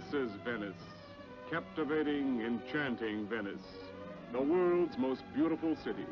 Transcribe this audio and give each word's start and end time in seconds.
This 0.00 0.22
is 0.22 0.30
Venice. 0.44 0.72
Captivating, 1.50 2.40
enchanting 2.40 3.26
Venice. 3.26 3.66
The 4.32 4.40
world's 4.40 4.96
most 4.96 5.22
beautiful 5.34 5.76
city. 5.84 6.06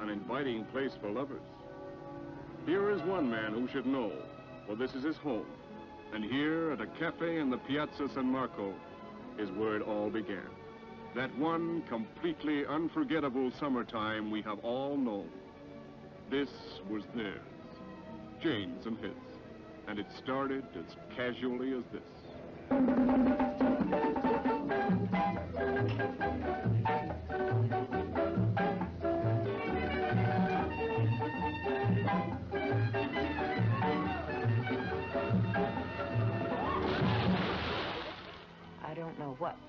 An 0.00 0.08
inviting 0.08 0.64
place 0.66 0.92
for 1.00 1.08
lovers. 1.08 1.40
Here 2.66 2.90
is 2.90 3.00
one 3.02 3.30
man 3.30 3.52
who 3.52 3.68
should 3.68 3.86
know, 3.86 4.12
for 4.66 4.74
this 4.74 4.94
is 4.94 5.04
his 5.04 5.16
home. 5.16 5.46
And 6.12 6.24
here, 6.24 6.72
at 6.72 6.80
a 6.80 6.86
cafe 6.98 7.38
in 7.38 7.50
the 7.50 7.58
Piazza 7.58 8.08
San 8.12 8.26
Marco, 8.26 8.74
is 9.38 9.50
where 9.52 9.76
it 9.76 9.82
all 9.82 10.10
began. 10.10 10.48
That 11.14 11.36
one 11.38 11.82
completely 11.88 12.66
unforgettable 12.66 13.52
summertime 13.60 14.30
we 14.30 14.42
have 14.42 14.58
all 14.60 14.96
known. 14.96 15.28
This 16.30 16.50
was 16.88 17.04
theirs, 17.14 17.40
Jane's 18.42 18.86
and 18.86 18.98
his. 18.98 19.12
And 19.86 19.98
it 19.98 20.06
started 20.18 20.64
as 20.76 20.96
casually 21.16 21.72
as 21.72 21.84
this. 21.92 22.02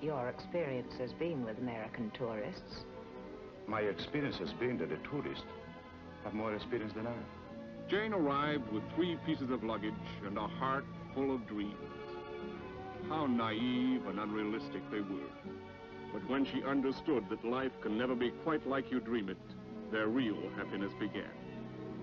Your 0.04 0.28
experience 0.28 0.92
has 0.98 1.12
been 1.14 1.44
with 1.46 1.56
American 1.58 2.10
tourists. 2.16 2.84
My 3.66 3.80
experience 3.80 4.36
has 4.36 4.52
been 4.52 4.76
that 4.78 4.90
the 4.90 4.98
tourists 5.08 5.44
have 6.24 6.34
more 6.34 6.54
experience 6.54 6.92
than 6.94 7.06
I. 7.06 7.14
Jane 7.88 8.12
arrived 8.12 8.70
with 8.70 8.82
three 8.94 9.16
pieces 9.24 9.50
of 9.50 9.64
luggage 9.64 9.94
and 10.26 10.36
a 10.36 10.46
heart 10.46 10.84
full 11.14 11.34
of 11.34 11.46
dreams. 11.46 12.03
How 13.08 13.26
naive 13.26 14.06
and 14.06 14.18
unrealistic 14.18 14.82
they 14.90 15.00
were. 15.00 15.30
But 16.12 16.28
when 16.28 16.44
she 16.44 16.62
understood 16.62 17.24
that 17.28 17.44
life 17.44 17.72
can 17.82 17.98
never 17.98 18.14
be 18.14 18.30
quite 18.30 18.66
like 18.66 18.90
you 18.90 19.00
dream 19.00 19.28
it, 19.28 19.36
their 19.90 20.08
real 20.08 20.36
happiness 20.56 20.92
began. 20.98 21.30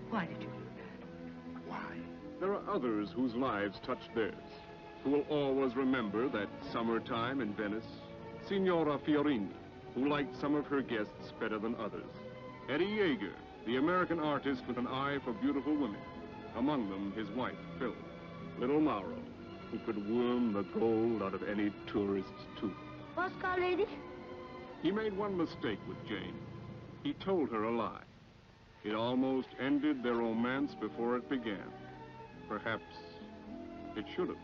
Why 0.09 0.25
did 0.25 0.41
you 0.41 0.47
do 0.47 0.65
that? 0.77 1.67
Why? 1.67 1.97
There 2.39 2.53
are 2.53 2.69
others 2.69 3.09
whose 3.15 3.33
lives 3.35 3.79
touched 3.85 4.13
theirs, 4.13 4.33
who 5.03 5.11
will 5.11 5.25
always 5.29 5.75
remember 5.75 6.27
that 6.29 6.49
summertime 6.71 7.41
in 7.41 7.53
Venice. 7.53 7.85
Signora 8.47 8.97
Fiorini, 8.99 9.49
who 9.95 10.09
liked 10.09 10.39
some 10.39 10.55
of 10.55 10.65
her 10.67 10.81
guests 10.81 11.33
better 11.39 11.59
than 11.59 11.75
others. 11.75 12.09
Eddie 12.69 12.85
Jaeger, 12.85 13.33
the 13.65 13.77
American 13.77 14.19
artist 14.19 14.63
with 14.67 14.77
an 14.77 14.87
eye 14.87 15.19
for 15.23 15.33
beautiful 15.33 15.73
women. 15.73 15.99
Among 16.57 16.89
them, 16.89 17.13
his 17.15 17.29
wife, 17.29 17.55
Phil. 17.79 17.93
Little 18.59 18.81
Mauro, 18.81 19.20
who 19.71 19.79
could 19.79 19.97
worm 20.09 20.53
the 20.53 20.63
gold 20.77 21.23
out 21.23 21.33
of 21.33 21.47
any 21.47 21.71
tourist's 21.87 22.29
tooth. 22.59 22.71
Bosco 23.15 23.59
lady? 23.59 23.85
He 24.81 24.91
made 24.91 25.15
one 25.15 25.37
mistake 25.37 25.79
with 25.87 25.97
Jane. 26.07 26.35
He 27.03 27.13
told 27.13 27.49
her 27.49 27.63
a 27.63 27.71
lie. 27.71 28.03
It 28.83 28.95
almost 28.95 29.47
ended 29.59 30.03
their 30.03 30.15
romance 30.15 30.73
before 30.79 31.15
it 31.17 31.29
began. 31.29 31.71
Perhaps 32.49 32.83
it 33.95 34.05
should 34.15 34.29
have. 34.29 34.37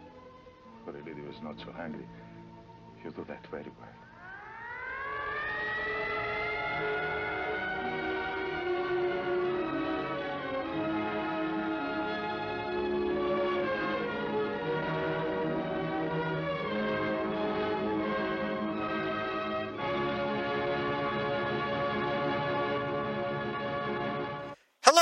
But 0.85 0.93
the 0.93 1.09
lady 1.09 1.21
was 1.21 1.35
not 1.43 1.57
so 1.59 1.73
angry. 1.79 2.07
You 3.03 3.11
do 3.11 3.25
that 3.27 3.45
very 3.51 3.71
well. 3.79 3.89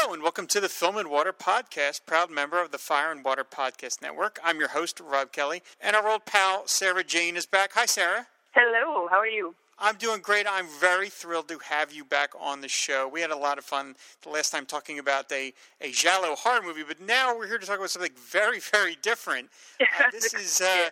Hello, 0.05 0.13
and 0.13 0.21
welcome 0.21 0.45
to 0.45 0.59
the 0.59 0.69
Film 0.69 0.97
and 0.97 1.09
Water 1.09 1.33
Podcast, 1.33 2.01
proud 2.05 2.29
member 2.29 2.61
of 2.61 2.69
the 2.69 2.77
Fire 2.77 3.11
and 3.11 3.25
Water 3.25 3.43
Podcast 3.43 4.03
Network. 4.03 4.37
I'm 4.43 4.59
your 4.59 4.67
host, 4.67 4.99
Rob 4.99 5.31
Kelly, 5.31 5.63
and 5.81 5.95
our 5.95 6.07
old 6.07 6.27
pal, 6.27 6.67
Sarah 6.67 7.03
Jane, 7.03 7.35
is 7.35 7.47
back. 7.47 7.71
Hi, 7.73 7.87
Sarah. 7.87 8.27
Hello, 8.53 9.07
how 9.07 9.17
are 9.17 9.25
you? 9.25 9.55
I'm 9.79 9.95
doing 9.95 10.21
great. 10.21 10.45
I'm 10.47 10.67
very 10.79 11.09
thrilled 11.09 11.47
to 11.47 11.57
have 11.57 11.91
you 11.91 12.05
back 12.05 12.33
on 12.39 12.61
the 12.61 12.67
show. 12.67 13.07
We 13.07 13.21
had 13.21 13.31
a 13.31 13.35
lot 13.35 13.57
of 13.57 13.65
fun 13.65 13.95
the 14.21 14.29
last 14.29 14.51
time 14.51 14.67
talking 14.67 14.99
about 14.99 15.29
a, 15.31 15.53
a 15.81 15.89
Giallo 15.91 16.35
horror 16.35 16.61
movie, 16.61 16.83
but 16.87 17.01
now 17.01 17.35
we're 17.35 17.47
here 17.47 17.57
to 17.57 17.65
talk 17.65 17.79
about 17.79 17.89
something 17.89 18.11
very, 18.15 18.59
very 18.59 18.97
different. 19.01 19.49
Uh, 19.81 20.11
this 20.11 20.33
is 20.35 20.61
uh, 20.61 20.89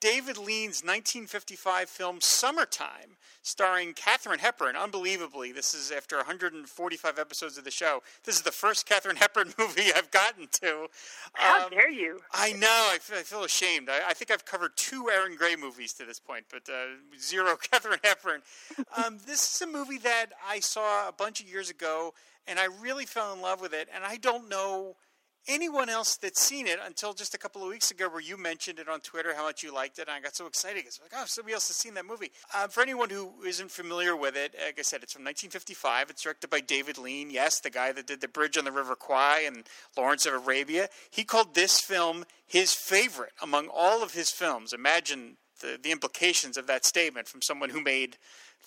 David 0.00 0.38
Lean's 0.38 0.82
1955 0.84 1.88
film 1.88 2.20
Summertime, 2.20 3.16
starring 3.42 3.94
Katharine 3.94 4.38
Hepburn. 4.38 4.76
Unbelievably, 4.76 5.50
this 5.52 5.74
is 5.74 5.90
after 5.90 6.16
145 6.16 7.18
episodes 7.18 7.58
of 7.58 7.64
the 7.64 7.70
show. 7.70 8.02
This 8.24 8.36
is 8.36 8.42
the 8.42 8.52
first 8.52 8.86
Katharine 8.86 9.16
Hepburn 9.20 9.52
movie 9.58 9.92
I've 9.94 10.10
gotten 10.12 10.46
to. 10.60 10.86
How 11.32 11.64
Um, 11.64 11.70
dare 11.70 11.90
you? 11.90 12.20
I 12.32 12.52
know. 12.52 12.90
I 12.92 12.98
feel, 13.00 13.18
I 13.18 13.22
feel 13.22 13.42
ashamed. 13.44 13.88
I, 13.90 14.08
I 14.10 14.14
think 14.14 14.30
I've 14.30 14.44
covered 14.44 14.76
two 14.76 15.10
Aaron 15.10 15.34
Gray 15.36 15.56
movies 15.56 15.92
to 15.94 16.04
this 16.04 16.20
point, 16.20 16.44
but 16.50 16.68
uh, 16.72 16.86
zero 17.18 17.56
Katharine 17.70 18.00
Hepburn. 18.04 18.42
Um, 18.96 19.18
this 19.26 19.54
is 19.56 19.62
a 19.62 19.66
movie 19.66 19.98
that 19.98 20.26
I 20.48 20.60
saw 20.60 21.08
a 21.08 21.12
bunch 21.12 21.40
of 21.40 21.48
years 21.48 21.70
ago, 21.70 22.14
and 22.46 22.58
I 22.60 22.66
really 22.80 23.04
fell 23.04 23.32
in 23.32 23.40
love 23.40 23.60
with 23.60 23.74
it. 23.74 23.88
And 23.92 24.04
I 24.04 24.16
don't 24.16 24.48
know 24.48 24.94
anyone 25.48 25.88
else 25.88 26.16
that's 26.16 26.40
seen 26.40 26.66
it 26.66 26.78
until 26.84 27.14
just 27.14 27.34
a 27.34 27.38
couple 27.38 27.62
of 27.62 27.68
weeks 27.68 27.90
ago, 27.90 28.08
where 28.08 28.20
you 28.20 28.36
mentioned 28.36 28.78
it 28.78 28.88
on 28.88 29.00
Twitter 29.00 29.34
how 29.34 29.44
much 29.44 29.62
you 29.62 29.74
liked 29.74 29.98
it, 29.98 30.02
and 30.02 30.10
I 30.10 30.20
got 30.20 30.36
so 30.36 30.46
excited 30.46 30.76
because 30.76 31.00
like, 31.02 31.12
oh, 31.16 31.24
somebody 31.26 31.54
else 31.54 31.68
has 31.68 31.76
seen 31.76 31.94
that 31.94 32.06
movie. 32.06 32.30
Um, 32.56 32.68
for 32.68 32.82
anyone 32.82 33.10
who 33.10 33.32
isn't 33.46 33.70
familiar 33.70 34.14
with 34.14 34.36
it, 34.36 34.54
like 34.64 34.78
I 34.78 34.82
said, 34.82 35.02
it's 35.02 35.14
from 35.14 35.24
1955. 35.24 36.10
It's 36.10 36.22
directed 36.22 36.50
by 36.50 36.60
David 36.60 36.98
Lean. 36.98 37.30
Yes, 37.30 37.60
the 37.60 37.70
guy 37.70 37.92
that 37.92 38.06
did 38.06 38.20
The 38.20 38.28
Bridge 38.28 38.58
on 38.58 38.64
the 38.64 38.72
River 38.72 38.94
Kwai 38.94 39.44
and 39.46 39.64
Lawrence 39.96 40.26
of 40.26 40.34
Arabia. 40.34 40.88
He 41.10 41.24
called 41.24 41.54
this 41.54 41.80
film 41.80 42.24
his 42.46 42.74
favorite 42.74 43.32
among 43.42 43.68
all 43.74 44.02
of 44.02 44.14
his 44.14 44.30
films. 44.30 44.72
Imagine 44.72 45.36
the, 45.60 45.78
the 45.82 45.92
implications 45.92 46.56
of 46.56 46.66
that 46.66 46.84
statement 46.84 47.28
from 47.28 47.42
someone 47.42 47.70
who 47.70 47.82
made 47.82 48.16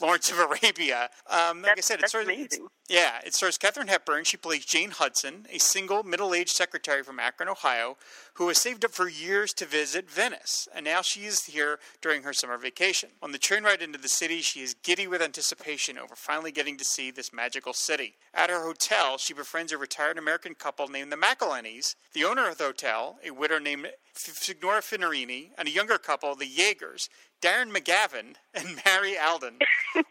Lawrence 0.01 0.31
of 0.31 0.39
Arabia. 0.39 1.09
Um, 1.29 1.61
like 1.61 1.77
I 1.77 1.81
said, 1.81 1.95
it 1.95 2.01
that's 2.01 2.11
stars, 2.11 2.25
amazing. 2.25 2.67
yeah, 2.89 3.19
it 3.25 3.33
stars 3.33 3.57
Katharine 3.57 3.87
Hepburn. 3.87 4.23
She 4.23 4.37
plays 4.37 4.65
Jane 4.65 4.91
Hudson, 4.91 5.45
a 5.51 5.59
single 5.59 6.03
middle-aged 6.03 6.49
secretary 6.49 7.03
from 7.03 7.19
Akron, 7.19 7.49
Ohio, 7.49 7.97
who 8.35 8.47
has 8.47 8.57
saved 8.57 8.83
up 8.83 8.91
for 8.91 9.07
years 9.07 9.53
to 9.53 9.65
visit 9.65 10.09
Venice, 10.09 10.67
and 10.73 10.85
now 10.85 11.01
she 11.01 11.25
is 11.25 11.45
here 11.45 11.79
during 12.01 12.23
her 12.23 12.33
summer 12.33 12.57
vacation. 12.57 13.09
On 13.21 13.31
the 13.31 13.37
train 13.37 13.63
ride 13.63 13.81
into 13.81 13.99
the 13.99 14.07
city, 14.07 14.41
she 14.41 14.61
is 14.61 14.73
giddy 14.73 15.07
with 15.07 15.21
anticipation 15.21 15.97
over 15.97 16.15
finally 16.15 16.51
getting 16.51 16.77
to 16.77 16.85
see 16.85 17.11
this 17.11 17.31
magical 17.33 17.73
city. 17.73 18.15
At 18.33 18.49
her 18.49 18.63
hotel, 18.63 19.17
she 19.17 19.33
befriends 19.33 19.71
a 19.71 19.77
retired 19.77 20.17
American 20.17 20.55
couple 20.55 20.87
named 20.87 21.11
the 21.11 21.17
McElhennys, 21.17 21.95
the 22.13 22.23
owner 22.23 22.49
of 22.49 22.57
the 22.57 22.63
hotel, 22.65 23.19
a 23.25 23.31
widow 23.31 23.59
named 23.59 23.89
Signora 24.13 24.81
Fiorini, 24.81 25.49
and 25.57 25.67
a 25.67 25.71
younger 25.71 25.97
couple, 25.97 26.35
the 26.35 26.45
Jaegers, 26.47 27.09
Darren 27.41 27.71
McGavin 27.71 28.35
and 28.53 28.79
Mari 28.85 29.17
Aldon. 29.17 29.55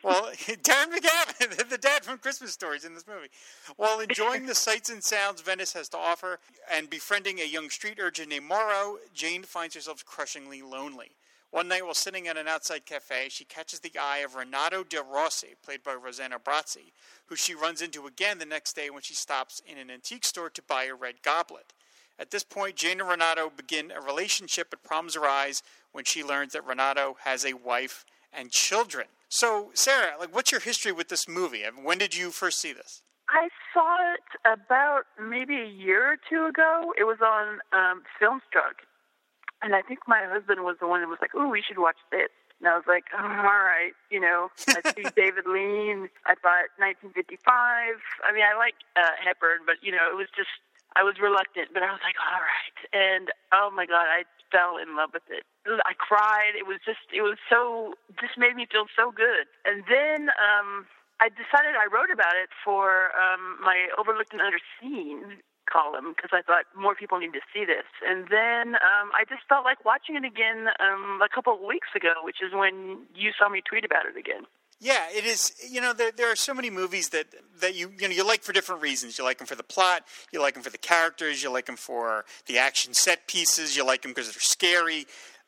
well, 0.03 0.31
Darren 0.37 0.93
McGavin, 0.93 1.69
the 1.71 1.79
dad 1.79 2.05
from 2.05 2.19
Christmas 2.19 2.53
Stories 2.53 2.85
in 2.85 2.95
this 2.95 3.07
movie. 3.07 3.29
While 3.77 4.01
enjoying 4.01 4.47
the 4.47 4.55
sights 4.55 4.91
and 4.91 5.03
sounds 5.03 5.41
Venice 5.41 5.73
has 5.75 5.89
to 5.91 5.97
offer 5.97 6.41
and 6.73 6.91
befriending 6.91 7.39
a 7.39 7.47
young 7.47 7.71
street 7.71 7.99
urchin 8.01 8.29
named 8.29 8.47
Mauro, 8.47 8.99
Jane 9.15 9.45
finds 9.45 9.77
herself 9.77 10.05
crushingly 10.05 10.61
lonely. 10.61 11.13
One 11.53 11.67
night 11.67 11.85
while 11.85 11.95
sitting 11.95 12.29
at 12.29 12.37
an 12.37 12.47
outside 12.47 12.87
cafe, 12.87 13.27
she 13.29 13.45
catches 13.45 13.81
the 13.81 13.93
eye 14.01 14.19
of 14.19 14.37
Renato 14.37 14.85
De 14.85 15.03
Rossi, 15.03 15.55
played 15.65 15.83
by 15.83 15.95
Rossano 15.95 16.39
Brazzi, 16.43 16.93
who 17.27 17.35
she 17.35 17.55
runs 17.57 17.83
into 17.83 18.07
again 18.07 18.39
the 18.39 18.47
next 18.47 18.75
day 18.75 18.89
when 18.89 19.03
she 19.03 19.15
stops 19.15 19.61
in 19.67 19.77
an 19.77 19.91
antique 19.91 20.25
store 20.25 20.51
to 20.51 20.63
buy 20.63 20.85
a 20.85 20.95
red 20.95 21.23
goblet. 21.23 21.73
At 22.21 22.31
this 22.31 22.45
point, 22.45 22.77
Jane 22.77 23.01
and 23.01 23.09
Renato 23.09 23.49
begin 23.49 23.91
a 23.91 24.01
relationship, 24.03 24.69
but 24.69 24.83
problems 24.83 25.17
arise 25.17 25.63
when 25.93 26.05
she 26.05 26.23
learns 26.23 26.53
that 26.53 26.67
Renato 26.67 27.17
has 27.25 27.47
a 27.47 27.55
wife 27.55 28.05
and 28.31 28.51
children. 28.51 29.07
So, 29.31 29.71
Sarah, 29.73 30.19
like, 30.21 30.35
what's 30.35 30.53
your 30.53 30.61
history 30.61 30.93
with 30.93 31.09
this 31.09 31.27
movie? 31.27 31.65
I 31.65 31.71
mean, 31.71 31.83
when 31.83 31.97
did 31.97 32.15
you 32.15 32.31
first 32.31 32.61
see 32.61 32.75
this? 32.75 33.03
I 33.31 33.49
saw 33.73 33.97
it 34.13 34.59
about 34.61 35.05
maybe 35.19 35.57
a 35.57 35.67
year 35.67 36.13
or 36.13 36.17
two 36.29 36.45
ago. 36.45 36.93
It 36.99 37.05
was 37.05 37.19
on 37.25 37.61
um, 37.73 38.03
Filmstruck, 38.21 38.85
and 39.63 39.75
I 39.75 39.81
think 39.81 40.01
my 40.07 40.25
husband 40.29 40.61
was 40.61 40.77
the 40.79 40.89
one 40.89 41.01
that 41.01 41.09
was 41.09 41.19
like, 41.23 41.31
"Oh, 41.35 41.49
we 41.49 41.63
should 41.63 41.79
watch 41.79 41.97
this." 42.11 42.29
And 42.59 42.69
I 42.69 42.75
was 42.75 42.85
like, 42.89 43.05
oh, 43.17 43.23
"All 43.23 43.63
right, 43.65 43.93
you 44.11 44.19
know." 44.19 44.51
I 44.69 44.83
see 44.93 45.07
David 45.15 45.47
Lean. 45.47 46.11
I 46.27 46.35
thought 46.35 46.75
1955. 46.83 47.39
I 47.47 48.33
mean, 48.35 48.43
I 48.43 48.59
like 48.59 48.75
uh, 48.97 49.15
Hepburn, 49.23 49.63
but 49.65 49.77
you 49.81 49.93
know, 49.93 50.11
it 50.11 50.17
was 50.17 50.27
just 50.35 50.51
I 50.97 51.03
was 51.03 51.19
reluctant, 51.23 51.71
but 51.73 51.83
I 51.83 51.91
was 51.91 52.03
like, 52.03 52.19
"All 52.19 52.43
right." 52.43 52.79
And 52.93 53.31
oh 53.53 53.71
my 53.71 53.87
God, 53.87 54.11
I 54.11 54.27
fell 54.51 54.77
in 54.77 54.99
love 54.99 55.15
with 55.15 55.27
it. 55.31 55.47
I 55.87 55.95
cried. 55.95 56.59
It 56.59 56.67
was 56.67 56.83
just, 56.85 57.07
it 57.15 57.23
was 57.23 57.39
so, 57.47 57.95
just 58.19 58.37
made 58.37 58.59
me 58.59 58.67
feel 58.67 58.91
so 58.93 59.15
good. 59.15 59.47
And 59.65 59.87
then 59.87 60.35
um, 60.37 60.91
I 61.23 61.31
decided 61.31 61.79
I 61.79 61.87
wrote 61.87 62.11
about 62.11 62.35
it 62.35 62.51
for 62.65 63.15
um, 63.15 63.63
my 63.63 63.89
Overlooked 63.97 64.35
and 64.35 64.43
Underseen 64.43 65.41
column 65.71 66.13
because 66.17 66.35
I 66.35 66.43
thought 66.43 66.67
more 66.75 66.99
people 66.99 67.23
need 67.23 67.33
to 67.39 67.45
see 67.55 67.63
this. 67.63 67.87
And 68.03 68.27
then 68.27 68.75
um, 68.83 69.15
I 69.15 69.23
just 69.29 69.47
felt 69.47 69.63
like 69.63 69.87
watching 69.87 70.19
it 70.19 70.27
again 70.27 70.67
um, 70.83 71.23
a 71.23 71.31
couple 71.31 71.55
of 71.55 71.63
weeks 71.63 71.95
ago, 71.95 72.19
which 72.27 72.43
is 72.43 72.51
when 72.53 73.07
you 73.15 73.31
saw 73.39 73.49
me 73.49 73.63
tweet 73.63 73.87
about 73.87 74.11
it 74.11 74.19
again. 74.19 74.51
Yeah, 74.81 75.05
it 75.15 75.25
is. 75.27 75.53
You 75.69 75.83
know, 75.83 75.93
there 75.93 76.11
there 76.11 76.33
are 76.33 76.37
so 76.37 76.55
many 76.55 76.71
movies 76.71 77.11
that 77.11 77.27
that 77.61 77.75
you 77.75 77.93
you 77.99 78.09
know 78.09 78.15
you 78.15 78.27
like 78.27 78.43
for 78.43 78.53
different 78.53 78.81
reasons. 78.81 79.19
You 79.19 79.25
like 79.25 79.39
them 79.39 79.47
for 79.47 79.55
the 79.55 79.63
plot. 79.63 80.05
You 80.33 80.41
like 80.41 80.55
them 80.55 80.63
for 80.63 80.71
the 80.71 80.79
characters. 80.79 81.43
You 81.43 81.53
like 81.53 81.67
them 81.67 81.77
for 81.77 82.25
the 82.47 82.59
action 82.59 82.95
set 82.95 83.27
pieces. 83.27 83.77
You 83.77 83.85
like 83.85 84.03
them 84.03 84.13
because 84.13 84.33
they're 84.33 84.41
scary. 84.41 85.07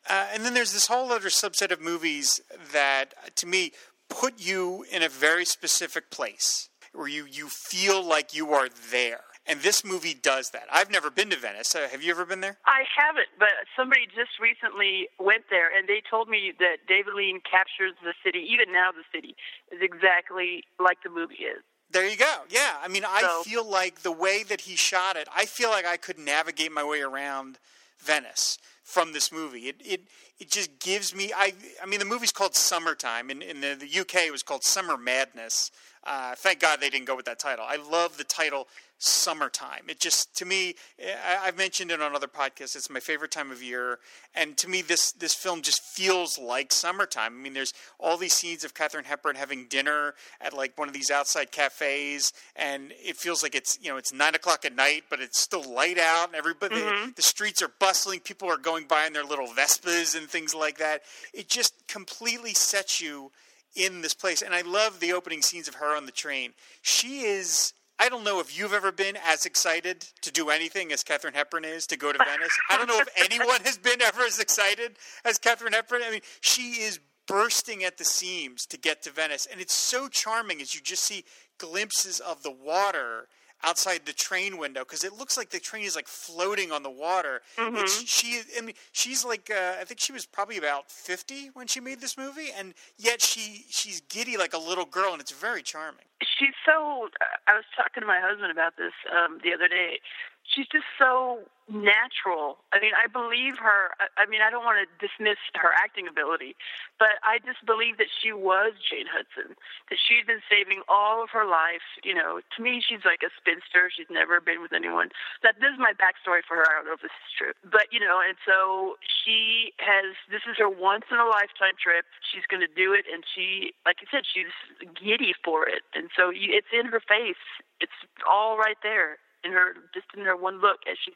Uh, 0.08 0.26
and 0.34 0.44
then 0.44 0.52
there's 0.52 0.72
this 0.72 0.86
whole 0.86 1.10
other 1.12 1.28
subset 1.28 1.70
of 1.70 1.80
movies 1.80 2.40
that, 2.72 3.14
to 3.36 3.46
me, 3.46 3.72
put 4.08 4.34
you 4.44 4.84
in 4.90 5.02
a 5.02 5.08
very 5.08 5.44
specific 5.44 6.10
place 6.10 6.68
where 6.92 7.08
you 7.08 7.24
you 7.24 7.48
feel 7.48 8.04
like 8.06 8.34
you 8.34 8.52
are 8.52 8.68
there. 8.90 9.20
And 9.46 9.60
this 9.60 9.84
movie 9.84 10.14
does 10.14 10.50
that. 10.50 10.64
I've 10.70 10.90
never 10.90 11.10
been 11.10 11.30
to 11.30 11.36
Venice. 11.36 11.74
Uh, 11.74 11.88
have 11.90 12.02
you 12.02 12.12
ever 12.12 12.24
been 12.24 12.40
there? 12.40 12.58
I 12.64 12.84
haven't, 12.96 13.28
but 13.38 13.48
somebody 13.76 14.06
just 14.06 14.38
recently 14.40 15.08
went 15.18 15.44
there, 15.50 15.66
and 15.76 15.88
they 15.88 16.00
told 16.08 16.28
me 16.28 16.52
that 16.60 16.86
David 16.86 17.14
Lean 17.14 17.40
captures 17.40 17.92
the 18.04 18.14
city, 18.24 18.46
even 18.50 18.72
now 18.72 18.90
the 18.92 19.02
city, 19.12 19.34
is 19.72 19.80
exactly 19.82 20.64
like 20.78 20.98
the 21.02 21.10
movie 21.10 21.42
is. 21.42 21.62
There 21.90 22.08
you 22.08 22.16
go. 22.16 22.42
Yeah. 22.48 22.76
I 22.82 22.88
mean, 22.88 23.04
I 23.06 23.20
so, 23.20 23.42
feel 23.42 23.68
like 23.68 24.00
the 24.00 24.12
way 24.12 24.44
that 24.44 24.62
he 24.62 24.76
shot 24.76 25.16
it, 25.16 25.28
I 25.34 25.44
feel 25.44 25.70
like 25.70 25.84
I 25.84 25.96
could 25.96 26.18
navigate 26.18 26.72
my 26.72 26.84
way 26.84 27.02
around 27.02 27.58
Venice 28.00 28.58
from 28.82 29.12
this 29.12 29.30
movie. 29.30 29.68
It 29.68 29.76
it 29.84 30.00
it 30.38 30.50
just 30.50 30.78
gives 30.78 31.14
me. 31.14 31.32
I 31.34 31.52
I 31.82 31.86
mean, 31.86 31.98
the 31.98 32.04
movie's 32.06 32.32
called 32.32 32.54
Summertime. 32.54 33.30
In 33.30 33.42
in 33.42 33.60
the, 33.60 33.74
the 33.78 34.00
UK, 34.00 34.26
it 34.26 34.32
was 34.32 34.42
called 34.42 34.64
Summer 34.64 34.96
Madness. 34.96 35.70
Uh, 36.04 36.34
thank 36.34 36.60
God 36.60 36.80
they 36.80 36.90
didn't 36.90 37.06
go 37.06 37.14
with 37.14 37.26
that 37.26 37.38
title. 37.38 37.64
I 37.68 37.76
love 37.76 38.16
the 38.16 38.24
title 38.24 38.66
summertime. 39.02 39.84
It 39.88 39.98
just 39.98 40.36
to 40.36 40.44
me, 40.44 40.74
I, 41.00 41.46
have 41.46 41.56
mentioned 41.56 41.90
it 41.90 42.00
on 42.00 42.14
other 42.14 42.28
podcasts. 42.28 42.76
It's 42.76 42.88
my 42.88 43.00
favorite 43.00 43.30
time 43.30 43.50
of 43.50 43.62
year, 43.62 43.98
and 44.34 44.56
to 44.58 44.68
me, 44.68 44.82
this 44.82 45.12
this 45.12 45.34
film 45.34 45.62
just 45.62 45.82
feels 45.82 46.38
like 46.38 46.72
summertime. 46.72 47.38
I 47.38 47.42
mean, 47.42 47.52
there's 47.52 47.74
all 47.98 48.16
these 48.16 48.32
scenes 48.32 48.64
of 48.64 48.74
Katharine 48.74 49.04
Hepburn 49.04 49.36
having 49.36 49.66
dinner 49.66 50.14
at 50.40 50.52
like 50.52 50.78
one 50.78 50.88
of 50.88 50.94
these 50.94 51.10
outside 51.10 51.50
cafes, 51.50 52.32
and 52.54 52.92
it 52.92 53.16
feels 53.16 53.42
like 53.42 53.54
it's 53.54 53.78
you 53.82 53.90
know 53.90 53.96
it's 53.96 54.12
nine 54.12 54.34
o'clock 54.34 54.64
at 54.64 54.74
night, 54.74 55.04
but 55.10 55.20
it's 55.20 55.40
still 55.40 55.68
light 55.68 55.98
out, 55.98 56.28
and 56.28 56.36
everybody 56.36 56.76
mm-hmm. 56.76 57.06
the, 57.06 57.14
the 57.16 57.22
streets 57.22 57.60
are 57.62 57.72
bustling. 57.80 58.20
People 58.20 58.48
are 58.48 58.56
going 58.56 58.86
by 58.86 59.06
in 59.06 59.12
their 59.12 59.24
little 59.24 59.48
Vespas 59.48 60.16
and 60.16 60.28
things 60.28 60.54
like 60.54 60.78
that. 60.78 61.02
It 61.34 61.48
just 61.48 61.86
completely 61.88 62.54
sets 62.54 63.00
you 63.00 63.32
in 63.74 64.02
this 64.02 64.14
place. 64.14 64.42
And 64.42 64.54
I 64.54 64.62
love 64.62 65.00
the 65.00 65.12
opening 65.12 65.42
scenes 65.42 65.68
of 65.68 65.76
her 65.76 65.96
on 65.96 66.06
the 66.06 66.12
train. 66.12 66.52
She 66.82 67.20
is 67.20 67.72
I 68.02 68.08
don't 68.08 68.24
know 68.24 68.40
if 68.40 68.58
you've 68.58 68.72
ever 68.72 68.90
been 68.90 69.16
as 69.24 69.46
excited 69.46 70.04
to 70.22 70.32
do 70.32 70.50
anything 70.50 70.90
as 70.90 71.04
Katharine 71.04 71.34
Hepburn 71.34 71.64
is 71.64 71.86
to 71.86 71.96
go 71.96 72.10
to 72.12 72.18
Venice. 72.18 72.58
I 72.68 72.76
don't 72.76 72.88
know 72.88 72.98
if 72.98 73.08
anyone 73.30 73.60
has 73.60 73.78
been 73.78 74.02
ever 74.02 74.22
as 74.22 74.40
excited 74.40 74.96
as 75.24 75.38
Katharine 75.38 75.72
Hepburn. 75.72 76.00
I 76.04 76.10
mean, 76.10 76.22
she 76.40 76.82
is 76.82 76.98
bursting 77.28 77.84
at 77.84 77.98
the 77.98 78.04
seams 78.04 78.66
to 78.66 78.76
get 78.76 79.02
to 79.02 79.10
Venice, 79.10 79.46
and 79.48 79.60
it's 79.60 79.72
so 79.72 80.08
charming 80.08 80.60
as 80.60 80.74
you 80.74 80.80
just 80.80 81.04
see 81.04 81.22
glimpses 81.58 82.18
of 82.18 82.42
the 82.42 82.50
water 82.50 83.28
outside 83.64 84.00
the 84.04 84.12
train 84.12 84.58
window 84.58 84.80
because 84.80 85.04
it 85.04 85.12
looks 85.12 85.36
like 85.36 85.50
the 85.50 85.60
train 85.60 85.84
is 85.84 85.96
like 85.96 86.08
floating 86.08 86.72
on 86.72 86.82
the 86.82 86.90
water. 86.90 87.42
Mm-hmm. 87.56 87.86
she, 87.86 88.40
I 88.56 88.60
mean, 88.60 88.74
she's 88.92 89.24
like, 89.24 89.50
uh, 89.50 89.76
I 89.80 89.84
think 89.84 90.00
she 90.00 90.12
was 90.12 90.26
probably 90.26 90.58
about 90.58 90.90
fifty 90.90 91.50
when 91.54 91.66
she 91.66 91.80
made 91.80 92.00
this 92.00 92.16
movie, 92.16 92.48
and 92.56 92.74
yet 92.98 93.20
she 93.20 93.66
she's 93.68 94.00
giddy 94.08 94.36
like 94.36 94.54
a 94.54 94.58
little 94.58 94.86
girl, 94.86 95.12
and 95.12 95.20
it's 95.20 95.32
very 95.32 95.62
charming. 95.62 96.06
She's 96.22 96.54
so. 96.64 97.08
I 97.46 97.54
was 97.54 97.64
talking 97.76 98.00
to 98.00 98.06
my 98.06 98.20
husband 98.20 98.50
about 98.50 98.76
this 98.76 98.92
um, 99.10 99.38
the 99.42 99.52
other 99.52 99.68
day 99.68 99.98
she's 100.44 100.66
just 100.68 100.86
so 100.98 101.40
natural. 101.70 102.58
I 102.74 102.82
mean, 102.82 102.92
I 102.92 103.06
believe 103.06 103.56
her. 103.62 103.94
I 104.18 104.26
mean, 104.26 104.42
I 104.42 104.50
don't 104.50 104.66
want 104.66 104.82
to 104.82 104.88
dismiss 104.98 105.38
her 105.54 105.70
acting 105.72 106.10
ability, 106.10 106.58
but 106.98 107.22
I 107.22 107.38
just 107.46 107.62
believe 107.64 107.96
that 108.02 108.10
she 108.10 108.34
was 108.34 108.74
Jane 108.82 109.06
Hudson, 109.06 109.54
that 109.88 109.98
she'd 109.98 110.26
been 110.26 110.42
saving 110.50 110.82
all 110.90 111.22
of 111.22 111.30
her 111.30 111.46
life. 111.46 111.86
You 112.02 112.18
know, 112.18 112.42
to 112.42 112.58
me, 112.58 112.82
she's 112.82 113.06
like 113.06 113.22
a 113.22 113.30
spinster. 113.38 113.88
She's 113.94 114.10
never 114.10 114.42
been 114.42 114.60
with 114.60 114.74
anyone. 114.74 115.14
That 115.46 115.62
this 115.62 115.72
is 115.72 115.80
my 115.80 115.94
backstory 115.94 116.42
for 116.42 116.58
her. 116.58 116.66
I 116.66 116.82
don't 116.82 116.86
know 116.90 116.98
if 116.98 117.04
this 117.04 117.14
is 117.14 117.32
true, 117.38 117.54
but 117.62 117.86
you 117.94 118.02
know, 118.02 118.18
and 118.18 118.36
so 118.42 118.98
she 119.06 119.72
has. 119.78 120.18
This 120.28 120.44
is 120.50 120.58
her 120.58 120.68
once 120.68 121.06
in 121.14 121.18
a 121.22 121.28
lifetime 121.30 121.78
trip. 121.78 122.04
She's 122.26 122.44
going 122.50 122.62
to 122.62 122.70
do 122.70 122.92
it, 122.92 123.06
and 123.06 123.22
she, 123.22 123.72
like 123.86 124.02
I 124.02 124.06
said, 124.10 124.26
she's 124.26 124.52
giddy 124.98 125.32
for 125.46 125.64
it, 125.64 125.86
and 125.94 126.10
so 126.12 126.28
you, 126.28 126.50
it's 126.52 126.74
in 126.74 126.90
her 126.90 127.00
face. 127.00 127.40
It's 127.80 127.96
all 128.26 128.58
right 128.58 128.78
there 128.82 129.22
in 129.44 129.52
her 129.52 129.74
just 129.94 130.06
in 130.16 130.24
her 130.24 130.36
one 130.36 130.60
look 130.60 130.80
as 130.90 130.96
she 131.04 131.12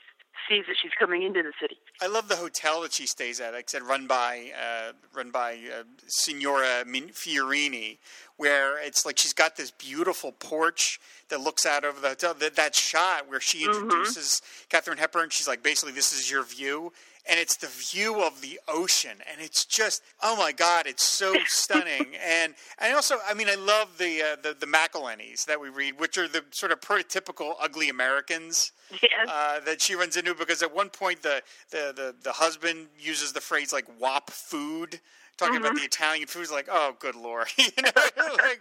sees 0.49 0.65
that 0.67 0.77
she's 0.81 0.93
coming 0.99 1.23
into 1.23 1.43
the 1.43 1.53
city. 1.61 1.77
I 2.01 2.07
love 2.07 2.29
the 2.29 2.37
hotel 2.37 2.83
that 2.83 2.93
she 2.93 3.07
stays 3.07 3.41
at. 3.41 3.53
Like 3.53 3.65
I 3.69 3.71
said, 3.71 3.83
run 3.83 4.07
by 4.07 4.51
uh, 4.61 4.93
run 5.15 5.31
by 5.31 5.55
uh, 5.55 5.85
Signora 6.07 6.85
Fiorini, 6.87 7.99
where 8.37 8.83
it's 8.85 9.07
like 9.07 9.19
she's 9.19 9.33
got 9.33 9.57
this 9.57 9.71
beautiful 9.71 10.33
porch 10.33 11.01
that 11.29 11.41
looks 11.41 11.67
out 11.67 11.85
over 11.85 12.01
the 12.01 12.11
hotel. 12.11 12.35
That, 12.35 12.57
that 12.57 12.75
shot 12.75 13.29
where 13.29 13.41
she 13.41 13.65
mm-hmm. 13.65 13.83
introduces 13.83 14.41
mm-hmm. 14.41 14.67
Katharine 14.69 14.99
Hepburn, 14.99 15.31
she's 15.31 15.49
like, 15.49 15.63
basically, 15.63 15.93
this 15.93 16.13
is 16.13 16.31
your 16.31 16.45
view, 16.45 16.93
and 17.29 17.41
it's 17.41 17.57
the 17.57 17.67
view 17.67 18.23
of 18.23 18.41
the 18.41 18.61
ocean, 18.69 19.19
and 19.31 19.41
it's 19.41 19.65
just 19.65 20.03
oh 20.23 20.37
my 20.37 20.53
god, 20.53 20.87
it's 20.87 21.03
so 21.03 21.35
stunning. 21.47 22.15
and 22.25 22.55
and 22.79 22.95
also, 22.95 23.17
I 23.29 23.35
mean, 23.35 23.49
I 23.49 23.55
love 23.55 23.99
the 23.99 24.23
uh, 24.23 24.37
the 24.43 24.57
the 24.59 24.67
that 25.47 25.61
we 25.61 25.69
read, 25.69 25.99
which 25.99 26.19
are 26.19 26.29
the 26.29 26.45
sort 26.51 26.73
of 26.73 26.81
prototypical 26.81 27.55
ugly 27.61 27.89
Americans 27.89 28.73
yes. 29.03 29.29
uh, 29.29 29.61
that 29.61 29.81
she 29.81 29.95
runs 29.95 30.17
into. 30.17 30.35
Because 30.35 30.63
at 30.63 30.75
one 30.75 30.89
point, 30.89 31.23
the 31.23 31.43
the 31.71 31.93
the, 31.95 32.15
the 32.23 32.33
husband 32.33 32.89
uses 32.99 33.33
the 33.33 33.41
phrase 33.41 33.73
like 33.73 33.87
"wop 34.01 34.31
food," 34.31 35.01
talking 35.37 35.57
mm-hmm. 35.57 35.65
about 35.65 35.77
the 35.77 35.85
Italian 35.85 36.27
food. 36.27 36.43
Is 36.43 36.53
like, 36.53 36.69
oh, 36.71 36.95
good 36.99 37.17
lord, 37.17 37.49
you 37.59 37.71
know, 37.83 37.91
like. 38.33 38.61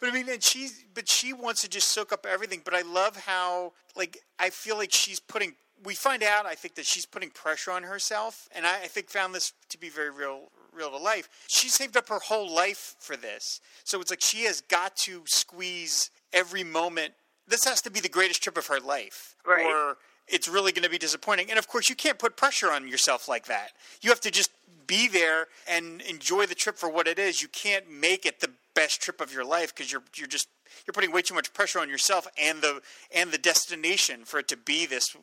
But 0.00 0.10
I 0.10 0.12
mean, 0.12 0.28
and 0.28 0.42
she's, 0.42 0.84
but 0.92 1.08
she 1.08 1.32
wants 1.32 1.62
to 1.62 1.68
just 1.68 1.88
soak 1.88 2.12
up 2.12 2.26
everything. 2.26 2.62
But 2.64 2.74
I 2.74 2.82
love 2.82 3.16
how, 3.16 3.72
like, 3.96 4.18
I 4.40 4.50
feel 4.50 4.76
like 4.76 4.92
she's 4.92 5.20
putting 5.20 5.54
we 5.82 5.94
find 5.94 6.22
out, 6.22 6.46
I 6.46 6.54
think, 6.54 6.74
that 6.76 6.86
she's 6.86 7.06
putting 7.06 7.30
pressure 7.30 7.70
on 7.70 7.82
herself, 7.82 8.48
and 8.54 8.66
I, 8.66 8.74
I 8.84 8.86
think 8.86 9.10
found 9.10 9.34
this 9.34 9.52
to 9.70 9.78
be 9.78 9.88
very 9.88 10.10
real, 10.10 10.50
real 10.72 10.90
to 10.90 10.96
life. 10.96 11.28
She 11.48 11.68
saved 11.68 11.96
up 11.96 12.08
her 12.08 12.18
whole 12.18 12.50
life 12.50 12.94
for 12.98 13.16
this, 13.16 13.60
so 13.84 14.00
it's 14.00 14.10
like 14.10 14.20
she 14.20 14.44
has 14.44 14.60
got 14.60 14.96
to 14.98 15.22
squeeze 15.26 16.10
every 16.32 16.64
moment. 16.64 17.14
This 17.46 17.64
has 17.64 17.80
to 17.82 17.90
be 17.90 18.00
the 18.00 18.08
greatest 18.08 18.42
trip 18.42 18.56
of 18.56 18.66
her 18.68 18.80
life, 18.80 19.36
right. 19.46 19.66
or 19.66 19.98
it's 20.28 20.48
really 20.48 20.72
going 20.72 20.84
to 20.84 20.90
be 20.90 20.98
disappointing. 20.98 21.50
And 21.50 21.58
of 21.58 21.68
course, 21.68 21.88
you 21.88 21.96
can't 21.96 22.18
put 22.18 22.36
pressure 22.36 22.70
on 22.70 22.88
yourself 22.88 23.28
like 23.28 23.46
that. 23.46 23.72
You 24.00 24.10
have 24.10 24.20
to 24.20 24.30
just 24.30 24.50
be 24.86 25.08
there 25.08 25.48
and 25.68 26.00
enjoy 26.02 26.46
the 26.46 26.54
trip 26.54 26.76
for 26.76 26.88
what 26.88 27.06
it 27.06 27.18
is. 27.18 27.42
You 27.42 27.48
can't 27.48 27.90
make 27.90 28.26
it 28.26 28.40
the 28.40 28.50
best 28.74 29.00
trip 29.00 29.20
of 29.20 29.32
your 29.32 29.44
life 29.44 29.74
because 29.74 29.90
you're 29.92 30.02
you're 30.16 30.26
just 30.26 30.48
you're 30.86 30.92
putting 30.92 31.12
way 31.12 31.22
too 31.22 31.34
much 31.34 31.52
pressure 31.54 31.78
on 31.78 31.88
yourself 31.88 32.26
and 32.40 32.60
the 32.60 32.80
and 33.14 33.30
the 33.30 33.38
destination 33.38 34.24
for 34.24 34.38
it 34.38 34.48
to 34.48 34.56
be 34.56 34.84
this 34.84 35.16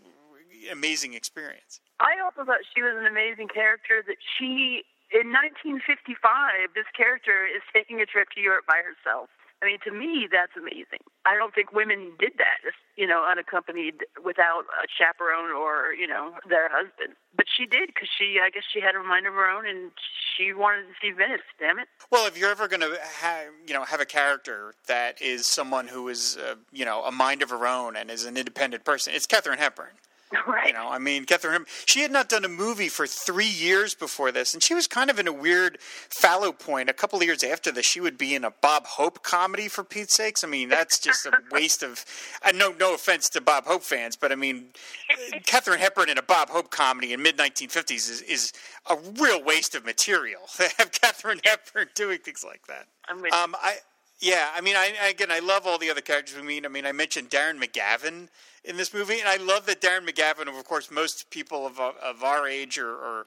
amazing 0.69 1.13
experience. 1.13 1.79
I 1.99 2.19
also 2.23 2.45
thought 2.45 2.61
she 2.75 2.81
was 2.81 2.93
an 2.97 3.05
amazing 3.05 3.47
character. 3.47 4.03
That 4.05 4.17
she, 4.19 4.83
in 5.09 5.31
1955, 5.31 6.75
this 6.75 6.89
character 6.95 7.45
is 7.45 7.63
taking 7.73 8.01
a 8.01 8.05
trip 8.05 8.29
to 8.35 8.41
Europe 8.41 8.65
by 8.67 8.81
herself. 8.83 9.29
I 9.61 9.67
mean, 9.67 9.77
to 9.85 9.91
me, 9.91 10.27
that's 10.31 10.57
amazing. 10.57 11.05
I 11.23 11.37
don't 11.37 11.53
think 11.53 11.71
women 11.71 12.13
did 12.17 12.33
that, 12.39 12.73
you 12.95 13.05
know, 13.05 13.23
unaccompanied 13.29 14.05
without 14.25 14.65
a 14.73 14.87
chaperone 14.89 15.51
or, 15.51 15.93
you 15.93 16.07
know, 16.07 16.33
their 16.49 16.67
husband. 16.67 17.13
But 17.35 17.45
she 17.45 17.67
did 17.67 17.89
because 17.93 18.09
she, 18.17 18.39
I 18.43 18.49
guess, 18.49 18.63
she 18.73 18.81
had 18.81 18.95
a 18.95 19.03
mind 19.03 19.27
of 19.27 19.33
her 19.33 19.47
own 19.47 19.67
and 19.67 19.91
she 20.35 20.51
wanted 20.51 20.87
to 20.87 20.93
see 20.99 21.11
Venice. 21.11 21.45
Damn 21.59 21.77
it. 21.77 21.87
Well, 22.09 22.25
if 22.25 22.39
you're 22.39 22.49
ever 22.49 22.67
going 22.67 22.81
to 22.81 22.97
have, 23.19 23.47
you 23.67 23.75
know, 23.75 23.83
have 23.83 24.01
a 24.01 24.05
character 24.05 24.73
that 24.87 25.21
is 25.21 25.45
someone 25.45 25.87
who 25.87 26.09
is, 26.09 26.37
uh, 26.37 26.55
you 26.71 26.83
know, 26.83 27.03
a 27.03 27.11
mind 27.11 27.43
of 27.43 27.51
her 27.51 27.67
own 27.67 27.95
and 27.95 28.09
is 28.09 28.25
an 28.25 28.37
independent 28.37 28.83
person, 28.83 29.13
it's 29.13 29.27
Katharine 29.27 29.59
Hepburn. 29.59 29.93
Right. 30.47 30.67
You 30.67 30.73
know, 30.73 30.89
I 30.89 30.97
mean, 30.97 31.25
Katharine, 31.25 31.65
she 31.85 32.01
had 32.01 32.11
not 32.11 32.29
done 32.29 32.45
a 32.45 32.49
movie 32.49 32.89
for 32.89 33.05
three 33.05 33.49
years 33.49 33.93
before 33.93 34.31
this, 34.31 34.53
and 34.53 34.63
she 34.63 34.73
was 34.73 34.87
kind 34.87 35.09
of 35.09 35.19
in 35.19 35.27
a 35.27 35.33
weird 35.33 35.77
fallow 35.81 36.51
point. 36.51 36.89
A 36.89 36.93
couple 36.93 37.19
of 37.19 37.25
years 37.25 37.43
after 37.43 37.71
this, 37.71 37.85
she 37.85 37.99
would 37.99 38.17
be 38.17 38.33
in 38.33 38.43
a 38.43 38.51
Bob 38.51 38.85
Hope 38.85 39.23
comedy, 39.23 39.67
for 39.67 39.83
Pete's 39.83 40.15
sakes. 40.15 40.43
I 40.43 40.47
mean, 40.47 40.69
that's 40.69 40.99
just 40.99 41.25
a 41.25 41.31
waste 41.51 41.83
of. 41.83 42.03
Uh, 42.43 42.51
no, 42.51 42.73
no 42.79 42.95
offense 42.95 43.29
to 43.29 43.41
Bob 43.41 43.65
Hope 43.65 43.83
fans, 43.83 44.15
but 44.15 44.31
I 44.31 44.35
mean, 44.35 44.67
Katharine 45.45 45.79
Hepburn 45.79 46.09
in 46.09 46.17
a 46.17 46.23
Bob 46.23 46.49
Hope 46.49 46.71
comedy 46.71 47.13
in 47.13 47.21
mid 47.21 47.37
1950s 47.37 47.91
is, 47.91 48.21
is 48.21 48.53
a 48.89 48.95
real 49.19 49.43
waste 49.43 49.75
of 49.75 49.85
material. 49.85 50.41
To 50.57 50.69
have 50.77 50.91
Katharine 50.91 51.41
Hepburn 51.43 51.87
doing 51.95 52.19
things 52.19 52.43
like 52.45 52.67
that. 52.67 52.85
I'm 53.09 53.21
with 53.21 53.33
um, 53.33 53.55
I, 53.61 53.77
yeah, 54.21 54.49
I 54.55 54.61
mean, 54.61 54.75
I 54.75 54.93
again, 55.09 55.31
I 55.31 55.39
love 55.39 55.65
all 55.65 55.79
the 55.79 55.89
other 55.89 56.01
characters 56.01 56.37
we 56.37 56.43
meet. 56.43 56.65
I 56.65 56.69
mean, 56.69 56.85
I 56.85 56.91
mentioned 56.91 57.29
Darren 57.31 57.59
McGavin 57.61 58.27
in 58.63 58.77
this 58.77 58.93
movie, 58.93 59.19
and 59.19 59.27
I 59.27 59.37
love 59.37 59.65
that 59.65 59.81
Darren 59.81 60.07
McGavin. 60.07 60.47
Of 60.47 60.63
course, 60.65 60.91
most 60.91 61.29
people 61.31 61.65
of 61.65 61.79
of 61.79 62.23
our 62.23 62.47
age 62.47 62.77
or, 62.77 62.91
or 62.91 63.25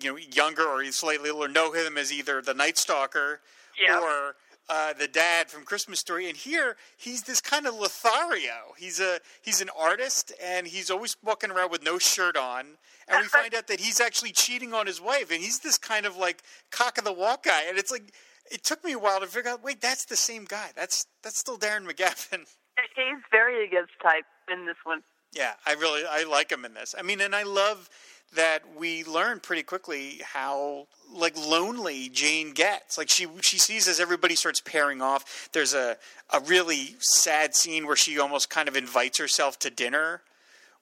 you 0.00 0.12
know 0.12 0.16
younger 0.16 0.62
or 0.62 0.84
slightly 0.92 1.30
older 1.30 1.48
know 1.48 1.72
him 1.72 1.98
as 1.98 2.12
either 2.12 2.40
the 2.40 2.54
Night 2.54 2.78
Stalker 2.78 3.40
yeah. 3.84 3.98
or 3.98 4.36
uh, 4.68 4.92
the 4.92 5.08
dad 5.08 5.50
from 5.50 5.64
Christmas 5.64 5.98
Story, 5.98 6.28
and 6.28 6.36
here 6.36 6.76
he's 6.96 7.22
this 7.22 7.40
kind 7.40 7.66
of 7.66 7.74
Lothario. 7.74 8.74
He's 8.78 9.00
a 9.00 9.18
he's 9.42 9.60
an 9.60 9.68
artist, 9.76 10.32
and 10.40 10.64
he's 10.64 10.92
always 10.92 11.16
walking 11.24 11.50
around 11.50 11.72
with 11.72 11.82
no 11.82 11.98
shirt 11.98 12.36
on. 12.36 12.66
And 13.08 13.20
we 13.20 13.24
find 13.28 13.52
out 13.52 13.66
that 13.66 13.80
he's 13.80 14.00
actually 14.00 14.30
cheating 14.30 14.72
on 14.72 14.86
his 14.86 15.00
wife, 15.00 15.32
and 15.32 15.40
he's 15.40 15.58
this 15.58 15.76
kind 15.76 16.06
of 16.06 16.16
like 16.16 16.44
cock 16.70 16.98
of 16.98 17.04
the 17.04 17.12
walk 17.12 17.42
guy. 17.42 17.64
And 17.68 17.78
it's 17.78 17.90
like 17.90 18.12
it 18.50 18.64
took 18.64 18.84
me 18.84 18.92
a 18.92 18.98
while 18.98 19.20
to 19.20 19.26
figure 19.26 19.50
out. 19.50 19.62
Wait, 19.62 19.80
that's 19.80 20.04
the 20.04 20.16
same 20.16 20.44
guy. 20.44 20.70
That's 20.76 21.06
that's 21.22 21.38
still 21.38 21.58
Darren 21.58 21.86
McGavin. 21.86 22.40
He's 22.96 23.22
very 23.30 23.66
against 23.66 23.92
type 24.02 24.24
in 24.52 24.66
this 24.66 24.76
one. 24.84 25.02
Yeah, 25.32 25.52
I 25.66 25.74
really 25.74 26.02
I 26.08 26.24
like 26.24 26.50
him 26.50 26.64
in 26.64 26.74
this. 26.74 26.94
I 26.98 27.02
mean, 27.02 27.20
and 27.20 27.34
I 27.34 27.44
love 27.44 27.88
that 28.34 28.62
we 28.76 29.02
learn 29.04 29.40
pretty 29.40 29.62
quickly 29.62 30.20
how 30.24 30.86
like 31.12 31.36
lonely 31.36 32.08
Jane 32.08 32.52
gets. 32.52 32.98
Like 32.98 33.08
she 33.08 33.26
she 33.40 33.58
sees 33.58 33.88
as 33.88 34.00
everybody 34.00 34.34
starts 34.34 34.60
pairing 34.60 35.02
off. 35.02 35.48
There's 35.52 35.74
a 35.74 35.96
a 36.30 36.40
really 36.40 36.96
sad 36.98 37.54
scene 37.54 37.86
where 37.86 37.96
she 37.96 38.18
almost 38.18 38.50
kind 38.50 38.68
of 38.68 38.76
invites 38.76 39.18
herself 39.18 39.58
to 39.60 39.70
dinner 39.70 40.22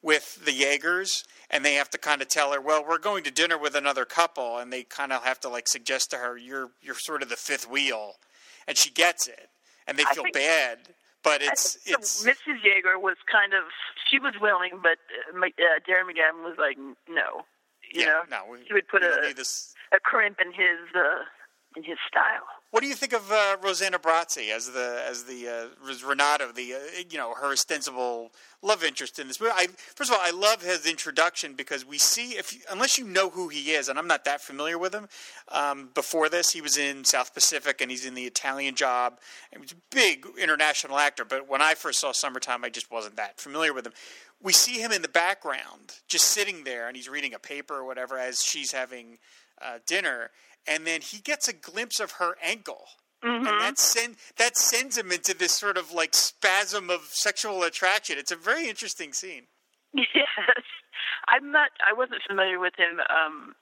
with 0.02 0.44
the 0.44 0.52
Jaegers 0.52 1.24
and 1.50 1.64
they 1.64 1.74
have 1.74 1.90
to 1.90 1.98
kind 1.98 2.22
of 2.22 2.28
tell 2.28 2.52
her, 2.52 2.60
"Well, 2.60 2.84
we're 2.86 2.98
going 2.98 3.24
to 3.24 3.30
dinner 3.30 3.58
with 3.58 3.74
another 3.74 4.04
couple." 4.04 4.58
And 4.58 4.72
they 4.72 4.82
kind 4.84 5.12
of 5.12 5.24
have 5.24 5.40
to 5.40 5.48
like 5.48 5.68
suggest 5.68 6.10
to 6.10 6.18
her, 6.18 6.36
"You're 6.36 6.70
you're 6.80 6.94
sort 6.94 7.22
of 7.22 7.28
the 7.28 7.36
fifth 7.36 7.68
wheel." 7.68 8.14
And 8.66 8.76
she 8.76 8.90
gets 8.90 9.26
it. 9.26 9.48
And 9.86 9.96
they 9.96 10.04
feel 10.12 10.24
think, 10.24 10.34
bad. 10.34 10.78
But 11.24 11.42
it's 11.42 11.78
it's 11.86 12.24
Mrs. 12.24 12.62
Jaeger 12.62 12.98
was 12.98 13.16
kind 13.30 13.52
of 13.54 13.64
she 14.10 14.18
was 14.18 14.34
willing, 14.40 14.80
but 14.82 14.98
uh, 15.34 15.40
uh, 15.40 15.78
Darren 15.88 16.06
McGavin 16.06 16.44
was 16.44 16.56
like, 16.58 16.78
no, 17.08 17.44
you 17.92 18.02
yeah, 18.02 18.06
know, 18.06 18.22
no, 18.30 18.52
we, 18.52 18.64
he 18.66 18.72
would 18.72 18.88
put 18.88 19.02
a 19.02 19.34
a 19.92 20.00
crimp 20.00 20.38
in 20.40 20.52
his 20.52 20.78
uh, 20.94 21.24
in 21.76 21.82
his 21.82 21.98
style. 22.06 22.46
What 22.70 22.82
do 22.82 22.86
you 22.86 22.94
think 22.94 23.14
of 23.14 23.32
uh, 23.32 23.56
Rossano 23.62 23.94
Brazzi 23.94 24.50
as 24.54 24.70
the 24.70 25.02
as 25.08 25.24
the 25.24 25.48
uh, 25.48 26.06
Renato, 26.06 26.52
the 26.52 26.74
uh, 26.74 26.78
you 27.08 27.16
know 27.16 27.32
her 27.32 27.52
ostensible 27.52 28.30
love 28.60 28.84
interest 28.84 29.18
in 29.18 29.26
this 29.26 29.40
movie? 29.40 29.52
I, 29.56 29.68
first 29.94 30.10
of 30.10 30.16
all, 30.16 30.22
I 30.22 30.32
love 30.32 30.60
his 30.60 30.84
introduction 30.84 31.54
because 31.54 31.86
we 31.86 31.96
see 31.96 32.32
if 32.32 32.62
unless 32.70 32.98
you 32.98 33.06
know 33.06 33.30
who 33.30 33.48
he 33.48 33.70
is, 33.70 33.88
and 33.88 33.98
I'm 33.98 34.06
not 34.06 34.26
that 34.26 34.42
familiar 34.42 34.76
with 34.76 34.94
him. 34.94 35.08
Um, 35.48 35.88
before 35.94 36.28
this, 36.28 36.50
he 36.50 36.60
was 36.60 36.76
in 36.76 37.06
South 37.06 37.32
Pacific 37.32 37.80
and 37.80 37.90
he's 37.90 38.04
in 38.04 38.12
the 38.12 38.24
Italian 38.24 38.74
Job. 38.74 39.18
He 39.50 39.58
was 39.58 39.72
a 39.72 39.76
big 39.90 40.26
international 40.38 40.98
actor, 40.98 41.24
but 41.24 41.48
when 41.48 41.62
I 41.62 41.72
first 41.72 42.00
saw 42.00 42.12
Summertime, 42.12 42.66
I 42.66 42.68
just 42.68 42.90
wasn't 42.90 43.16
that 43.16 43.40
familiar 43.40 43.72
with 43.72 43.86
him. 43.86 43.94
We 44.42 44.52
see 44.52 44.78
him 44.78 44.92
in 44.92 45.00
the 45.00 45.08
background, 45.08 46.00
just 46.06 46.26
sitting 46.26 46.64
there, 46.64 46.86
and 46.86 46.96
he's 46.96 47.08
reading 47.08 47.32
a 47.32 47.38
paper 47.38 47.76
or 47.76 47.86
whatever 47.86 48.18
as 48.18 48.42
she's 48.42 48.72
having 48.72 49.18
uh, 49.60 49.78
dinner 49.86 50.30
and 50.66 50.86
then 50.86 51.00
he 51.00 51.18
gets 51.18 51.48
a 51.48 51.52
glimpse 51.52 52.00
of 52.00 52.12
her 52.12 52.36
ankle. 52.42 52.86
Mm-hmm. 53.24 53.46
And 53.46 53.60
that 53.60 53.78
send 53.78 54.16
that 54.36 54.56
sends 54.56 54.96
him 54.96 55.10
into 55.10 55.34
this 55.34 55.52
sort 55.52 55.76
of 55.76 55.92
like 55.92 56.14
spasm 56.14 56.88
of 56.88 57.00
sexual 57.10 57.64
attraction. 57.64 58.16
It's 58.16 58.30
a 58.30 58.36
very 58.36 58.68
interesting 58.68 59.12
scene. 59.12 59.46
Yes, 59.92 60.62
I'm 61.26 61.50
not. 61.50 61.70
I 61.82 61.92
wasn't 61.92 62.22
familiar 62.26 62.60
with 62.60 62.74
him, 62.78 63.00
um, 63.10 63.54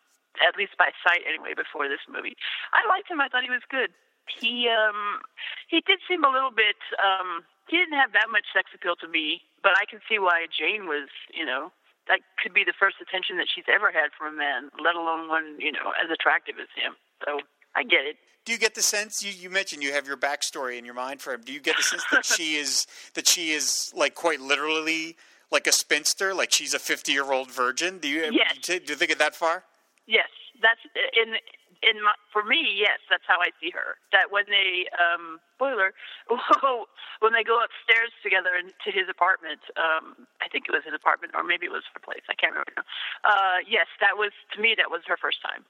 at 0.47 0.59
least 0.59 0.77
by 0.77 0.91
sight 1.01 1.25
anyway. 1.27 1.55
Before 1.57 1.89
this 1.89 2.05
movie, 2.05 2.37
I 2.75 2.85
liked 2.89 3.09
him. 3.09 3.21
I 3.21 3.29
thought 3.29 3.45
he 3.45 3.51
was 3.51 3.65
good. 3.71 3.97
He 4.29 4.69
um, 4.69 5.25
he 5.69 5.81
did 5.87 6.01
seem 6.05 6.25
a 6.25 6.29
little 6.29 6.53
bit. 6.53 6.77
Um, 7.01 7.45
he 7.69 7.79
didn't 7.79 7.97
have 7.97 8.13
that 8.13 8.29
much 8.31 8.45
sex 8.53 8.71
appeal 8.75 8.97
to 9.01 9.09
me, 9.09 9.41
but 9.63 9.73
I 9.81 9.89
can 9.89 10.01
see 10.05 10.19
why 10.19 10.47
Jane 10.53 10.87
was, 10.87 11.09
you 11.33 11.47
know, 11.47 11.73
that 12.09 12.21
could 12.43 12.55
be 12.55 12.65
the 12.65 12.75
first 12.79 12.97
attention 13.01 13.37
that 13.39 13.47
she's 13.53 13.67
ever 13.73 13.91
had 13.91 14.11
from 14.17 14.35
a 14.35 14.37
man, 14.37 14.71
let 14.83 14.95
alone 14.95 15.29
one 15.29 15.57
you 15.59 15.73
know 15.73 15.93
as 16.03 16.11
attractive 16.11 16.57
as 16.61 16.69
him. 16.75 16.95
So 17.25 17.41
I 17.75 17.83
get 17.83 18.07
it. 18.07 18.17
Do 18.45 18.53
you 18.53 18.59
get 18.59 18.77
the 18.77 18.83
sense 18.83 19.25
you, 19.25 19.33
you 19.33 19.51
mentioned 19.51 19.83
you 19.83 19.93
have 19.93 20.07
your 20.07 20.17
backstory 20.17 20.79
in 20.79 20.85
your 20.85 20.95
mind 20.95 21.21
for 21.21 21.35
him? 21.35 21.43
Do 21.45 21.53
you 21.53 21.61
get 21.61 21.77
the 21.77 21.83
sense 21.83 22.05
that 22.13 22.25
she 22.25 22.55
is 22.55 22.87
that 23.15 23.27
she 23.27 23.51
is 23.51 23.93
like 23.95 24.15
quite 24.15 24.41
literally 24.41 25.17
like 25.51 25.67
a 25.67 25.73
spinster, 25.73 26.35
like 26.35 26.53
she's 26.53 26.75
a 26.75 26.79
fifty-year-old 26.79 27.51
virgin? 27.51 27.99
Do 27.99 28.09
you 28.09 28.31
yes. 28.33 28.57
do 28.63 28.75
you 28.75 28.95
think 28.95 29.11
it 29.11 29.19
that 29.19 29.35
far? 29.35 29.65
Yes, 30.07 30.29
that's 30.63 30.81
in 30.95 31.35
in 31.83 32.03
my, 32.03 32.15
for 32.33 32.45
me, 32.45 32.65
yes, 32.77 33.01
that's 33.11 33.27
how 33.27 33.41
I 33.41 33.53
see 33.61 33.71
her. 33.73 34.01
That 34.13 34.31
when 34.31 34.45
they 34.49 34.89
um 34.97 35.41
spoiler, 35.57 35.93
when 37.21 37.33
they 37.33 37.45
go 37.45 37.61
upstairs 37.61 38.13
together 38.23 38.57
into 38.57 38.89
his 38.93 39.09
apartment, 39.09 39.61
um 39.77 40.27
I 40.41 40.49
think 40.49 40.69
it 40.69 40.75
was 40.75 40.85
his 40.85 40.95
apartment 40.97 41.33
or 41.37 41.45
maybe 41.45 41.67
it 41.67 41.75
was 41.75 41.85
her 41.93 42.03
place. 42.03 42.25
I 42.29 42.35
can't 42.35 42.53
remember 42.53 42.73
now. 42.77 42.87
Uh 43.25 43.59
yes, 43.67 43.87
that 44.01 44.17
was 44.17 44.33
to 44.55 44.59
me 44.61 44.75
that 44.77 44.91
was 44.91 45.05
her 45.07 45.17
first 45.17 45.41
time. 45.45 45.65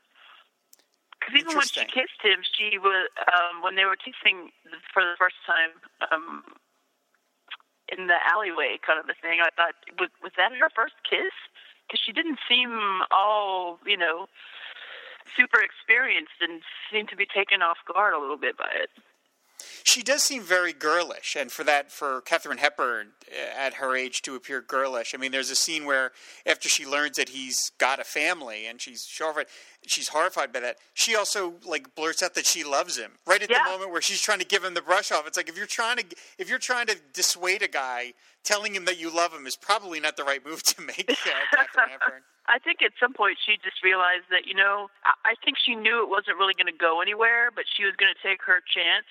Because 1.19 1.43
even 1.43 1.57
when 1.59 1.67
she 1.67 1.83
kissed 1.91 2.21
him, 2.23 2.45
she 2.45 2.79
was 2.79 3.09
um 3.27 3.63
when 3.63 3.75
they 3.75 3.85
were 3.85 3.99
kissing 3.99 4.53
for 4.93 5.03
the 5.03 5.19
first 5.19 5.39
time 5.47 5.75
um 6.13 6.45
in 7.89 8.07
the 8.07 8.19
alleyway 8.27 8.79
kind 8.83 8.99
of 8.99 9.07
a 9.09 9.17
thing. 9.19 9.41
I 9.43 9.51
thought 9.55 9.75
was 9.99 10.11
was 10.23 10.33
that 10.37 10.53
her 10.55 10.71
first 10.75 10.95
kiss? 11.09 11.35
Because 11.87 12.03
she 12.03 12.11
didn't 12.13 12.39
seem 12.49 13.03
all 13.11 13.79
you 13.87 13.97
know 13.97 14.27
super 15.37 15.61
experienced 15.61 16.41
and 16.41 16.63
seemed 16.91 17.09
to 17.11 17.17
be 17.17 17.27
taken 17.27 17.63
off 17.63 17.79
guard 17.87 18.15
a 18.15 18.19
little 18.19 18.39
bit 18.39 18.57
by 18.57 18.71
it. 18.75 18.91
She 19.85 20.03
does 20.03 20.23
seem 20.23 20.43
very 20.43 20.73
girlish, 20.73 21.37
and 21.39 21.51
for 21.51 21.65
that, 21.65 21.91
for 21.91 22.21
Katharine 22.23 22.59
Hepburn 22.59 23.09
uh, 23.31 23.59
at 23.59 23.75
her 23.75 23.97
age 23.97 24.23
to 24.23 24.35
appear 24.35 24.61
girlish. 24.61 25.15
I 25.15 25.19
mean, 25.19 25.33
there's 25.33 25.51
a 25.51 25.57
scene 25.57 25.85
where 25.85 26.13
after 26.45 26.69
she 26.69 26.85
learns 26.85 27.17
that 27.17 27.31
he's 27.31 27.71
got 27.79 28.01
a 28.01 28.05
family, 28.05 28.67
and 28.67 28.81
she's 28.81 29.09
horrified, 29.19 29.47
she's 29.87 30.09
horrified 30.09 30.53
by 30.53 30.61
that. 30.61 30.77
She 30.95 31.17
also 31.17 31.55
like 31.65 31.95
blurts 31.95 32.23
out 32.23 32.35
that 32.35 32.47
she 32.47 32.65
loves 32.65 32.97
him 32.97 33.13
right 33.27 33.43
at 33.43 33.51
yeah. 33.51 33.59
the 33.65 33.71
moment 33.71 33.93
where 33.93 34.03
she's 34.03 34.21
trying 34.21 34.41
to 34.41 34.47
give 34.47 34.65
him 34.65 34.75
the 34.75 34.83
brush 34.83 35.13
off. 35.13 35.27
It's 35.27 35.37
like 35.37 35.49
if 35.49 35.57
you're 35.57 35.67
trying 35.67 35.99
to 35.99 36.05
if 36.39 36.49
you're 36.49 36.59
trying 36.59 36.87
to 36.87 36.97
dissuade 37.13 37.63
a 37.63 37.69
guy, 37.69 38.13
telling 38.47 38.75
him 38.75 38.85
that 38.87 38.99
you 38.99 39.11
love 39.15 39.33
him 39.33 39.47
is 39.47 39.57
probably 39.57 40.01
not 40.01 40.17
the 40.17 40.25
right 40.25 40.45
move 40.47 40.63
to 40.63 40.83
make. 40.83 41.11
Uh, 41.27 41.57
Katharine 41.57 41.91
Hepburn. 41.91 42.23
I 42.47 42.59
think 42.63 42.79
at 42.83 42.95
some 43.03 43.13
point 43.13 43.39
she 43.43 43.59
just 43.59 43.83
realized 43.83 44.31
that, 44.31 44.47
you 44.47 44.55
know, 44.55 44.87
I 45.03 45.35
think 45.43 45.59
she 45.59 45.75
knew 45.75 46.03
it 46.03 46.09
wasn't 46.09 46.39
really 46.39 46.55
going 46.55 46.71
to 46.71 46.79
go 46.79 47.03
anywhere, 47.03 47.51
but 47.51 47.67
she 47.67 47.83
was 47.83 47.99
going 47.99 48.13
to 48.15 48.21
take 48.23 48.39
her 48.47 48.63
chance 48.63 49.11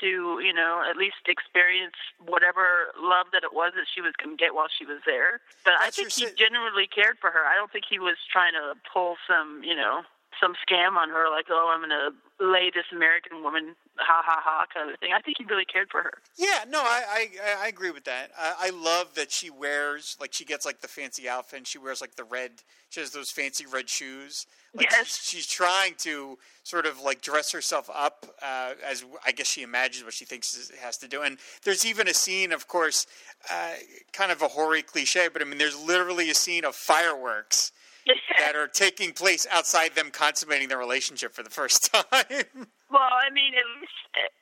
to, 0.00 0.40
you 0.42 0.52
know, 0.52 0.82
at 0.88 0.96
least 0.96 1.28
experience 1.28 1.94
whatever 2.24 2.92
love 3.00 3.26
that 3.32 3.42
it 3.44 3.52
was 3.52 3.72
that 3.76 3.86
she 3.92 4.00
was 4.00 4.12
going 4.16 4.36
to 4.36 4.40
get 4.40 4.54
while 4.54 4.68
she 4.68 4.84
was 4.84 5.00
there. 5.06 5.40
But 5.64 5.74
That's 5.78 5.86
I 5.86 5.90
think 5.90 6.12
he 6.12 6.26
si- 6.26 6.34
genuinely 6.36 6.86
cared 6.86 7.18
for 7.20 7.30
her. 7.30 7.44
I 7.44 7.54
don't 7.56 7.70
think 7.70 7.84
he 7.88 7.98
was 7.98 8.16
trying 8.30 8.52
to 8.54 8.74
pull 8.92 9.16
some, 9.26 9.62
you 9.64 9.74
know, 9.76 10.02
some 10.40 10.54
scam 10.54 10.96
on 10.96 11.08
her, 11.08 11.30
like, 11.30 11.46
oh, 11.50 11.72
I'm 11.72 11.80
going 11.80 11.90
to 11.90 12.10
lay 12.44 12.70
this 12.74 12.86
American 12.92 13.42
woman, 13.42 13.74
ha 13.98 14.22
ha 14.24 14.40
ha, 14.42 14.66
kind 14.72 14.90
of 14.90 14.98
thing. 14.98 15.10
I 15.16 15.20
think 15.20 15.38
he 15.38 15.44
really 15.44 15.64
cared 15.64 15.88
for 15.90 16.02
her. 16.02 16.14
Yeah, 16.36 16.64
no, 16.68 16.80
I 16.80 17.28
I, 17.42 17.64
I 17.64 17.68
agree 17.68 17.90
with 17.90 18.04
that. 18.04 18.30
I, 18.38 18.54
I 18.60 18.70
love 18.70 19.14
that 19.14 19.30
she 19.30 19.50
wears 19.50 20.16
like 20.20 20.32
she 20.32 20.44
gets 20.44 20.66
like 20.66 20.80
the 20.80 20.88
fancy 20.88 21.28
outfit. 21.28 21.58
and 21.58 21.66
She 21.66 21.78
wears 21.78 22.00
like 22.00 22.16
the 22.16 22.24
red. 22.24 22.50
She 22.90 23.00
has 23.00 23.10
those 23.10 23.30
fancy 23.30 23.64
red 23.66 23.88
shoes. 23.88 24.46
Like 24.74 24.90
yes. 24.90 25.06
she's, 25.06 25.28
she's 25.28 25.46
trying 25.46 25.94
to 25.98 26.38
sort 26.64 26.86
of 26.86 27.00
like 27.00 27.20
dress 27.22 27.52
herself 27.52 27.88
up 27.94 28.26
uh, 28.42 28.72
as 28.84 29.04
I 29.24 29.32
guess 29.32 29.46
she 29.46 29.62
imagines 29.62 30.04
what 30.04 30.14
she 30.14 30.24
thinks 30.24 30.56
is, 30.56 30.70
has 30.80 30.96
to 30.98 31.08
do. 31.08 31.22
And 31.22 31.38
there's 31.64 31.84
even 31.86 32.08
a 32.08 32.14
scene, 32.14 32.52
of 32.52 32.66
course, 32.68 33.06
uh, 33.50 33.74
kind 34.12 34.32
of 34.32 34.42
a 34.42 34.48
hoary 34.48 34.82
cliche, 34.82 35.28
but 35.32 35.42
I 35.42 35.44
mean, 35.44 35.58
there's 35.58 35.78
literally 35.80 36.30
a 36.30 36.34
scene 36.34 36.64
of 36.64 36.74
fireworks 36.74 37.72
that 38.38 38.56
are 38.56 38.66
taking 38.66 39.12
place 39.12 39.46
outside 39.50 39.94
them 39.94 40.10
consummating 40.10 40.68
their 40.68 40.78
relationship 40.78 41.34
for 41.34 41.42
the 41.42 41.50
first 41.50 41.90
time. 41.92 42.04
well, 42.90 43.12
I 43.12 43.30
mean, 43.32 43.54
at 43.54 43.80
least 43.80 43.92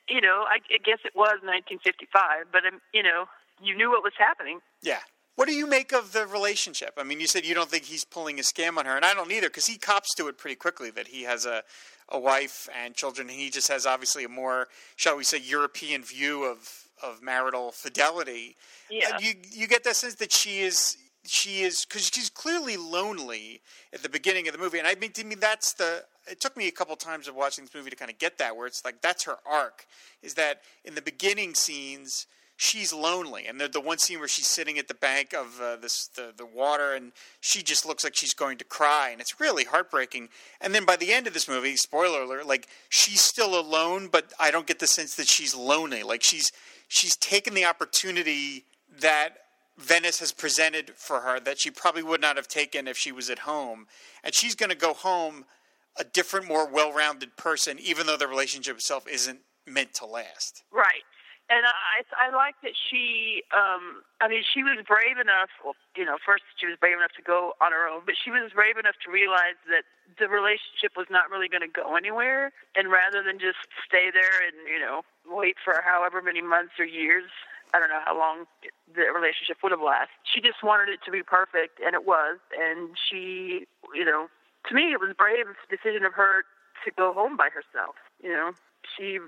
you 0.09 0.21
know, 0.21 0.45
I, 0.47 0.55
I 0.55 0.77
guess 0.83 0.99
it 1.05 1.13
was 1.15 1.39
1955, 1.43 2.47
but 2.51 2.65
um, 2.65 2.81
you 2.93 3.03
know, 3.03 3.25
you 3.61 3.75
knew 3.75 3.89
what 3.89 4.03
was 4.03 4.13
happening. 4.17 4.59
Yeah. 4.81 4.99
What 5.35 5.47
do 5.47 5.53
you 5.53 5.65
make 5.65 5.93
of 5.93 6.11
the 6.11 6.27
relationship? 6.27 6.91
I 6.97 7.03
mean, 7.03 7.21
you 7.21 7.25
said 7.25 7.45
you 7.45 7.55
don't 7.55 7.69
think 7.69 7.85
he's 7.85 8.03
pulling 8.03 8.37
a 8.37 8.43
scam 8.43 8.77
on 8.77 8.85
her, 8.85 8.95
and 8.95 9.05
I 9.05 9.13
don't 9.13 9.31
either, 9.31 9.47
because 9.47 9.65
he 9.65 9.77
cops 9.77 10.13
to 10.15 10.27
it 10.27 10.37
pretty 10.37 10.55
quickly 10.55 10.91
that 10.91 11.07
he 11.07 11.23
has 11.23 11.45
a 11.45 11.63
a 12.11 12.19
wife 12.19 12.69
and 12.83 12.93
children. 12.93 13.29
And 13.29 13.39
He 13.39 13.49
just 13.49 13.69
has 13.69 13.85
obviously 13.85 14.25
a 14.25 14.29
more, 14.29 14.67
shall 14.97 15.17
we 15.17 15.23
say, 15.23 15.39
European 15.39 16.03
view 16.03 16.43
of 16.43 16.69
of 17.01 17.23
marital 17.23 17.71
fidelity. 17.71 18.55
Yeah. 18.89 19.15
Uh, 19.15 19.19
you 19.19 19.33
you 19.49 19.67
get 19.67 19.83
that 19.85 19.95
sense 19.95 20.15
that 20.15 20.31
she 20.31 20.59
is 20.59 20.97
she 21.25 21.61
is 21.61 21.85
because 21.85 22.09
she's 22.13 22.29
clearly 22.29 22.77
lonely 22.77 23.61
at 23.93 24.03
the 24.03 24.09
beginning 24.09 24.47
of 24.47 24.53
the 24.53 24.59
movie, 24.59 24.79
and 24.79 24.87
I 24.87 24.95
mean 24.95 25.11
to 25.13 25.23
me 25.23 25.35
that's 25.35 25.73
the. 25.73 26.05
It 26.29 26.39
took 26.39 26.55
me 26.55 26.67
a 26.67 26.71
couple 26.71 26.95
times 26.95 27.27
of 27.27 27.35
watching 27.35 27.65
this 27.65 27.73
movie 27.73 27.89
to 27.89 27.95
kind 27.95 28.11
of 28.11 28.19
get 28.19 28.37
that, 28.37 28.55
where 28.55 28.67
it's 28.67 28.85
like 28.85 29.01
that's 29.01 29.23
her 29.25 29.37
arc. 29.49 29.85
Is 30.21 30.35
that 30.35 30.61
in 30.85 30.95
the 30.95 31.01
beginning 31.01 31.55
scenes 31.55 32.27
she's 32.61 32.93
lonely, 32.93 33.47
and 33.47 33.59
the 33.59 33.67
the 33.67 33.81
one 33.81 33.97
scene 33.97 34.19
where 34.19 34.27
she's 34.27 34.45
sitting 34.45 34.77
at 34.77 34.87
the 34.87 34.93
bank 34.93 35.33
of 35.33 35.59
uh, 35.61 35.75
this 35.77 36.07
the 36.07 36.31
the 36.35 36.45
water, 36.45 36.93
and 36.93 37.11
she 37.39 37.63
just 37.63 37.85
looks 37.85 38.03
like 38.03 38.15
she's 38.15 38.33
going 38.33 38.57
to 38.57 38.63
cry, 38.63 39.09
and 39.11 39.19
it's 39.19 39.39
really 39.39 39.63
heartbreaking. 39.63 40.29
And 40.59 40.73
then 40.73 40.85
by 40.85 40.95
the 40.95 41.11
end 41.11 41.27
of 41.27 41.33
this 41.33 41.47
movie, 41.47 41.75
spoiler 41.75 42.21
alert, 42.21 42.45
like 42.45 42.67
she's 42.89 43.21
still 43.21 43.59
alone, 43.59 44.09
but 44.11 44.31
I 44.39 44.51
don't 44.51 44.67
get 44.67 44.79
the 44.79 44.87
sense 44.87 45.15
that 45.15 45.27
she's 45.27 45.55
lonely. 45.55 46.03
Like 46.03 46.21
she's 46.21 46.51
she's 46.87 47.15
taken 47.15 47.53
the 47.55 47.65
opportunity 47.65 48.65
that 48.99 49.40
Venice 49.77 50.19
has 50.19 50.31
presented 50.31 50.91
for 50.95 51.21
her 51.21 51.39
that 51.39 51.59
she 51.59 51.71
probably 51.71 52.03
would 52.03 52.21
not 52.21 52.35
have 52.35 52.47
taken 52.47 52.87
if 52.87 52.97
she 52.97 53.11
was 53.11 53.29
at 53.29 53.39
home. 53.39 53.87
And 54.23 54.33
she's 54.33 54.55
going 54.55 54.69
to 54.69 54.75
go 54.75 54.93
home 54.93 55.45
a 55.97 56.03
different, 56.03 56.47
more 56.47 56.67
well 56.67 56.93
rounded 56.93 57.35
person, 57.37 57.77
even 57.79 58.07
though 58.07 58.17
the 58.17 58.27
relationship 58.27 58.75
itself 58.77 59.07
isn't 59.07 59.39
meant 59.67 59.93
to 59.95 60.05
last. 60.05 60.63
Right. 60.71 61.03
And 61.51 61.67
I 61.67 62.07
I 62.15 62.31
like 62.31 62.55
that 62.63 62.71
she 62.79 63.43
um 63.51 64.07
I 64.23 64.31
mean 64.31 64.39
she 64.39 64.63
was 64.63 64.79
brave 64.87 65.19
enough 65.19 65.51
well, 65.59 65.75
you 65.99 66.07
know 66.07 66.15
first 66.23 66.47
she 66.55 66.65
was 66.65 66.79
brave 66.79 66.95
enough 66.95 67.11
to 67.19 67.21
go 67.21 67.59
on 67.59 67.75
her 67.75 67.91
own 67.91 68.07
but 68.07 68.15
she 68.15 68.31
was 68.31 68.55
brave 68.55 68.79
enough 68.79 68.95
to 69.03 69.11
realize 69.11 69.59
that 69.67 69.83
the 70.15 70.31
relationship 70.31 70.95
was 70.95 71.11
not 71.11 71.27
really 71.27 71.51
going 71.51 71.65
to 71.65 71.67
go 71.67 71.99
anywhere 71.99 72.55
and 72.79 72.87
rather 72.87 73.19
than 73.19 73.35
just 73.35 73.59
stay 73.83 74.07
there 74.15 74.39
and 74.47 74.63
you 74.63 74.79
know 74.79 75.03
wait 75.27 75.59
for 75.59 75.83
however 75.83 76.23
many 76.23 76.39
months 76.39 76.79
or 76.79 76.87
years 76.87 77.27
I 77.73 77.79
don't 77.79 77.89
know 77.89 78.03
how 78.03 78.17
long 78.17 78.45
the 78.93 79.07
relationship 79.13 79.57
would 79.63 79.71
have 79.71 79.81
lasted 79.83 80.15
she 80.27 80.41
just 80.41 80.63
wanted 80.63 80.89
it 80.89 80.99
to 81.05 81.11
be 81.11 81.23
perfect 81.23 81.79
and 81.83 81.95
it 81.95 82.05
was 82.05 82.39
and 82.57 82.95
she 82.95 83.67
you 83.93 84.05
know 84.05 84.27
to 84.67 84.75
me 84.75 84.91
it 84.91 84.99
was 84.99 85.15
brave 85.17 85.47
decision 85.69 86.05
of 86.05 86.13
her 86.13 86.43
to 86.85 86.91
go 86.91 87.13
home 87.13 87.37
by 87.37 87.49
herself 87.49 87.95
you 88.21 88.31
know 88.31 88.51
she 88.97 89.19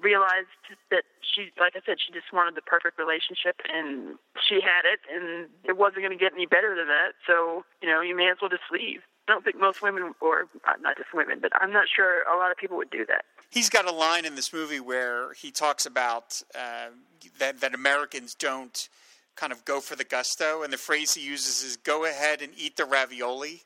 realized 0.00 0.52
that 0.90 1.04
she, 1.24 1.50
like 1.58 1.74
I 1.74 1.80
said, 1.84 1.96
she 1.98 2.12
just 2.12 2.32
wanted 2.32 2.54
the 2.54 2.62
perfect 2.62 2.98
relationship, 2.98 3.60
and 3.66 4.18
she 4.36 4.60
had 4.60 4.84
it, 4.84 5.00
and 5.08 5.48
it 5.64 5.76
wasn't 5.76 6.04
going 6.04 6.16
to 6.16 6.20
get 6.20 6.32
any 6.32 6.46
better 6.46 6.76
than 6.76 6.86
that. 6.88 7.16
So, 7.26 7.64
you 7.82 7.88
know, 7.88 8.00
you 8.00 8.16
may 8.16 8.30
as 8.30 8.38
well 8.40 8.50
just 8.50 8.68
leave. 8.70 9.00
I 9.28 9.32
don't 9.32 9.44
think 9.44 9.58
most 9.58 9.82
women, 9.82 10.14
or 10.20 10.48
uh, 10.66 10.72
not 10.80 10.96
just 10.96 11.12
women, 11.12 11.38
but 11.40 11.52
I'm 11.60 11.72
not 11.72 11.86
sure 11.94 12.22
a 12.22 12.36
lot 12.36 12.50
of 12.50 12.56
people 12.56 12.76
would 12.78 12.90
do 12.90 13.04
that. 13.06 13.24
He's 13.50 13.68
got 13.68 13.86
a 13.86 13.92
line 13.92 14.24
in 14.24 14.34
this 14.34 14.52
movie 14.52 14.80
where 14.80 15.32
he 15.34 15.50
talks 15.50 15.86
about 15.86 16.40
uh, 16.54 16.88
that 17.38 17.60
that 17.60 17.74
Americans 17.74 18.34
don't 18.34 18.88
kind 19.36 19.52
of 19.52 19.64
go 19.64 19.80
for 19.80 19.96
the 19.96 20.04
gusto, 20.04 20.62
and 20.62 20.72
the 20.72 20.78
phrase 20.78 21.14
he 21.14 21.22
uses 21.22 21.62
is 21.62 21.76
"go 21.76 22.04
ahead 22.04 22.42
and 22.42 22.52
eat 22.56 22.76
the 22.76 22.84
ravioli," 22.84 23.62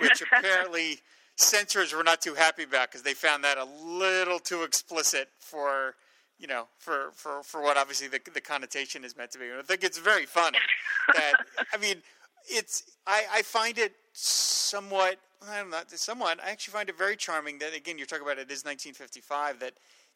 which 0.00 0.22
apparently 0.32 1.00
censors 1.36 1.92
were 1.92 2.04
not 2.04 2.20
too 2.20 2.34
happy 2.34 2.62
about 2.62 2.90
because 2.90 3.02
they 3.02 3.14
found 3.14 3.42
that 3.44 3.58
a 3.58 3.64
little 3.64 4.38
too 4.38 4.62
explicit 4.62 5.28
for 5.38 5.94
you 6.38 6.46
know 6.46 6.66
for 6.78 7.10
for 7.14 7.42
for 7.42 7.62
what 7.62 7.76
obviously 7.76 8.08
the 8.08 8.20
the 8.32 8.40
connotation 8.40 9.04
is 9.04 9.16
meant 9.16 9.30
to 9.32 9.38
be. 9.38 9.46
I 9.46 9.62
think 9.62 9.84
it's 9.84 9.98
very 9.98 10.26
funny 10.26 10.58
that 11.14 11.34
I 11.72 11.76
mean 11.76 12.02
it's 12.48 12.84
I 13.06 13.24
I 13.32 13.42
find 13.42 13.78
it 13.78 13.92
somewhat 14.12 15.18
I 15.48 15.58
don't 15.58 15.70
know 15.70 15.80
somewhat 15.88 16.38
I 16.44 16.50
actually 16.50 16.72
find 16.72 16.88
it 16.88 16.98
very 16.98 17.16
charming 17.16 17.58
that 17.58 17.74
again 17.74 17.98
you're 17.98 18.06
talking 18.06 18.24
about 18.24 18.38
it 18.38 18.50
is 18.50 18.64
1955 18.64 19.60
that 19.60 19.74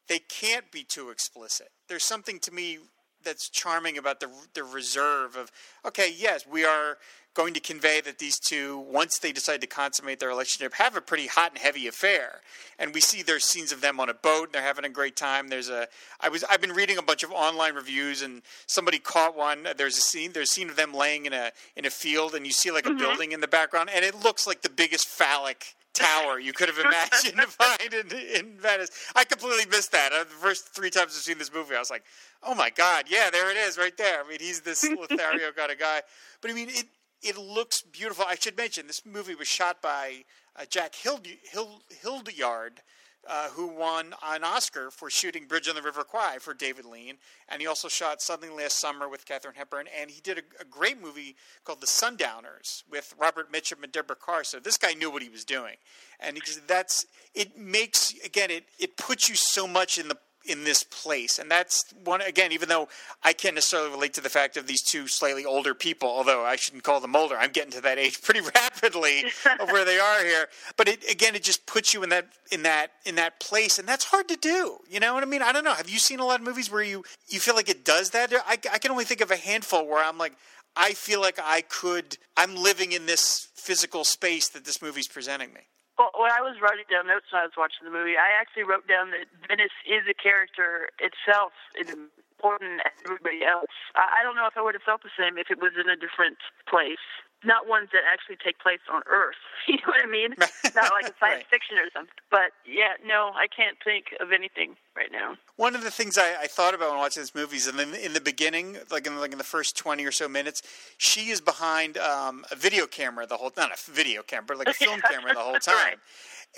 they 0.08 0.20
can't 0.20 0.70
be 0.70 0.84
too 0.84 1.10
explicit. 1.10 1.68
There's 1.88 2.04
something 2.04 2.38
to 2.40 2.52
me 2.52 2.78
that's 3.24 3.48
charming 3.48 3.98
about 3.98 4.20
the 4.20 4.30
the 4.54 4.64
reserve 4.64 5.36
of 5.36 5.50
okay 5.84 6.12
yes 6.16 6.46
we 6.46 6.64
are 6.64 6.98
going 7.36 7.52
to 7.52 7.60
convey 7.60 8.00
that 8.00 8.18
these 8.18 8.38
two, 8.38 8.78
once 8.88 9.18
they 9.18 9.30
decide 9.30 9.60
to 9.60 9.66
consummate 9.66 10.18
their 10.18 10.30
relationship, 10.30 10.72
have 10.72 10.96
a 10.96 11.02
pretty 11.02 11.26
hot 11.26 11.52
and 11.52 11.58
heavy 11.58 11.86
affair. 11.86 12.40
And 12.78 12.94
we 12.94 13.00
see 13.02 13.22
there's 13.22 13.44
scenes 13.44 13.72
of 13.72 13.82
them 13.82 14.00
on 14.00 14.08
a 14.08 14.14
boat 14.14 14.46
and 14.46 14.54
they're 14.54 14.62
having 14.62 14.86
a 14.86 14.88
great 14.88 15.16
time. 15.16 15.48
There's 15.48 15.68
a 15.68 15.86
I 16.18 16.30
was 16.30 16.44
I've 16.44 16.62
been 16.62 16.72
reading 16.72 16.96
a 16.96 17.02
bunch 17.02 17.22
of 17.22 17.30
online 17.30 17.74
reviews 17.74 18.22
and 18.22 18.42
somebody 18.66 18.98
caught 18.98 19.36
one. 19.36 19.68
There's 19.76 19.98
a 19.98 20.00
scene 20.00 20.32
there's 20.32 20.48
a 20.48 20.52
scene 20.52 20.70
of 20.70 20.76
them 20.76 20.94
laying 20.94 21.26
in 21.26 21.34
a 21.34 21.52
in 21.76 21.84
a 21.84 21.90
field 21.90 22.34
and 22.34 22.46
you 22.46 22.52
see 22.52 22.70
like 22.70 22.86
a 22.86 22.88
mm-hmm. 22.88 22.98
building 22.98 23.32
in 23.32 23.40
the 23.40 23.48
background 23.48 23.90
and 23.94 24.04
it 24.04 24.14
looks 24.14 24.46
like 24.46 24.62
the 24.62 24.70
biggest 24.70 25.06
phallic 25.06 25.76
tower 25.92 26.38
you 26.38 26.52
could 26.52 26.68
have 26.68 26.78
imagined 26.78 27.36
to 27.36 27.46
find 27.46 27.94
in, 27.94 28.18
in 28.34 28.58
Venice. 28.58 28.90
I 29.14 29.24
completely 29.24 29.64
missed 29.70 29.92
that. 29.92 30.12
Uh, 30.12 30.24
the 30.24 30.30
first 30.40 30.68
three 30.68 30.90
times 30.90 31.12
I've 31.16 31.22
seen 31.22 31.38
this 31.38 31.52
movie, 31.52 31.74
I 31.74 31.78
was 31.78 31.90
like, 31.90 32.04
"Oh 32.42 32.54
my 32.54 32.70
god, 32.70 33.06
yeah, 33.08 33.30
there 33.30 33.50
it 33.50 33.56
is, 33.56 33.78
right 33.78 33.96
there." 33.96 34.22
I 34.22 34.28
mean, 34.28 34.38
he's 34.40 34.60
this 34.60 34.84
Lothario 34.90 35.52
kind 35.52 35.72
of 35.72 35.78
guy. 35.78 36.02
But 36.40 36.50
I 36.50 36.54
mean, 36.54 36.68
it 36.68 36.84
it 37.22 37.36
looks 37.36 37.82
beautiful. 37.82 38.24
I 38.28 38.36
should 38.36 38.56
mention 38.56 38.86
this 38.86 39.04
movie 39.04 39.34
was 39.34 39.48
shot 39.48 39.82
by 39.82 40.24
uh, 40.54 40.64
Jack 40.68 40.94
Hild- 41.02 41.26
Hild- 41.52 42.80
uh, 43.28 43.48
who 43.48 43.66
won 43.66 44.14
an 44.24 44.44
Oscar 44.44 44.90
for 44.90 45.10
shooting 45.10 45.46
Bridge 45.46 45.68
on 45.68 45.74
the 45.74 45.82
River 45.82 46.04
Kwai 46.04 46.38
for 46.38 46.54
David 46.54 46.84
Lean, 46.84 47.16
and 47.48 47.60
he 47.60 47.66
also 47.66 47.88
shot 47.88 48.22
Something 48.22 48.54
Last 48.54 48.78
Summer 48.78 49.08
with 49.08 49.26
Katharine 49.26 49.56
Hepburn, 49.56 49.86
and 49.98 50.10
he 50.10 50.20
did 50.20 50.38
a, 50.38 50.42
a, 50.60 50.64
great 50.64 51.02
movie 51.02 51.34
called 51.64 51.80
The 51.80 51.86
Sundowners 51.86 52.84
with 52.88 53.14
Robert 53.18 53.52
Mitchum 53.52 53.82
and 53.82 53.90
Deborah 53.90 54.16
Kerr. 54.16 54.44
So 54.44 54.60
this 54.60 54.78
guy 54.78 54.94
knew 54.94 55.10
what 55.10 55.22
he 55.22 55.28
was 55.28 55.44
doing, 55.44 55.74
and 56.20 56.36
he, 56.36 56.42
that's 56.66 57.06
it 57.34 57.58
makes 57.58 58.14
again 58.24 58.50
it 58.50 58.64
it 58.78 58.96
puts 58.96 59.28
you 59.28 59.34
so 59.34 59.66
much 59.66 59.98
in 59.98 60.08
the 60.08 60.18
in 60.48 60.64
this 60.64 60.84
place. 60.84 61.38
And 61.38 61.50
that's 61.50 61.92
one, 62.04 62.20
again, 62.20 62.52
even 62.52 62.68
though 62.68 62.88
I 63.22 63.32
can't 63.32 63.54
necessarily 63.54 63.90
relate 63.90 64.14
to 64.14 64.20
the 64.20 64.28
fact 64.28 64.56
of 64.56 64.66
these 64.66 64.82
two 64.82 65.08
slightly 65.08 65.44
older 65.44 65.74
people, 65.74 66.08
although 66.08 66.44
I 66.44 66.56
shouldn't 66.56 66.84
call 66.84 67.00
them 67.00 67.16
older. 67.16 67.36
I'm 67.36 67.50
getting 67.50 67.72
to 67.72 67.80
that 67.82 67.98
age 67.98 68.22
pretty 68.22 68.40
rapidly 68.40 69.24
of 69.60 69.70
where 69.70 69.84
they 69.84 69.98
are 69.98 70.24
here. 70.24 70.46
But 70.76 70.88
it, 70.88 71.10
again, 71.10 71.34
it 71.34 71.42
just 71.42 71.66
puts 71.66 71.94
you 71.94 72.02
in 72.02 72.10
that, 72.10 72.28
in 72.50 72.62
that, 72.62 72.92
in 73.04 73.16
that 73.16 73.40
place. 73.40 73.78
And 73.78 73.86
that's 73.86 74.04
hard 74.04 74.28
to 74.28 74.36
do. 74.36 74.78
You 74.88 75.00
know 75.00 75.14
what 75.14 75.22
I 75.22 75.26
mean? 75.26 75.42
I 75.42 75.52
don't 75.52 75.64
know. 75.64 75.74
Have 75.74 75.90
you 75.90 75.98
seen 75.98 76.20
a 76.20 76.24
lot 76.24 76.40
of 76.40 76.46
movies 76.46 76.70
where 76.70 76.82
you, 76.82 77.04
you 77.28 77.40
feel 77.40 77.54
like 77.54 77.68
it 77.68 77.84
does 77.84 78.10
that? 78.10 78.32
I, 78.46 78.58
I 78.72 78.78
can 78.78 78.90
only 78.90 79.04
think 79.04 79.20
of 79.20 79.30
a 79.30 79.36
handful 79.36 79.86
where 79.86 80.04
I'm 80.04 80.18
like, 80.18 80.34
I 80.76 80.92
feel 80.92 81.20
like 81.20 81.38
I 81.42 81.62
could, 81.62 82.18
I'm 82.36 82.54
living 82.54 82.92
in 82.92 83.06
this 83.06 83.48
physical 83.54 84.04
space 84.04 84.48
that 84.48 84.64
this 84.64 84.82
movie's 84.82 85.08
presenting 85.08 85.52
me. 85.54 85.62
Well, 85.98 86.12
when 86.12 86.30
I 86.30 86.44
was 86.44 86.60
writing 86.60 86.84
down 86.92 87.08
notes 87.08 87.32
when 87.32 87.40
I 87.40 87.48
was 87.48 87.56
watching 87.56 87.88
the 87.88 87.90
movie, 87.90 88.20
I 88.20 88.36
actually 88.36 88.68
wrote 88.68 88.84
down 88.84 89.16
that 89.16 89.32
Venice 89.48 89.72
is 89.88 90.04
a 90.04 90.12
character 90.12 90.92
itself. 91.00 91.56
It's 91.72 91.88
important 91.88 92.84
as 92.84 92.92
everybody 93.08 93.48
else. 93.48 93.72
I 93.96 94.20
don't 94.20 94.36
know 94.36 94.44
if 94.44 94.60
I 94.60 94.62
would 94.62 94.76
have 94.76 94.84
felt 94.84 95.00
the 95.00 95.14
same 95.16 95.40
if 95.40 95.48
it 95.48 95.56
was 95.56 95.72
in 95.80 95.88
a 95.88 95.96
different 95.96 96.36
place 96.68 97.00
not 97.44 97.68
ones 97.68 97.88
that 97.92 98.02
actually 98.10 98.36
take 98.42 98.58
place 98.58 98.80
on 98.92 99.02
Earth. 99.06 99.36
You 99.68 99.78
know 99.78 99.86
what 99.86 100.04
I 100.04 100.08
mean? 100.08 100.30
not 100.76 100.92
like 100.92 101.06
a 101.06 101.14
science 101.18 101.42
right. 101.42 101.46
fiction 101.50 101.76
or 101.76 101.90
something. 101.92 102.14
But 102.30 102.54
yeah, 102.64 102.92
no, 103.04 103.32
I 103.34 103.48
can't 103.48 103.76
think 103.82 104.14
of 104.20 104.30
anything 104.30 104.76
right 104.96 105.10
now. 105.10 105.34
One 105.56 105.74
of 105.74 105.82
the 105.82 105.90
things 105.90 106.16
I, 106.16 106.36
I 106.42 106.46
thought 106.46 106.72
about 106.72 106.90
when 106.90 107.00
watching 107.00 107.20
this 107.20 107.34
movie 107.34 107.56
is 107.56 107.66
in 107.66 107.76
the, 107.76 108.06
in 108.06 108.12
the 108.12 108.20
beginning, 108.20 108.78
like 108.92 109.08
in, 109.08 109.18
like 109.18 109.32
in 109.32 109.38
the 109.38 109.44
first 109.44 109.76
twenty 109.76 110.04
or 110.04 110.12
so 110.12 110.28
minutes, 110.28 110.62
she 110.98 111.30
is 111.30 111.40
behind 111.40 111.98
um, 111.98 112.44
a 112.52 112.54
video 112.54 112.86
camera 112.86 113.26
the 113.26 113.36
whole 113.36 113.50
not 113.56 113.72
a 113.72 113.90
video 113.90 114.22
camera, 114.22 114.46
but 114.46 114.58
like 114.58 114.68
a 114.68 114.72
film 114.84 115.00
camera 115.00 115.34
the 115.34 115.40
whole 115.40 115.58
time. 115.58 115.74
right. 115.74 115.98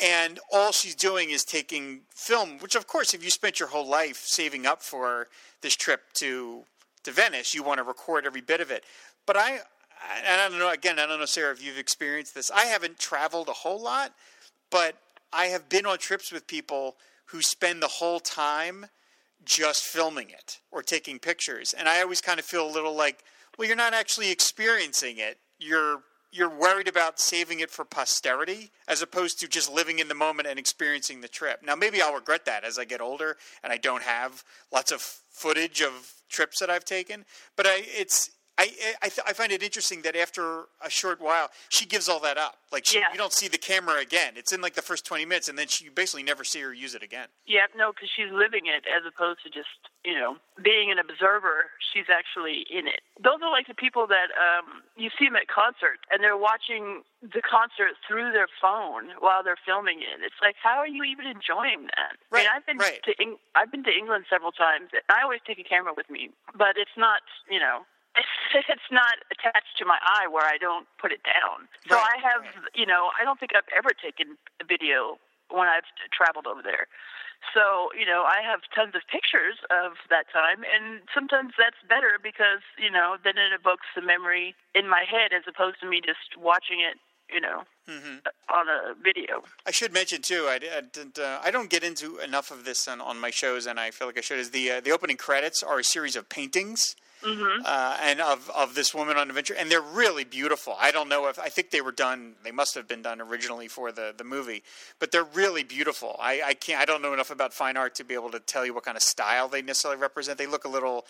And 0.02 0.38
all 0.52 0.70
she's 0.70 0.94
doing 0.94 1.30
is 1.30 1.44
taking 1.44 2.02
film, 2.10 2.58
which 2.58 2.74
of 2.74 2.86
course, 2.86 3.14
if 3.14 3.24
you 3.24 3.30
spent 3.30 3.58
your 3.58 3.70
whole 3.70 3.88
life 3.88 4.18
saving 4.18 4.66
up 4.66 4.82
for 4.82 5.28
this 5.62 5.74
trip 5.74 6.12
to 6.16 6.64
to 7.04 7.10
Venice, 7.10 7.54
you 7.54 7.62
want 7.62 7.78
to 7.78 7.84
record 7.84 8.26
every 8.26 8.42
bit 8.42 8.60
of 8.60 8.70
it. 8.70 8.84
But 9.24 9.38
I 9.38 9.60
and 10.24 10.40
I 10.40 10.48
don't 10.48 10.58
know, 10.58 10.70
again, 10.70 10.98
I 10.98 11.06
don't 11.06 11.18
know, 11.18 11.26
Sarah, 11.26 11.52
if 11.52 11.64
you've 11.64 11.78
experienced 11.78 12.34
this. 12.34 12.50
I 12.50 12.64
haven't 12.66 12.98
traveled 12.98 13.48
a 13.48 13.52
whole 13.52 13.82
lot, 13.82 14.14
but 14.70 14.96
I 15.32 15.46
have 15.46 15.68
been 15.68 15.86
on 15.86 15.98
trips 15.98 16.32
with 16.32 16.46
people 16.46 16.96
who 17.26 17.42
spend 17.42 17.82
the 17.82 17.88
whole 17.88 18.20
time 18.20 18.86
just 19.44 19.84
filming 19.84 20.30
it 20.30 20.60
or 20.70 20.82
taking 20.82 21.18
pictures. 21.18 21.74
And 21.74 21.88
I 21.88 22.02
always 22.02 22.20
kind 22.20 22.38
of 22.38 22.44
feel 22.44 22.68
a 22.68 22.70
little 22.70 22.94
like, 22.94 23.24
well, 23.56 23.66
you're 23.66 23.76
not 23.76 23.94
actually 23.94 24.30
experiencing 24.30 25.18
it. 25.18 25.38
You're 25.58 26.02
you're 26.30 26.50
worried 26.50 26.88
about 26.88 27.18
saving 27.18 27.60
it 27.60 27.70
for 27.70 27.86
posterity 27.86 28.70
as 28.86 29.00
opposed 29.00 29.40
to 29.40 29.48
just 29.48 29.72
living 29.72 29.98
in 29.98 30.08
the 30.08 30.14
moment 30.14 30.46
and 30.46 30.58
experiencing 30.58 31.22
the 31.22 31.28
trip. 31.28 31.60
Now, 31.64 31.74
maybe 31.74 32.02
I'll 32.02 32.14
regret 32.14 32.44
that 32.44 32.64
as 32.64 32.78
I 32.78 32.84
get 32.84 33.00
older 33.00 33.38
and 33.62 33.72
I 33.72 33.78
don't 33.78 34.02
have 34.02 34.44
lots 34.70 34.92
of 34.92 35.00
footage 35.00 35.80
of 35.80 36.12
trips 36.28 36.60
that 36.60 36.68
I've 36.68 36.84
taken. 36.84 37.24
But 37.56 37.66
I, 37.66 37.82
it's 37.82 38.30
I 38.58 38.70
I, 39.02 39.08
th- 39.08 39.26
I, 39.26 39.32
find 39.32 39.52
it 39.52 39.62
interesting 39.62 40.02
that 40.02 40.16
after 40.16 40.64
a 40.84 40.90
short 40.90 41.20
while, 41.20 41.48
she 41.68 41.86
gives 41.86 42.08
all 42.08 42.18
that 42.20 42.36
up. 42.36 42.58
Like 42.72 42.84
she, 42.84 42.98
yeah. 42.98 43.06
you 43.12 43.18
don't 43.18 43.32
see 43.32 43.46
the 43.46 43.58
camera 43.58 44.00
again. 44.00 44.34
It's 44.36 44.52
in 44.52 44.60
like 44.60 44.74
the 44.74 44.82
first 44.82 45.06
twenty 45.06 45.24
minutes, 45.24 45.48
and 45.48 45.56
then 45.56 45.68
she 45.68 45.88
basically 45.88 46.24
never 46.24 46.42
see 46.42 46.60
her 46.60 46.74
use 46.74 46.94
it 46.94 47.02
again. 47.02 47.28
Yeah, 47.46 47.70
no, 47.76 47.92
because 47.92 48.10
she's 48.14 48.30
living 48.32 48.66
it 48.66 48.84
as 48.90 49.06
opposed 49.06 49.40
to 49.44 49.50
just 49.50 49.70
you 50.04 50.14
know 50.14 50.36
being 50.62 50.90
an 50.90 50.98
observer. 50.98 51.70
She's 51.94 52.10
actually 52.10 52.66
in 52.68 52.86
it. 52.90 53.00
Those 53.22 53.38
are 53.42 53.50
like 53.50 53.68
the 53.68 53.78
people 53.78 54.06
that 54.08 54.34
um, 54.34 54.82
you 54.96 55.08
see 55.16 55.26
them 55.30 55.36
at 55.36 55.46
concert, 55.46 56.02
and 56.10 56.18
they're 56.18 56.36
watching 56.36 57.06
the 57.22 57.42
concert 57.42 57.94
through 58.06 58.34
their 58.34 58.50
phone 58.60 59.14
while 59.22 59.42
they're 59.42 59.58
filming 59.62 60.02
it. 60.02 60.22
It's 60.22 60.38
like, 60.42 60.54
how 60.62 60.78
are 60.78 60.86
you 60.86 61.02
even 61.02 61.26
enjoying 61.26 61.90
that? 61.94 62.18
Right, 62.30 62.42
I 62.42 62.42
mean, 62.42 62.50
I've 62.54 62.66
been 62.66 62.78
right. 62.78 63.00
to 63.06 63.12
Eng- 63.22 63.42
I've 63.54 63.70
been 63.70 63.86
to 63.86 63.94
England 63.94 64.26
several 64.30 64.52
times. 64.52 64.90
And 64.94 65.02
I 65.08 65.22
always 65.22 65.40
take 65.46 65.58
a 65.58 65.66
camera 65.66 65.94
with 65.94 66.10
me, 66.10 66.30
but 66.58 66.74
it's 66.74 66.94
not 66.98 67.22
you 67.46 67.62
know 67.62 67.86
it's 68.54 68.90
not 68.90 69.20
attached 69.30 69.78
to 69.78 69.84
my 69.84 69.98
eye 70.02 70.26
where 70.28 70.46
I 70.46 70.58
don't 70.58 70.86
put 71.00 71.12
it 71.12 71.20
down. 71.22 71.68
So 71.88 71.96
right, 71.96 72.16
I 72.16 72.16
have, 72.20 72.42
right. 72.42 72.72
you 72.74 72.86
know, 72.86 73.10
I 73.20 73.24
don't 73.24 73.38
think 73.38 73.52
I've 73.54 73.68
ever 73.76 73.90
taken 73.90 74.36
a 74.60 74.64
video 74.64 75.18
when 75.50 75.68
I've 75.68 75.88
traveled 76.12 76.46
over 76.46 76.62
there. 76.62 76.86
So, 77.54 77.88
you 77.98 78.04
know, 78.04 78.26
I 78.26 78.42
have 78.42 78.60
tons 78.74 78.94
of 78.94 79.02
pictures 79.06 79.62
of 79.70 79.94
that 80.10 80.26
time, 80.32 80.66
and 80.66 81.00
sometimes 81.14 81.54
that's 81.56 81.78
better 81.88 82.18
because, 82.20 82.66
you 82.76 82.90
know, 82.90 83.16
then 83.22 83.38
it 83.38 83.54
evokes 83.54 83.86
the 83.94 84.02
memory 84.02 84.54
in 84.74 84.88
my 84.88 85.04
head 85.08 85.32
as 85.32 85.44
opposed 85.46 85.80
to 85.80 85.88
me 85.88 86.02
just 86.04 86.34
watching 86.36 86.80
it, 86.80 86.98
you 87.32 87.40
know, 87.40 87.62
mm-hmm. 87.88 88.26
on 88.52 88.66
a 88.68 88.94
video. 89.00 89.44
I 89.64 89.70
should 89.70 89.92
mention 89.92 90.20
too. 90.20 90.46
I, 90.48 90.56
I, 90.56 90.80
didn't, 90.80 91.18
uh, 91.18 91.38
I 91.42 91.52
don't 91.52 91.70
get 91.70 91.84
into 91.84 92.18
enough 92.18 92.50
of 92.50 92.64
this 92.64 92.88
on, 92.88 93.00
on 93.00 93.20
my 93.20 93.30
shows, 93.30 93.66
and 93.66 93.78
I 93.78 93.92
feel 93.92 94.08
like 94.08 94.18
I 94.18 94.20
should. 94.20 94.40
Is 94.40 94.50
the 94.50 94.72
uh, 94.72 94.80
the 94.80 94.90
opening 94.90 95.16
credits 95.16 95.62
are 95.62 95.78
a 95.78 95.84
series 95.84 96.16
of 96.16 96.28
paintings 96.28 96.96
Mm-hmm. 97.22 97.62
uh, 97.64 97.96
and 98.00 98.20
of 98.20 98.48
of 98.50 98.74
this 98.74 98.94
woman 98.94 99.16
on 99.16 99.28
adventure, 99.28 99.54
and 99.54 99.70
they're 99.70 99.80
really 99.80 100.24
beautiful. 100.24 100.76
I 100.78 100.92
don't 100.92 101.08
know 101.08 101.26
if 101.28 101.38
I 101.38 101.48
think 101.48 101.70
they 101.70 101.80
were 101.80 101.92
done. 101.92 102.34
They 102.44 102.52
must 102.52 102.74
have 102.76 102.86
been 102.86 103.02
done 103.02 103.20
originally 103.20 103.66
for 103.66 103.90
the 103.90 104.14
the 104.16 104.24
movie, 104.24 104.62
but 105.00 105.10
they're 105.10 105.24
really 105.24 105.64
beautiful. 105.64 106.16
I, 106.20 106.42
I 106.44 106.54
can't. 106.54 106.80
I 106.80 106.84
don't 106.84 107.02
know 107.02 107.12
enough 107.12 107.30
about 107.30 107.52
fine 107.52 107.76
art 107.76 107.96
to 107.96 108.04
be 108.04 108.14
able 108.14 108.30
to 108.30 108.40
tell 108.40 108.64
you 108.64 108.72
what 108.72 108.84
kind 108.84 108.96
of 108.96 109.02
style 109.02 109.48
they 109.48 109.62
necessarily 109.62 110.00
represent. 110.00 110.38
They 110.38 110.46
look 110.46 110.64
a 110.64 110.68
little 110.68 111.06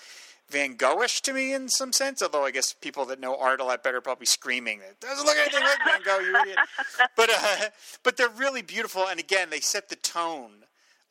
Van 0.49 0.77
Goghish 0.77 1.21
to 1.23 1.33
me 1.35 1.53
in 1.53 1.69
some 1.69 1.93
sense, 1.93 2.23
although 2.23 2.45
I 2.45 2.53
guess 2.53 2.73
people 2.73 3.05
that 3.07 3.21
know 3.21 3.37
art 3.39 3.61
a 3.61 3.65
lot 3.65 3.83
better 3.83 4.01
probably 4.01 4.27
screaming 4.27 4.81
it 4.81 4.99
doesn't 5.01 5.27
look 5.27 5.37
anything 5.37 5.63
like 5.63 5.79
Van 5.85 6.03
Gogh, 6.03 6.21
you 6.21 6.37
idiot. 6.41 6.59
But 7.17 7.31
uh, 7.31 7.57
but 8.03 8.17
they're 8.17 8.29
really 8.29 8.63
beautiful, 8.63 9.07
and 9.07 9.21
again, 9.21 9.51
they 9.51 9.61
set 9.61 9.89
the 9.91 9.97
tone 9.97 10.65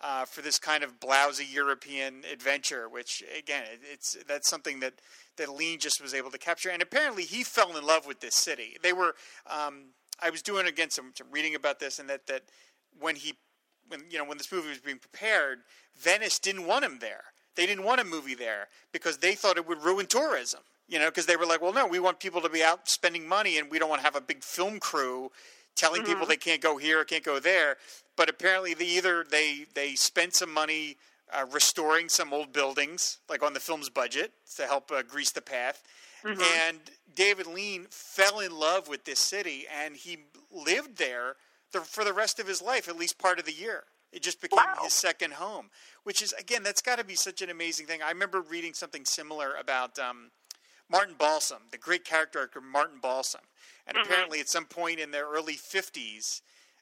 uh, 0.03 0.25
for 0.25 0.41
this 0.41 0.59
kind 0.59 0.83
of 0.83 0.99
blousy 0.99 1.45
European 1.51 2.23
adventure, 2.31 2.87
which 2.87 3.23
again, 3.37 3.63
it, 3.71 3.79
it's 3.91 4.17
that's 4.27 4.49
something 4.49 4.79
that 4.79 4.93
that 5.37 5.49
Lean 5.49 5.79
just 5.79 6.01
was 6.01 6.13
able 6.13 6.31
to 6.31 6.37
capture, 6.37 6.69
and 6.69 6.81
apparently 6.81 7.23
he 7.23 7.43
fell 7.43 7.75
in 7.75 7.85
love 7.85 8.05
with 8.05 8.19
this 8.19 8.35
city. 8.35 8.77
They 8.81 8.93
were, 8.93 9.15
um, 9.47 9.85
I 10.21 10.29
was 10.29 10.41
doing 10.41 10.67
again 10.67 10.89
some, 10.89 11.11
some 11.15 11.27
reading 11.31 11.55
about 11.55 11.79
this, 11.79 11.99
and 11.99 12.09
that 12.09 12.27
that 12.27 12.43
when 12.99 13.15
he 13.15 13.33
when 13.87 14.03
you 14.09 14.17
know 14.17 14.25
when 14.25 14.37
this 14.37 14.51
movie 14.51 14.69
was 14.69 14.79
being 14.79 14.99
prepared, 14.99 15.59
Venice 15.95 16.39
didn't 16.39 16.67
want 16.67 16.85
him 16.85 16.99
there. 16.99 17.23
They 17.55 17.65
didn't 17.65 17.85
want 17.85 18.01
a 18.01 18.03
movie 18.03 18.35
there 18.35 18.67
because 18.91 19.17
they 19.17 19.33
thought 19.33 19.57
it 19.57 19.67
would 19.67 19.83
ruin 19.83 20.05
tourism. 20.05 20.61
You 20.89 20.99
know, 20.99 21.09
because 21.09 21.25
they 21.25 21.35
were 21.35 21.45
like, 21.45 21.61
well, 21.61 21.73
no, 21.73 21.85
we 21.85 21.99
want 21.99 22.21
people 22.21 22.39
to 22.39 22.49
be 22.49 22.63
out 22.63 22.87
spending 22.87 23.27
money, 23.27 23.57
and 23.57 23.69
we 23.69 23.77
don't 23.77 23.89
want 23.89 23.99
to 23.99 24.05
have 24.05 24.15
a 24.15 24.21
big 24.21 24.41
film 24.41 24.79
crew 24.79 25.31
telling 25.77 26.01
Mm-hmm. 26.01 26.11
people 26.11 26.27
they 26.27 26.35
can't 26.37 26.61
go 26.61 26.77
here 26.77 26.99
or 26.99 27.05
can't 27.05 27.23
go 27.23 27.39
there. 27.39 27.77
But 28.17 28.29
apparently, 28.29 28.73
they 28.73 28.85
either 28.85 29.23
they 29.23 29.65
they 29.73 29.95
spent 29.95 30.33
some 30.35 30.51
money 30.51 30.97
uh, 31.31 31.45
restoring 31.51 32.09
some 32.09 32.33
old 32.33 32.51
buildings, 32.51 33.19
like 33.29 33.43
on 33.43 33.53
the 33.53 33.59
film's 33.59 33.89
budget, 33.89 34.31
to 34.57 34.63
help 34.65 34.91
uh, 34.91 35.03
grease 35.03 35.31
the 35.31 35.41
path. 35.41 35.83
Mm-hmm. 36.23 36.41
And 36.67 36.79
David 37.15 37.47
Lean 37.47 37.85
fell 37.89 38.39
in 38.39 38.51
love 38.57 38.87
with 38.87 39.05
this 39.05 39.19
city, 39.19 39.65
and 39.83 39.95
he 39.95 40.17
lived 40.51 40.97
there 40.97 41.35
the, 41.73 41.81
for 41.81 42.03
the 42.03 42.13
rest 42.13 42.39
of 42.39 42.47
his 42.47 42.61
life, 42.61 42.89
at 42.89 42.97
least 42.97 43.17
part 43.19 43.39
of 43.39 43.45
the 43.45 43.53
year. 43.53 43.83
It 44.11 44.23
just 44.23 44.41
became 44.41 44.57
Wow. 44.65 44.83
his 44.83 44.93
second 44.93 45.33
home, 45.33 45.69
which 46.03 46.21
is 46.21 46.33
again, 46.33 46.63
that's 46.63 46.81
got 46.81 46.97
to 46.97 47.03
be 47.05 47.15
such 47.15 47.41
an 47.41 47.49
amazing 47.49 47.85
thing. 47.85 48.01
I 48.01 48.09
remember 48.09 48.41
reading 48.41 48.73
something 48.73 49.05
similar 49.05 49.53
about 49.59 49.99
um, 49.99 50.31
Martin 50.89 51.15
Balsam, 51.19 51.63
the 51.71 51.77
great 51.77 52.03
character 52.05 52.41
actor 52.41 52.61
Martin 52.61 52.99
Balsam, 53.01 53.41
and 53.87 53.97
apparently 53.97 54.39
at 54.39 54.49
some 54.49 54.65
point 54.65 54.99
in 54.99 55.11
the 55.11 55.19
early 55.19 55.55
'50s, 55.55 56.41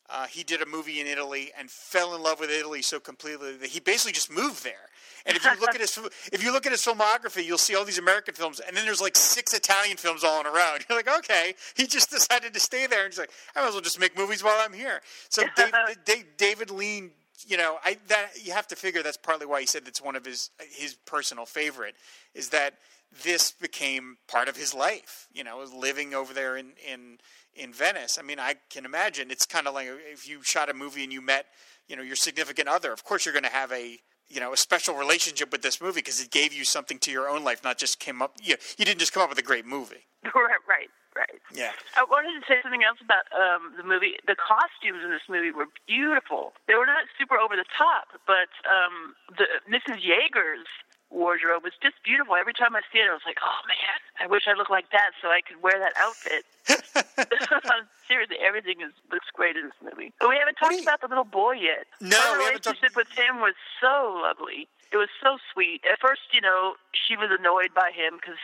uh, 0.10 0.28
he 0.28 0.44
did 0.44 0.62
a 0.62 0.65
movie 0.65 1.00
in 1.00 1.08
Italy 1.08 1.52
and 1.58 1.70
fell 1.70 2.15
in 2.15 2.22
love 2.22 2.39
with 2.39 2.52
Italy 2.52 2.82
so 2.82 3.00
completely 3.00 3.58
that 3.58 3.70
he 3.70 3.80
basically 3.80 4.12
just 4.12 4.32
moved 4.32 4.63
there. 4.63 4.89
And 5.26 5.36
if 5.36 5.44
you 5.44 5.52
look 5.60 5.74
at 5.74 5.82
his 5.82 5.98
if 6.32 6.44
you 6.44 6.52
look 6.52 6.65
at 6.65 6.72
his 6.72 6.82
filmography, 6.82 7.44
you'll 7.44 7.58
see 7.58 7.76
all 7.76 7.86
these 7.86 7.98
American 7.98 8.36
films, 8.36 8.60
and 8.60 8.78
then 8.78 8.86
there's 8.86 9.02
like 9.02 9.15
six 9.15 9.54
Italian 9.54 9.98
films 9.98 10.24
all 10.24 10.39
in 10.39 10.46
a 10.46 10.52
row. 10.52 10.74
And 10.76 10.86
you're 10.89 10.98
like, 10.98 11.10
okay, 11.20 11.56
he 11.76 11.88
just 11.88 12.10
decided 12.12 12.54
to 12.54 12.60
stay 12.60 12.86
there, 12.88 13.06
and 13.06 13.13
he's 13.13 13.20
like, 13.20 13.32
I 13.56 13.62
might 13.62 13.70
as 13.70 13.74
well 13.74 13.82
just 13.82 14.00
make 14.00 14.18
movies 14.18 14.44
while 14.44 14.58
I'm 14.60 14.74
here. 14.74 15.02
So 15.30 15.44
Dave, 15.56 15.74
Dave, 16.06 16.26
David 16.38 16.70
Lean, 16.70 17.12
you 17.48 17.58
know, 17.58 17.78
I 17.84 17.98
that 18.08 18.32
you 18.44 18.54
have 18.54 18.68
to 18.68 18.76
figure 18.76 19.02
that's 19.02 19.18
partly 19.18 19.48
why 19.48 19.62
he 19.62 19.65
said 19.65 19.86
that's 19.86 20.02
one 20.02 20.15
of 20.15 20.26
his 20.26 20.52
his 20.72 20.96
personal 21.06 21.46
favorite 21.46 21.96
is 22.36 22.50
that 22.50 22.76
this 23.24 23.52
became 23.52 24.18
part 24.28 24.48
of 24.48 24.58
his 24.58 24.74
life. 24.74 25.28
You 25.34 25.44
know, 25.44 25.63
living 25.76 26.13
over 26.13 26.34
there 26.34 26.58
in 26.58 26.74
in 26.86 27.18
in 27.54 27.74
Venice. 27.74 28.18
I 28.20 28.22
mean, 28.22 28.39
I 28.39 28.56
can 28.70 28.86
imagine 28.86 29.32
it's 29.32 29.46
kind 29.46 29.68
of 29.68 29.74
like 29.74 29.88
if 30.12 30.28
you 30.28 30.44
shot 30.44 30.70
a 30.70 30.74
movie 30.74 31.04
and 31.04 31.13
you 31.13 31.22
met, 31.22 31.46
you 31.88 31.96
know, 31.96 32.04
your 32.04 32.15
significant 32.15 32.68
other. 32.68 32.91
Of 32.91 33.04
course, 33.04 33.26
you're 33.26 33.34
going 33.34 33.44
to 33.44 33.50
have 33.50 33.72
a 33.72 34.00
you 34.28 34.39
know 34.39 34.54
a 34.54 34.58
special 34.58 34.96
relationship 34.96 35.52
with 35.52 35.62
this 35.62 35.82
movie 35.82 36.00
because 36.00 36.22
it 36.22 36.32
gave 36.32 36.54
you 36.54 36.63
something 36.63 37.00
to 37.00 37.12
your 37.12 37.30
own 37.30 37.44
life, 37.44 37.63
not 37.63 37.78
just 37.78 38.00
came 38.00 38.22
up. 38.22 38.36
You 38.41 38.56
you 38.78 38.86
didn't 38.86 39.00
just 39.00 39.13
come 39.13 39.24
up 39.24 39.30
with 39.30 39.39
a 39.39 39.44
great 39.44 39.65
movie. 39.65 40.08
right, 40.36 40.63
right, 40.68 40.89
right. 41.15 41.39
Yeah. 41.54 41.72
I 41.96 42.04
wanted 42.04 42.34
to 42.39 42.44
say 42.48 42.60
something 42.62 42.84
else 42.84 42.98
about 43.04 43.30
um, 43.32 43.74
the 43.78 43.84
movie. 43.84 44.18
The 44.28 44.36
costumes 44.36 45.06
in 45.06 45.12
this 45.12 45.26
movie 45.30 45.52
were 45.52 45.70
beautiful. 45.88 46.54
They 46.68 46.76
were 46.76 46.89
not 46.89 47.06
super 47.18 47.38
over 47.38 47.56
the 47.56 47.70
top, 47.78 48.18
but 48.26 48.50
um, 48.65 49.13
the 49.38 49.46
Mrs. 49.70 50.02
Jaeger's 50.02 50.68
wardrobe 51.10 51.63
was 51.63 51.74
just 51.82 51.96
beautiful. 52.04 52.36
Every 52.36 52.54
time 52.54 52.76
I 52.76 52.82
see 52.91 53.00
it, 53.00 53.10
I 53.10 53.13
was 53.13 53.26
like, 53.26 53.38
"Oh 53.44 53.62
man, 53.68 53.98
I 54.20 54.28
wish 54.28 54.44
I 54.48 54.54
looked 54.54 54.72
like 54.72 54.89
that 54.91 55.12
so 55.22 55.30
I 55.30 55.41
could 55.41 55.62
wear 55.62 55.78
that 55.80 55.94
outfit." 55.98 56.44
Seriously, 58.08 58.38
everything 58.41 58.82
is 58.82 58.94
looks 59.12 59.28
great 59.34 59.56
in 59.58 59.65
this 59.72 59.80
movie. 59.82 60.13
But 60.20 60.30
we 60.30 60.38
haven't 60.38 60.56
talked 60.56 60.76
you- 60.78 60.84
about 60.84 61.02
the 61.02 61.08
little 61.08 61.26
boy 61.26 61.54
yet. 61.54 61.86
No, 62.02 62.18
Her 62.18 62.38
we 62.38 62.44
haven't 62.46 62.63
talked- 62.63 62.82
relationship 62.82 62.96
with 62.96 63.10
him 63.18 63.41
was 63.41 63.56
so 63.82 64.20
lovely. 64.22 64.68
It 64.91 64.98
was 64.98 65.10
so 65.22 65.38
sweet. 65.52 65.82
At 65.91 66.00
first, 66.00 66.22
you 66.32 66.39
know, 66.41 66.76
she 66.94 67.18
was 67.18 67.30
annoyed 67.34 67.74
by 67.74 67.91
him 67.91 68.15
because 68.22 68.38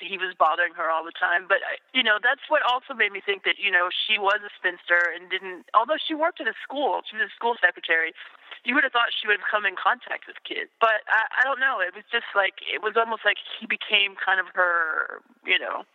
he 0.00 0.18
was 0.18 0.34
bothering 0.34 0.74
her 0.74 0.90
all 0.90 1.04
the 1.04 1.14
time. 1.14 1.46
But 1.46 1.62
uh, 1.64 1.78
you 1.94 2.02
know, 2.02 2.18
that's 2.18 2.44
what 2.48 2.64
also 2.64 2.96
made 2.96 3.12
me 3.12 3.20
think 3.20 3.44
that 3.44 3.60
you 3.60 3.70
know 3.70 3.92
she 3.92 4.18
was 4.18 4.40
a 4.42 4.52
spinster 4.56 5.12
and 5.12 5.28
didn't. 5.30 5.68
Although 5.76 6.00
she 6.00 6.16
worked 6.16 6.40
at 6.40 6.48
a 6.48 6.56
school, 6.64 7.04
she 7.06 7.16
was 7.16 7.28
a 7.28 7.34
school 7.36 7.54
secretary. 7.60 8.12
You 8.64 8.74
would 8.76 8.84
have 8.84 8.92
thought 8.92 9.14
she 9.14 9.24
would 9.24 9.40
have 9.40 9.48
come 9.48 9.64
in 9.64 9.72
contact 9.78 10.28
with 10.28 10.36
kids, 10.44 10.68
but 10.80 11.00
I, 11.08 11.40
I 11.40 11.42
don't 11.48 11.60
know. 11.60 11.80
It 11.80 11.96
was 11.96 12.04
just 12.12 12.28
like 12.36 12.60
it 12.64 12.84
was 12.84 12.96
almost 12.96 13.24
like 13.24 13.40
he 13.40 13.64
became 13.64 14.16
kind 14.20 14.36
of 14.36 14.52
her, 14.52 15.24
you 15.46 15.56
know, 15.56 15.88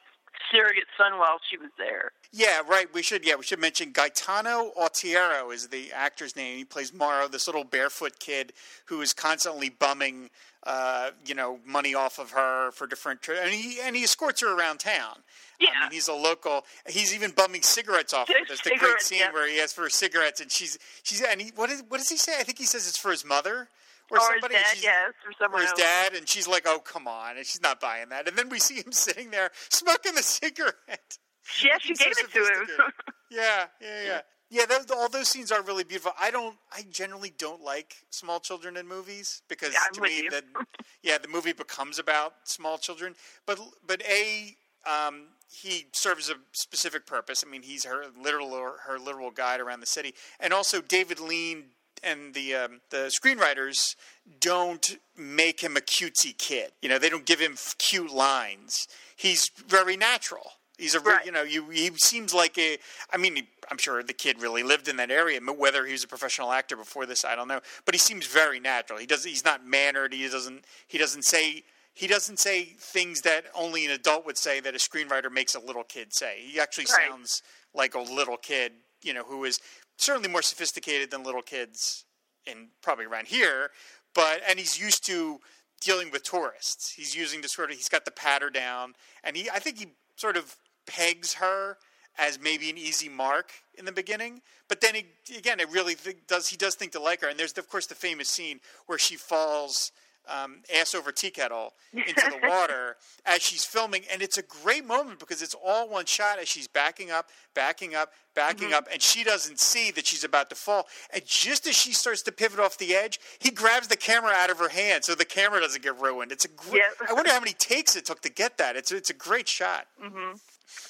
surrogate 0.51 0.85
son 0.97 1.17
while 1.17 1.39
she 1.49 1.57
was 1.57 1.69
there. 1.77 2.11
Yeah, 2.31 2.61
right. 2.67 2.91
We 2.93 3.01
should. 3.01 3.25
Yeah, 3.25 3.35
we 3.35 3.43
should 3.43 3.59
mention 3.59 3.91
Gaetano 3.91 4.71
Autiero 4.77 5.53
is 5.53 5.67
the 5.67 5.91
actor's 5.93 6.35
name. 6.35 6.57
He 6.57 6.65
plays 6.65 6.93
Mauro, 6.93 7.27
this 7.27 7.47
little 7.47 7.63
barefoot 7.63 8.19
kid 8.19 8.53
who 8.85 9.01
is 9.01 9.13
constantly 9.13 9.69
bumming, 9.69 10.29
uh, 10.63 11.11
you 11.25 11.33
know, 11.35 11.59
money 11.65 11.95
off 11.95 12.19
of 12.19 12.31
her 12.31 12.71
for 12.71 12.87
different. 12.87 13.21
Tri- 13.21 13.37
and 13.41 13.51
he 13.53 13.79
and 13.81 13.95
he 13.95 14.03
escorts 14.03 14.41
her 14.41 14.57
around 14.57 14.79
town. 14.79 15.17
I 15.61 15.63
Yeah. 15.63 15.69
mean, 15.83 15.91
he's 15.91 16.07
a 16.09 16.13
local. 16.13 16.65
He's 16.87 17.13
even 17.15 17.31
bumming 17.31 17.61
cigarettes 17.61 18.13
off 18.13 18.27
her. 18.27 18.33
There's 18.47 18.61
the 18.61 18.75
great 18.77 19.01
scene 19.01 19.19
yeah. 19.19 19.31
where 19.31 19.47
he 19.49 19.59
asks 19.61 19.73
for 19.73 19.89
cigarettes, 19.89 20.41
and 20.41 20.51
she's 20.51 20.77
she's 21.03 21.21
and 21.21 21.41
he 21.41 21.51
what, 21.55 21.69
is, 21.69 21.83
what 21.87 21.97
does 21.97 22.09
he 22.09 22.17
say? 22.17 22.33
I 22.39 22.43
think 22.43 22.57
he 22.57 22.65
says 22.65 22.87
it's 22.87 22.97
for 22.97 23.11
his 23.11 23.23
mother 23.23 23.69
or, 24.11 24.17
Or 24.17 24.19
his 24.21 24.27
somebody. 24.41 24.55
and 24.55 24.63
dad, 24.63 24.77
yes, 24.81 25.13
or 25.25 25.31
someone 25.39 25.59
or 25.59 25.63
his 25.63 25.71
else. 25.71 25.79
dad, 25.79 26.13
and 26.13 26.27
she's 26.29 26.47
like, 26.47 26.63
"Oh, 26.65 26.79
come 26.79 27.07
on!" 27.07 27.37
And 27.37 27.45
she's 27.45 27.61
not 27.61 27.79
buying 27.79 28.09
that. 28.09 28.27
And 28.27 28.37
then 28.37 28.49
we 28.49 28.59
see 28.59 28.75
him 28.75 28.91
sitting 28.91 29.31
there 29.31 29.51
smoking 29.69 30.15
the 30.15 30.23
cigarette. 30.23 31.17
Yeah, 31.63 31.77
she 31.79 31.89
He's 31.89 31.99
so 31.99 32.05
gave 32.05 32.13
it 32.17 32.31
to 32.33 32.39
him. 32.39 32.67
yeah, 33.31 33.65
yeah, 33.81 34.03
yeah. 34.05 34.21
Yeah, 34.51 34.65
those, 34.67 34.85
all 34.91 35.09
those 35.09 35.27
scenes 35.27 35.51
are 35.51 35.61
really 35.63 35.83
beautiful. 35.83 36.11
I 36.19 36.29
don't, 36.29 36.55
I 36.71 36.83
generally 36.91 37.33
don't 37.35 37.61
like 37.63 37.95
small 38.11 38.39
children 38.39 38.77
in 38.77 38.87
movies 38.87 39.41
because 39.49 39.73
Yeah, 39.73 39.79
to 39.93 40.01
me, 40.01 40.27
that 40.29 40.43
yeah, 41.03 41.17
the 41.17 41.27
movie 41.27 41.51
becomes 41.51 41.97
about 41.97 42.33
small 42.43 42.77
children. 42.77 43.15
But 43.47 43.59
but 43.85 44.03
a, 44.07 44.55
um, 44.87 45.29
he 45.51 45.87
serves 45.93 46.29
a 46.29 46.35
specific 46.53 47.07
purpose. 47.07 47.43
I 47.45 47.49
mean, 47.49 47.63
he's 47.63 47.85
her 47.85 48.05
literal 48.21 48.51
her 48.85 48.99
literal 48.99 49.31
guide 49.31 49.59
around 49.61 49.79
the 49.79 49.87
city, 49.87 50.13
and 50.39 50.53
also 50.53 50.79
David 50.79 51.19
Lean 51.19 51.63
and 52.05 52.33
the 52.33 52.55
um, 52.55 52.81
the 52.91 53.07
screenwriters 53.19 53.95
don't 54.39 54.97
make 55.17 55.59
him 55.61 55.75
a 55.77 55.81
cutesy 55.81 56.37
kid. 56.37 56.71
You 56.81 56.89
know, 56.89 56.99
they 56.99 57.09
don't 57.09 57.25
give 57.25 57.39
him 57.39 57.53
f- 57.53 57.75
cute 57.77 58.11
lines. 58.11 58.87
He's 59.15 59.49
very 59.67 59.97
natural. 59.97 60.51
He's 60.77 60.93
a, 60.93 60.99
Right. 60.99 61.25
you 61.25 61.31
know, 61.31 61.43
you, 61.43 61.69
he 61.69 61.89
seems 61.97 62.33
like 62.33 62.57
a. 62.57 62.77
I 63.11 63.17
mean, 63.17 63.35
he- 63.37 63.49
I'm 63.71 63.77
sure 63.77 64.03
the 64.03 64.13
kid 64.13 64.41
really 64.41 64.61
lived 64.63 64.87
in 64.87 64.97
that 64.97 65.09
area. 65.11 65.39
but 65.41 65.57
Whether 65.57 65.85
he 65.85 65.91
was 65.93 66.03
a 66.03 66.07
professional 66.07 66.51
actor 66.51 66.75
before 66.75 67.05
this, 67.05 67.23
I 67.25 67.35
don't 67.35 67.47
know. 67.47 67.61
But 67.85 67.95
he 67.95 67.99
seems 67.99 68.27
very 68.27 68.59
natural. 68.59 68.99
He 68.99 69.05
does. 69.05 69.23
He's 69.23 69.45
not 69.45 69.65
mannered. 69.65 70.13
He 70.13 70.27
doesn't. 70.27 70.65
He 70.87 70.97
doesn't 70.97 71.23
say. 71.23 71.63
He 71.93 72.07
doesn't 72.07 72.39
say 72.39 72.65
things 72.77 73.21
that 73.21 73.45
only 73.55 73.85
an 73.85 73.91
adult 73.91 74.25
would 74.25 74.37
say 74.37 74.59
that 74.59 74.75
a 74.75 74.77
screenwriter 74.77 75.31
makes 75.31 75.55
a 75.55 75.61
little 75.61 75.85
kid 75.85 76.13
say. 76.13 76.41
He 76.45 76.59
actually 76.59 76.87
Right. 76.91 77.07
sounds 77.09 77.41
like 77.73 77.95
a 77.95 78.01
little 78.01 78.35
kid, 78.35 78.73
you 79.01 79.13
know, 79.13 79.23
who 79.23 79.45
is 79.45 79.61
certainly 79.97 80.29
more 80.29 80.41
sophisticated 80.41 81.11
than 81.11 81.23
little 81.23 81.41
kids 81.41 82.05
in 82.45 82.69
probably 82.81 83.05
around 83.05 83.27
here. 83.27 83.71
But 84.13 84.41
and 84.47 84.59
he's 84.59 84.79
used 84.79 85.05
to 85.07 85.39
dealing 85.81 86.11
with 86.11 86.23
tourists. 86.23 86.91
He's 86.91 87.15
using 87.15 87.41
to 87.41 87.49
sort 87.49 87.71
of 87.71 87.77
he's 87.77 87.89
got 87.89 88.05
the 88.05 88.11
patter 88.11 88.49
down, 88.49 88.93
and 89.23 89.35
he 89.35 89.49
I 89.49 89.59
think 89.59 89.79
he 89.79 89.87
sort 90.15 90.37
of 90.37 90.55
pegs 90.87 91.33
her 91.35 91.77
as 92.17 92.39
maybe 92.39 92.69
an 92.69 92.77
easy 92.77 93.09
mark 93.09 93.51
in 93.77 93.85
the 93.85 93.91
beginning. 93.91 94.41
But 94.69 94.79
then 94.79 94.95
he, 94.95 95.35
again, 95.37 95.59
it 95.59 95.69
really 95.69 95.95
th- 95.95 96.27
does 96.27 96.47
he 96.47 96.55
does 96.57 96.75
think 96.75 96.93
to 96.93 97.01
like 97.01 97.21
her. 97.21 97.27
And 97.27 97.37
there's 97.37 97.57
of 97.57 97.69
course 97.69 97.87
the 97.87 97.95
famous 97.95 98.29
scene 98.29 98.59
where 98.85 98.97
she 98.97 99.15
falls 99.15 99.91
um, 100.27 100.61
ass 100.73 100.95
over 100.95 101.11
tea 101.11 101.29
kettle 101.29 101.73
into 101.93 102.13
the 102.13 102.39
water 102.47 102.97
as 103.25 103.41
she's 103.41 103.63
filming, 103.63 104.03
and 104.11 104.21
it's 104.21 104.37
a 104.37 104.43
great 104.43 104.85
moment 104.85 105.19
because 105.19 105.41
it's 105.41 105.55
all 105.65 105.89
one 105.89 106.05
shot 106.05 106.39
as 106.39 106.47
she's 106.47 106.67
backing 106.67 107.11
up, 107.11 107.29
backing 107.53 107.95
up, 107.95 108.11
backing 108.33 108.73
up, 108.73 108.87
and 108.91 109.01
she 109.01 109.23
doesn't 109.23 109.59
see 109.59 109.91
that 109.91 110.05
she's 110.05 110.23
about 110.23 110.49
to 110.49 110.55
fall. 110.55 110.87
And 111.13 111.25
just 111.25 111.67
as 111.67 111.75
she 111.75 111.93
starts 111.93 112.21
to 112.23 112.31
pivot 112.31 112.59
off 112.59 112.77
the 112.77 112.93
edge, 112.95 113.19
he 113.39 113.51
grabs 113.51 113.87
the 113.87 113.97
camera 113.97 114.33
out 114.35 114.49
of 114.49 114.59
her 114.59 114.69
hand 114.69 115.03
so 115.03 115.15
the 115.15 115.25
camera 115.25 115.59
doesn't 115.59 115.83
get 115.83 115.99
ruined. 115.99 116.31
It's 116.31 116.45
a 116.45 116.49
great. 116.49 116.81
Yeah. 116.81 117.07
I 117.09 117.13
wonder 117.13 117.31
how 117.31 117.39
many 117.39 117.53
takes 117.53 117.95
it 117.95 118.05
took 118.05 118.21
to 118.21 118.29
get 118.29 118.57
that. 118.57 118.75
It's 118.75 118.91
it's 118.91 119.09
a 119.09 119.13
great 119.13 119.47
shot. 119.47 119.87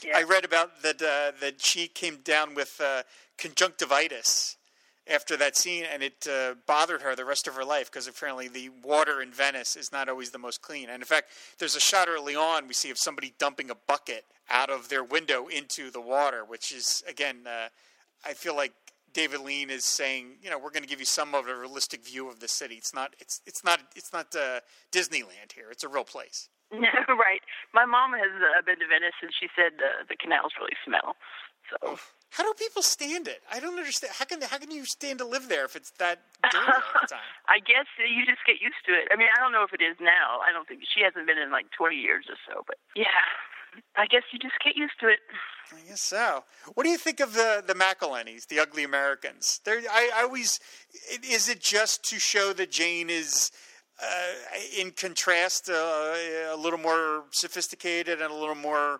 Yeah. 0.03 0.17
I 0.17 0.23
read 0.23 0.45
about 0.45 0.81
that 0.83 1.01
uh, 1.01 1.37
that 1.41 1.61
she 1.61 1.87
came 1.87 2.17
down 2.23 2.55
with 2.55 2.79
uh, 2.83 3.03
conjunctivitis 3.37 4.57
after 5.07 5.37
that 5.37 5.55
scene, 5.55 5.83
and 5.91 6.01
it 6.01 6.27
uh, 6.29 6.55
bothered 6.65 7.01
her 7.01 7.15
the 7.15 7.25
rest 7.25 7.47
of 7.47 7.55
her 7.55 7.65
life 7.65 7.91
because 7.91 8.07
apparently 8.07 8.47
the 8.47 8.69
water 8.83 9.21
in 9.21 9.31
Venice 9.31 9.75
is 9.75 9.91
not 9.91 10.09
always 10.09 10.31
the 10.31 10.39
most 10.39 10.61
clean. 10.61 10.89
And 10.89 11.01
in 11.01 11.05
fact, 11.05 11.29
there's 11.59 11.75
a 11.75 11.79
shot 11.79 12.07
early 12.09 12.35
on 12.35 12.67
we 12.67 12.73
see 12.73 12.89
of 12.89 12.97
somebody 12.97 13.33
dumping 13.37 13.69
a 13.69 13.75
bucket 13.87 14.25
out 14.49 14.69
of 14.69 14.89
their 14.89 15.03
window 15.03 15.47
into 15.47 15.91
the 15.91 16.01
water, 16.01 16.43
which 16.45 16.71
is 16.71 17.03
again, 17.07 17.47
uh, 17.47 17.67
I 18.25 18.33
feel 18.33 18.55
like 18.55 18.73
David 19.13 19.41
Lean 19.41 19.69
is 19.69 19.85
saying, 19.85 20.37
you 20.41 20.49
know, 20.49 20.57
we're 20.57 20.71
going 20.71 20.83
to 20.83 20.89
give 20.89 20.99
you 20.99 21.05
some 21.05 21.33
of 21.33 21.47
a 21.47 21.55
realistic 21.55 22.03
view 22.03 22.29
of 22.29 22.41
the 22.41 22.49
city. 22.49 22.75
It's 22.75 22.93
not, 22.93 23.15
it's, 23.19 23.41
it's 23.45 23.63
not, 23.63 23.79
it's 23.95 24.11
not 24.11 24.35
uh, 24.35 24.59
Disneyland 24.91 25.53
here. 25.55 25.71
It's 25.71 25.85
a 25.85 25.87
real 25.87 26.03
place. 26.03 26.49
No, 26.71 26.79
right. 27.07 27.41
My 27.73 27.85
mom 27.85 28.11
has 28.11 28.31
uh, 28.35 28.61
been 28.65 28.75
to 28.79 28.87
Venice, 28.87 29.15
and 29.21 29.31
she 29.31 29.47
said 29.55 29.79
uh, 29.79 30.03
the 30.09 30.17
canals 30.17 30.51
really 30.59 30.75
smell. 30.85 31.15
So. 31.69 31.93
Oof. 31.93 32.13
How 32.35 32.43
do 32.43 32.53
people 32.59 32.81
stand 32.81 33.29
it? 33.29 33.41
I 33.49 33.61
don't 33.61 33.77
understand. 33.77 34.11
How 34.19 34.25
can 34.25 34.41
how 34.41 34.57
can 34.57 34.69
you 34.69 34.83
stand 34.83 35.19
to 35.19 35.25
live 35.25 35.47
there 35.47 35.63
if 35.63 35.77
it's 35.77 35.91
that 35.99 36.19
dirty 36.43 36.57
all 36.57 37.01
the 37.01 37.07
time? 37.07 37.23
I 37.47 37.59
guess 37.59 37.87
you 37.97 38.25
just 38.25 38.43
get 38.45 38.59
used 38.59 38.83
to 38.87 38.91
it. 38.91 39.07
I 39.09 39.15
mean, 39.15 39.29
I 39.31 39.39
don't 39.39 39.53
know 39.53 39.63
if 39.63 39.71
it 39.71 39.81
is 39.81 39.95
now. 40.01 40.43
I 40.45 40.51
don't 40.51 40.67
think 40.67 40.81
she 40.83 41.01
hasn't 41.01 41.27
been 41.27 41.37
in 41.37 41.49
like 41.49 41.67
20 41.77 41.95
years 41.95 42.25
or 42.27 42.35
so, 42.45 42.63
but 42.67 42.75
yeah, 42.93 43.23
I 43.95 44.05
guess 44.05 44.23
you 44.33 44.39
just 44.39 44.55
get 44.61 44.75
used 44.75 44.99
to 44.99 45.07
it. 45.07 45.19
I 45.71 45.87
guess 45.87 46.01
so. 46.01 46.43
What 46.73 46.83
do 46.83 46.89
you 46.89 46.97
think 46.97 47.21
of 47.21 47.35
the 47.35 47.63
the 47.65 47.73
McElhenneys, 47.73 48.47
the 48.47 48.59
ugly 48.59 48.83
Americans? 48.83 49.61
They're, 49.63 49.79
I, 49.89 50.11
I 50.17 50.23
always 50.23 50.59
is 51.23 51.47
it 51.47 51.61
just 51.61 52.03
to 52.09 52.19
show 52.19 52.51
that 52.53 52.69
Jane 52.69 53.09
is. 53.09 53.51
Uh, 53.97 54.33
in 54.77 54.91
contrast, 54.91 55.69
uh, 55.69 56.13
a 56.51 56.57
little 56.57 56.77
more 56.77 57.23
sophisticated 57.31 58.21
and 58.21 58.29
a 58.29 58.35
little 58.35 58.53
more 58.53 58.99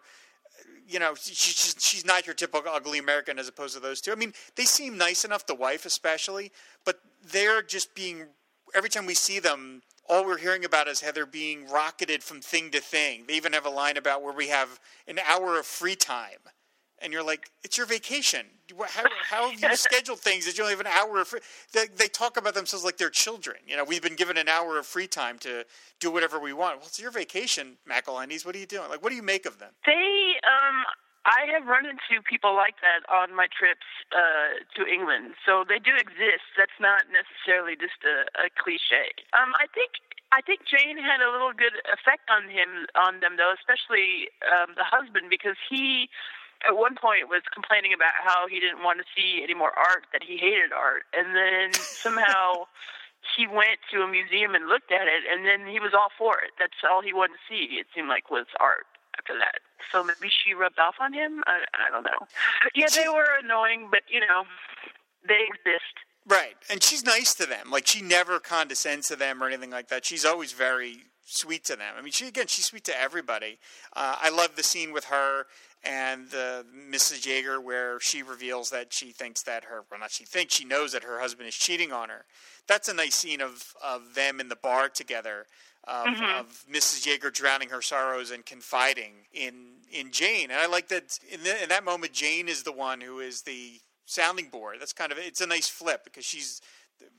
you 0.88 1.00
know, 1.00 1.16
she's 1.16 1.76
she's 1.80 2.06
not 2.06 2.26
your 2.26 2.34
typical 2.34 2.72
ugly 2.72 3.00
American 3.00 3.40
as 3.40 3.48
opposed 3.48 3.74
to 3.76 3.80
those 3.80 4.02
two. 4.02 4.12
I 4.12 4.16
mean, 4.16 4.34
they 4.56 4.66
seem 4.66 4.98
nice 4.98 5.26
enough, 5.26 5.46
the 5.46 5.56
wife 5.56 5.86
especially, 5.86 6.52
but 6.86 7.00
they're 7.24 7.62
just 7.62 7.96
being 7.96 8.28
every 8.74 8.90
time 8.90 9.06
we 9.06 9.16
see 9.16 9.40
them. 9.40 9.82
All 10.08 10.24
we're 10.24 10.38
hearing 10.38 10.64
about 10.66 10.88
is 10.88 11.02
Heather 11.02 11.26
being 11.26 11.68
rocketed 11.68 12.24
from 12.24 12.40
thing 12.40 12.70
to 12.72 12.80
thing. 12.80 13.26
They 13.28 13.34
even 13.34 13.54
have 13.54 13.66
a 13.66 13.72
line 13.72 13.98
about 13.98 14.22
where 14.22 14.34
we 14.34 14.50
have 14.50 14.80
an 15.08 15.18
hour 15.28 15.58
of 15.58 15.66
free 15.66 15.96
time 15.96 16.38
and 17.02 17.12
you're 17.12 17.24
like, 17.24 17.50
it's 17.64 17.78
your 17.78 17.88
vacation. 17.88 18.46
How, 18.88 19.04
how 19.30 19.50
have 19.50 19.62
you 19.62 19.76
scheduled 19.76 20.20
things 20.20 20.46
that 20.46 20.58
you 20.58 20.64
only 20.64 20.76
have 20.76 20.86
an 20.86 20.88
hour 20.88 21.22
of 21.22 21.28
free? 21.28 21.42
They, 21.74 21.88
they, 21.96 22.08
talk 22.08 22.38
about 22.38 22.54
themselves 22.54 22.86
like 22.86 22.98
they're 22.98 23.10
children. 23.10 23.58
You 23.68 23.78
know, 23.78 23.84
we've 23.84 24.02
been 24.02 24.16
given 24.16 24.38
an 24.38 24.48
hour 24.48 24.80
of 24.80 24.86
free 24.86 25.08
time 25.08 25.38
to 25.40 25.66
do 26.00 26.12
whatever 26.12 26.40
we 26.40 26.54
want. 26.54 26.78
Well, 26.78 26.88
it's 26.88 27.00
your 27.00 27.12
vacation, 27.12 27.78
McElhenneys. 27.90 28.46
What 28.46 28.56
are 28.56 28.60
you 28.60 28.66
doing? 28.66 28.90
Like, 28.90 29.04
what 29.04 29.10
do 29.10 29.16
you 29.16 29.24
make 29.24 29.46
of 29.46 29.60
them? 29.60 29.72
They, 29.86 30.40
um, 30.48 30.86
I 31.26 31.50
have 31.58 31.66
run 31.66 31.86
into 31.86 32.22
people 32.24 32.56
like 32.56 32.76
that 32.86 33.02
on 33.10 33.36
my 33.36 33.48
trips 33.50 33.86
uh, 34.14 34.62
to 34.78 34.86
England. 34.86 35.34
So 35.46 35.66
they 35.68 35.82
do 35.82 35.92
exist. 35.98 36.46
That's 36.58 36.78
not 36.80 37.10
necessarily 37.10 37.74
just 37.76 37.98
a, 38.06 38.30
a 38.46 38.54
cliche. 38.54 39.10
Um, 39.34 39.52
I 39.58 39.66
think 39.74 39.98
I 40.32 40.42
think 40.42 40.66
Jane 40.70 40.98
had 40.98 41.22
a 41.26 41.32
little 41.32 41.54
good 41.54 41.82
effect 41.90 42.30
on 42.30 42.50
him 42.50 42.86
on 42.94 43.26
them 43.26 43.42
though, 43.42 43.54
especially 43.58 44.30
um, 44.46 44.78
the 44.78 44.86
husband 44.86 45.34
because 45.34 45.58
he 45.70 46.10
at 46.68 46.78
one 46.78 46.96
point 46.96 47.30
was 47.30 47.42
complaining 47.54 47.94
about 47.94 48.14
how 48.24 48.48
he 48.48 48.60
didn't 48.60 48.84
want 48.84 49.00
to 49.00 49.06
see 49.16 49.42
any 49.44 49.54
more 49.54 49.72
art, 49.78 50.06
that 50.14 50.24
he 50.24 50.38
hated 50.38 50.74
art, 50.74 51.04
and 51.14 51.36
then 51.36 51.74
somehow 52.04 52.66
he 53.38 53.48
went 53.48 53.82
to 53.92 54.02
a 54.02 54.08
museum 54.08 54.54
and 54.54 54.68
looked 54.68 54.92
at 54.92 55.08
it, 55.08 55.24
and 55.30 55.46
then 55.46 55.66
he 55.68 55.80
was 55.80 55.94
all 55.94 56.10
for 56.18 56.40
it. 56.40 56.52
That's 56.60 56.78
all 56.86 57.02
he 57.02 57.14
wanted 57.14 57.42
to 57.42 57.46
see. 57.50 57.78
It 57.78 57.88
seemed 57.94 58.08
like 58.08 58.30
was 58.30 58.46
art 58.60 58.86
after 59.18 59.34
that. 59.38 59.60
So 59.92 60.04
maybe 60.04 60.30
she 60.30 60.54
rubbed 60.54 60.80
off 60.80 60.96
on 61.00 61.14
him. 61.14 61.44
I, 61.48 61.66
I 61.74 61.92
don't 61.92 62.04
know. 62.04 62.28
Yeah, 62.76 62.88
they 62.94 63.08
were 63.08 63.28
annoying, 63.44 63.90
but 63.90 64.02
you 64.10 64.20
know, 64.20 64.44
they 65.28 65.42
exist. 65.48 65.96
Right, 66.28 66.56
and 66.70 66.82
she's 66.82 67.06
nice 67.06 67.34
to 67.36 67.46
them. 67.46 67.70
Like 67.70 67.88
she 67.88 68.02
never 68.02 68.40
condescends 68.40 69.08
to 69.08 69.16
them 69.16 69.44
or 69.44 69.48
anything 69.48 69.70
like 69.70 69.90
that. 69.90 70.06
She's 70.06 70.26
always 70.26 70.54
very 70.54 71.06
sweet 71.26 71.64
to 71.66 71.76
them. 71.76 71.94
I 71.98 72.02
mean, 72.02 72.12
she 72.12 72.28
again, 72.28 72.48
she's 72.48 72.66
sweet 72.66 72.84
to 72.86 73.00
everybody. 73.00 73.60
Uh, 73.96 74.16
I 74.22 74.30
love 74.30 74.56
the 74.56 74.64
scene 74.64 74.94
with 74.94 75.06
her 75.06 75.46
and 75.84 76.30
Mrs. 76.30 77.26
Jaeger 77.26 77.62
where 77.62 78.00
she 78.00 78.24
reveals 78.24 78.72
that 78.72 78.92
she 78.92 79.12
thinks 79.12 79.44
that 79.44 79.66
her, 79.66 79.84
well, 79.90 80.00
not 80.00 80.12
she 80.12 80.26
thinks, 80.26 80.56
she 80.56 80.66
knows 80.66 80.94
that 80.94 81.04
her 81.04 81.20
husband 81.20 81.48
is 81.48 81.56
cheating 81.56 81.92
on 81.92 82.10
her. 82.10 82.26
That's 82.68 82.90
a 82.90 82.94
nice 82.94 83.16
scene 83.16 83.42
of, 83.42 83.76
of 83.84 84.16
them 84.16 84.40
in 84.40 84.50
the 84.50 84.56
bar 84.56 84.90
together, 84.90 85.46
of, 85.84 86.08
mm-hmm. 86.08 86.40
of 86.40 86.66
Mrs. 86.72 87.06
Jaeger 87.06 87.30
drowning 87.30 87.70
her 87.70 87.82
sorrows 87.82 88.32
and 88.32 88.46
confiding 88.46 89.14
in 89.34 89.76
in 89.92 90.12
Jane. 90.12 90.50
And 90.50 90.60
I 90.60 90.66
like 90.66 90.88
that 90.90 91.20
in, 91.32 91.44
the, 91.44 91.64
in 91.64 91.70
that 91.70 91.84
moment, 91.86 92.12
Jane 92.12 92.48
is 92.48 92.64
the 92.64 92.72
one 92.72 93.02
who 93.02 93.20
is 93.20 93.44
the 93.44 93.80
sounding 94.06 94.50
board. 94.50 94.78
That's 94.80 94.94
kind 94.94 95.12
of 95.12 95.18
it's 95.20 95.42
a 95.42 95.48
nice 95.48 95.68
flip 95.68 96.04
because 96.04 96.26
she's 96.26 96.62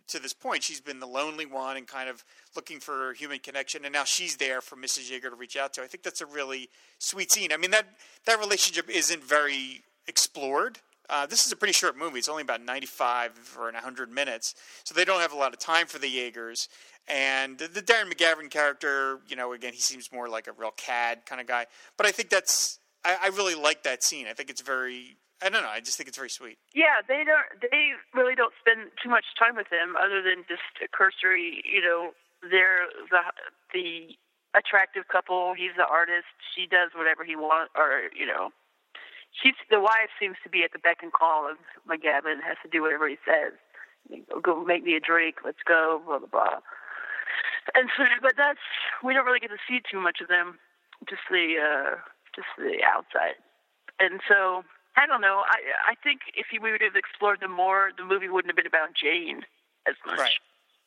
to 0.09 0.19
this 0.19 0.33
point, 0.33 0.63
she's 0.63 0.81
been 0.81 1.01
the 1.01 1.07
lonely 1.07 1.47
one 1.47 1.77
and 1.77 1.87
kind 1.87 2.09
of 2.09 2.25
looking 2.55 2.81
for 2.81 3.13
human 3.15 3.39
connection, 3.39 3.85
and 3.85 3.93
now 3.93 4.05
she's 4.05 4.37
there 4.37 4.61
for 4.61 4.77
Mrs. 4.77 5.11
Jaeger 5.11 5.31
to 5.31 5.37
reach 5.37 5.57
out 5.57 5.75
to. 5.75 5.83
I 5.83 5.87
think 5.87 6.03
that's 6.03 6.21
a 6.21 6.27
really 6.27 6.69
sweet 6.99 7.33
scene. 7.33 7.53
I 7.53 7.57
mean 7.57 7.73
that 7.73 7.87
that 8.27 8.39
relationship 8.39 8.89
isn't 8.89 9.23
very 9.23 9.83
explored. 10.07 10.79
Uh, 11.09 11.25
this 11.27 11.47
is 11.47 11.53
a 11.53 11.57
pretty 11.57 11.73
short 11.73 11.97
movie. 11.97 12.19
It's 12.19 12.29
only 12.29 12.43
about 12.43 12.61
95 12.63 13.57
or 13.59 13.65
100 13.65 14.11
minutes, 14.11 14.55
so 14.85 14.95
they 14.95 15.05
don't 15.05 15.21
have 15.21 15.33
a 15.33 15.37
lot 15.37 15.53
of 15.53 15.61
time 15.61 15.87
for 15.87 15.99
the 15.99 16.09
Jaegers. 16.09 16.69
And 17.09 17.59
the, 17.59 17.69
the 17.69 17.83
Darren 17.83 18.13
McGavin 18.13 18.51
character, 18.51 19.21
you 19.29 19.37
know, 19.37 19.53
again, 19.53 19.73
he 19.73 19.81
seems 19.81 20.11
more 20.13 20.29
like 20.29 20.49
a 20.49 20.53
real 20.53 20.73
cad 20.77 21.25
kind 21.25 21.41
of 21.41 21.47
guy. 21.47 21.67
But 21.97 22.07
I 22.07 22.11
think 22.11 22.31
that's 22.31 22.81
I, 23.05 23.17
I 23.25 23.29
really 23.29 23.55
like 23.55 23.85
that 23.85 24.03
scene. 24.03 24.27
I 24.27 24.33
think 24.33 24.51
it's 24.51 24.61
very 24.61 25.17
I 25.43 25.51
don't 25.51 25.63
know. 25.63 25.69
I 25.69 25.81
just 25.81 25.97
think 25.97 26.09
it's 26.09 26.17
very 26.17 26.31
sweet. 26.31 26.57
Yeah, 26.73 27.05
they 27.07 27.21
don't. 27.25 27.45
They 27.61 27.93
really 28.15 28.35
don't 28.35 28.55
spend 28.61 28.89
too 29.03 29.11
much 29.11 29.25
time 29.39 29.57
with 29.57 29.69
him, 29.69 29.97
other 29.97 30.23
than 30.23 30.49
just 30.49 30.65
a 30.81 30.89
cursory. 30.89 31.61
You 31.69 31.83
know, 31.83 32.17
they're 32.41 32.89
the 33.13 33.21
the 33.73 34.17
attractive 34.57 35.09
couple. 35.13 35.53
He's 35.53 35.77
the 35.77 35.85
artist. 35.85 36.33
She 36.57 36.65
does 36.67 36.97
whatever 36.97 37.21
he 37.25 37.37
wants, 37.37 37.73
or 37.77 38.09
you 38.17 38.25
know, 38.25 38.49
she's 39.37 39.61
the 39.69 39.81
wife 39.81 40.09
seems 40.19 40.37
to 40.43 40.49
be 40.49 40.65
at 40.65 40.73
the 40.73 40.81
beck 40.81 41.05
and 41.05 41.13
call 41.13 41.45
of 41.45 41.61
McGavin. 41.85 42.41
Has 42.41 42.57
to 42.65 42.73
do 42.73 42.81
whatever 42.81 43.09
he 43.09 43.21
says. 43.21 43.53
Go 44.41 44.65
make 44.65 44.85
me 44.85 44.97
a 44.97 45.01
drink. 45.01 45.45
Let's 45.45 45.63
go. 45.67 46.01
Blah 46.05 46.25
blah 46.25 46.33
blah. 46.33 46.61
And 47.75 47.91
so, 47.97 48.05
but 48.23 48.35
that's 48.37 48.63
we 49.05 49.13
don't 49.13 49.27
really 49.27 49.41
get 49.41 49.51
to 49.51 49.61
see 49.69 49.81
too 49.85 50.01
much 50.01 50.21
of 50.23 50.29
them. 50.29 50.59
Just 51.09 51.29
the 51.29 51.61
uh, 51.61 52.01
just 52.33 52.49
the 52.57 52.81
outside. 52.81 53.37
And 54.01 54.21
so 54.29 54.65
I 54.97 55.07
don't 55.07 55.21
know. 55.21 55.43
I 55.47 55.93
I 55.93 55.95
think 56.03 56.21
if 56.35 56.47
we 56.53 56.59
would 56.59 56.81
have 56.81 56.97
explored 56.97 57.41
them 57.41 57.53
more, 57.53 57.91
the 57.97 58.05
movie 58.05 58.29
wouldn't 58.29 58.51
have 58.51 58.57
been 58.57 58.67
about 58.67 58.95
Jane 58.95 59.43
as 59.87 59.95
much. 60.07 60.19
Right. 60.19 60.41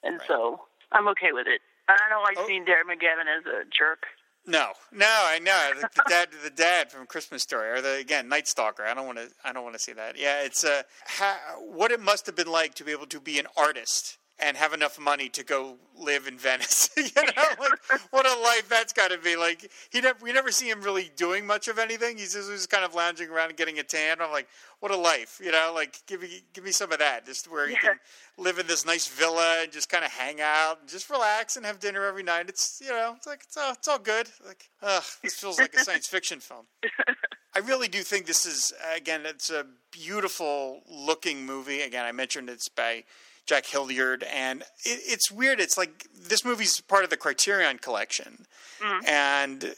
And 0.03 0.19
right. 0.19 0.27
so 0.27 0.61
I'm 0.91 1.07
okay 1.09 1.31
with 1.31 1.47
it. 1.47 1.61
I 1.87 1.97
don't 2.09 2.23
like 2.23 2.37
oh. 2.37 2.47
seeing 2.47 2.65
Darren 2.65 2.89
McGavin 2.89 3.25
as 3.25 3.45
a 3.45 3.65
jerk. 3.65 4.05
No, 4.45 4.71
no, 4.91 5.05
I 5.05 5.37
know 5.39 5.71
the, 5.75 5.89
the 5.95 6.03
dad, 6.07 6.29
the 6.43 6.49
dad 6.49 6.91
from 6.91 7.05
Christmas 7.05 7.43
Story, 7.43 7.69
or 7.69 7.81
the 7.81 7.95
again 7.95 8.29
Night 8.29 8.47
Stalker. 8.47 8.83
I 8.83 8.93
don't 8.93 9.05
want 9.05 9.17
to, 9.17 9.29
I 9.43 9.53
don't 9.53 9.63
want 9.63 9.75
to 9.75 9.79
see 9.81 9.93
that. 9.93 10.17
Yeah, 10.17 10.41
it's 10.41 10.63
uh, 10.63 10.83
how, 11.05 11.35
what 11.59 11.91
it 11.91 11.99
must 11.99 12.25
have 12.25 12.35
been 12.35 12.47
like 12.47 12.73
to 12.75 12.83
be 12.83 12.91
able 12.91 13.05
to 13.07 13.19
be 13.19 13.37
an 13.37 13.47
artist 13.57 14.17
and 14.41 14.55
have 14.57 14.73
enough 14.73 14.99
money 14.99 15.29
to 15.29 15.43
go 15.43 15.77
live 15.97 16.27
in 16.27 16.37
Venice. 16.37 16.89
you 16.97 17.03
know, 17.15 17.43
like 17.59 18.01
what 18.11 18.25
a 18.25 18.39
life 18.41 18.69
that's 18.69 18.93
got 18.93 19.11
to 19.11 19.17
be. 19.17 19.35
Like 19.35 19.69
he, 19.89 20.01
never, 20.01 20.17
we 20.21 20.31
never 20.31 20.51
see 20.51 20.69
him 20.69 20.81
really 20.81 21.11
doing 21.15 21.45
much 21.45 21.67
of 21.67 21.77
anything. 21.77 22.17
He's 22.17 22.33
just, 22.33 22.49
he's 22.49 22.65
kind 22.65 22.85
of 22.85 22.95
lounging 22.95 23.29
around 23.29 23.49
and 23.49 23.57
getting 23.57 23.79
a 23.79 23.83
tan. 23.83 24.21
I'm 24.21 24.31
like, 24.31 24.47
what 24.79 24.91
a 24.91 24.97
life. 24.97 25.41
You 25.43 25.51
know, 25.51 25.71
like 25.75 26.01
give 26.07 26.21
me, 26.21 26.41
give 26.53 26.63
me 26.63 26.71
some 26.71 26.91
of 26.91 26.99
that. 26.99 27.25
Just 27.25 27.51
where 27.51 27.67
you 27.67 27.75
yeah. 27.83 27.89
can 27.89 27.99
live 28.37 28.59
in 28.59 28.67
this 28.67 28.85
nice 28.85 29.07
villa 29.07 29.59
and 29.61 29.71
just 29.71 29.89
kind 29.89 30.05
of 30.05 30.11
hang 30.11 30.39
out 30.41 30.79
and 30.79 30.89
just 30.89 31.09
relax 31.09 31.57
and 31.57 31.65
have 31.65 31.79
dinner 31.79 32.05
every 32.05 32.23
night. 32.23 32.47
It's 32.47 32.81
you 32.83 32.91
know, 32.91 33.13
it's 33.17 33.27
like 33.27 33.41
it's 33.43 33.57
all, 33.57 33.73
it's 33.73 33.87
all 33.87 33.99
good. 33.99 34.29
Like, 34.45 34.69
ugh, 34.81 35.03
this 35.21 35.35
feels 35.35 35.59
like 35.59 35.73
a 35.75 35.79
science 35.79 36.07
fiction 36.07 36.39
film. 36.39 36.65
I 37.55 37.59
really 37.59 37.87
do 37.87 38.01
think 38.03 38.25
this 38.25 38.45
is 38.45 38.73
again, 38.95 39.21
it's 39.25 39.49
a 39.49 39.65
beautiful 39.91 40.81
looking 40.89 41.45
movie. 41.45 41.81
Again, 41.81 42.05
I 42.05 42.11
mentioned 42.11 42.49
it's 42.49 42.69
by 42.69 43.03
Jack 43.49 43.65
Hildyard, 43.65 44.23
and 44.31 44.61
it, 44.85 44.99
it's 45.07 45.31
weird. 45.31 45.59
It's 45.59 45.75
like 45.75 46.05
this 46.15 46.45
movie's 46.45 46.81
part 46.81 47.03
of 47.03 47.09
the 47.09 47.17
Criterion 47.17 47.79
Collection, 47.79 48.45
mm. 48.79 49.07
and 49.07 49.73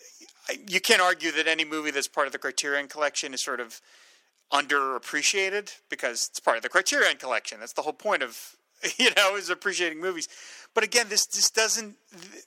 you 0.68 0.82
can't 0.82 1.02
argue 1.02 1.32
that 1.32 1.48
any 1.48 1.64
movie 1.64 1.90
that's 1.90 2.10
part 2.10 2.28
of 2.28 2.34
the 2.34 2.38
Criterion 2.38 2.90
Collection 2.90 3.34
is 3.34 3.42
sort 3.42 3.62
of 3.62 3.80
underappreciated 4.52 5.72
because 5.90 6.28
it's 6.30 6.42
part 6.42 6.58
of 6.58 6.64
the 6.64 6.70
Criterion 6.70 7.16
Collection. 7.16 7.62
That's 7.62 7.72
the 7.72 7.84
whole 7.84 7.94
point 7.94 8.24
of 8.24 8.58
you 8.98 9.12
know 9.16 9.38
is 9.38 9.50
appreciating 9.50 10.02
movies. 10.02 10.28
But 10.74 10.84
again, 10.84 11.08
this 11.08 11.26
this 11.26 11.50
doesn't. 11.50 11.96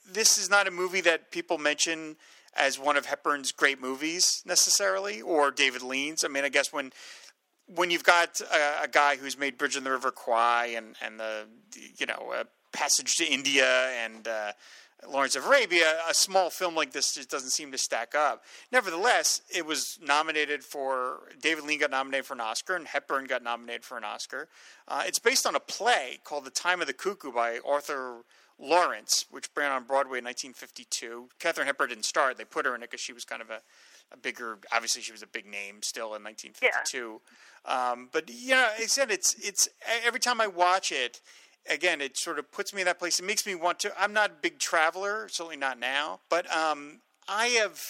This 0.07 0.37
is 0.37 0.47
not 0.47 0.67
a 0.67 0.71
movie 0.71 1.01
that 1.01 1.31
people 1.31 1.57
mention 1.57 2.17
as 2.55 2.77
one 2.77 2.97
of 2.97 3.07
Hepburn's 3.07 3.51
great 3.51 3.81
movies 3.81 4.43
necessarily, 4.45 5.23
or 5.23 5.49
David 5.49 5.81
Lean's. 5.81 6.23
I 6.23 6.27
mean, 6.27 6.43
I 6.43 6.49
guess 6.49 6.71
when 6.71 6.93
when 7.73 7.91
you've 7.91 8.03
got 8.03 8.41
a, 8.41 8.83
a, 8.83 8.87
guy 8.87 9.15
who's 9.15 9.37
made 9.37 9.57
Bridge 9.57 9.75
on 9.75 9.83
the 9.83 9.91
River 9.91 10.11
Kwai 10.11 10.73
and 10.77 10.95
and 11.01 11.19
the 11.19 11.45
you 11.97 12.05
know 12.05 12.33
uh, 12.35 12.43
Passage 12.71 13.15
to 13.15 13.25
India 13.25 13.89
and 14.03 14.27
uh, 14.27 14.51
Lawrence 15.09 15.35
of 15.35 15.45
Arabia, 15.45 15.97
a 16.09 16.13
small 16.13 16.49
film 16.49 16.75
like 16.75 16.91
this 16.91 17.13
just 17.13 17.29
doesn't 17.29 17.51
seem 17.51 17.71
to 17.71 17.77
stack 17.77 18.15
up. 18.15 18.43
Nevertheless, 18.71 19.41
it 19.53 19.65
was 19.65 19.97
nominated 20.01 20.63
for, 20.63 21.29
David 21.41 21.65
Lean 21.65 21.79
got 21.79 21.91
nominated 21.91 22.25
for 22.25 22.33
an 22.33 22.41
Oscar, 22.41 22.75
and 22.75 22.87
Hepburn 22.87 23.25
got 23.25 23.43
nominated 23.43 23.83
for 23.83 23.97
an 23.97 24.03
Oscar. 24.03 24.47
Uh, 24.87 25.03
it's 25.05 25.19
based 25.19 25.45
on 25.45 25.55
a 25.55 25.59
play 25.59 26.19
called 26.23 26.45
The 26.45 26.51
Time 26.51 26.81
of 26.81 26.87
the 26.87 26.93
Cuckoo 26.93 27.31
by 27.31 27.59
Arthur 27.65 28.21
Laurents, 28.59 29.25
which 29.29 29.49
ran 29.55 29.71
on 29.71 29.83
Broadway 29.83 30.19
in 30.19 30.25
1952. 30.25 31.29
Katharine 31.39 31.67
Hepburn 31.67 31.89
didn't 31.89 32.05
star. 32.05 32.33
They 32.33 32.45
put 32.45 32.65
her 32.65 32.75
in 32.75 32.81
it 32.81 32.89
because 32.89 33.01
she 33.01 33.13
was 33.13 33.25
kind 33.25 33.41
of 33.41 33.49
a, 33.49 33.61
a 34.11 34.17
bigger, 34.17 34.59
obviously 34.71 35.01
she 35.01 35.11
was 35.11 35.23
a 35.23 35.27
big 35.27 35.45
name 35.45 35.81
still 35.81 36.15
in 36.15 36.23
1952. 36.23 37.21
Yeah. 37.67 37.91
Um, 37.91 38.09
but, 38.11 38.29
you 38.29 38.51
know, 38.51 38.69
I 38.77 38.85
said 38.85 39.11
it's, 39.11 39.35
it's, 39.35 39.67
every 40.05 40.19
time 40.19 40.39
I 40.39 40.47
watch 40.47 40.91
it, 40.91 41.21
again, 41.69 42.01
it 42.01 42.17
sort 42.17 42.39
of 42.39 42.51
puts 42.51 42.73
me 42.73 42.81
in 42.81 42.85
that 42.85 42.99
place. 42.99 43.19
It 43.19 43.25
makes 43.25 43.45
me 43.45 43.55
want 43.55 43.79
to. 43.79 43.93
I'm 43.99 44.13
not 44.13 44.29
a 44.31 44.33
big 44.41 44.59
traveler, 44.59 45.27
certainly 45.29 45.57
not 45.57 45.79
now, 45.79 46.19
but 46.29 46.51
um, 46.55 47.01
I 47.27 47.47
have. 47.47 47.81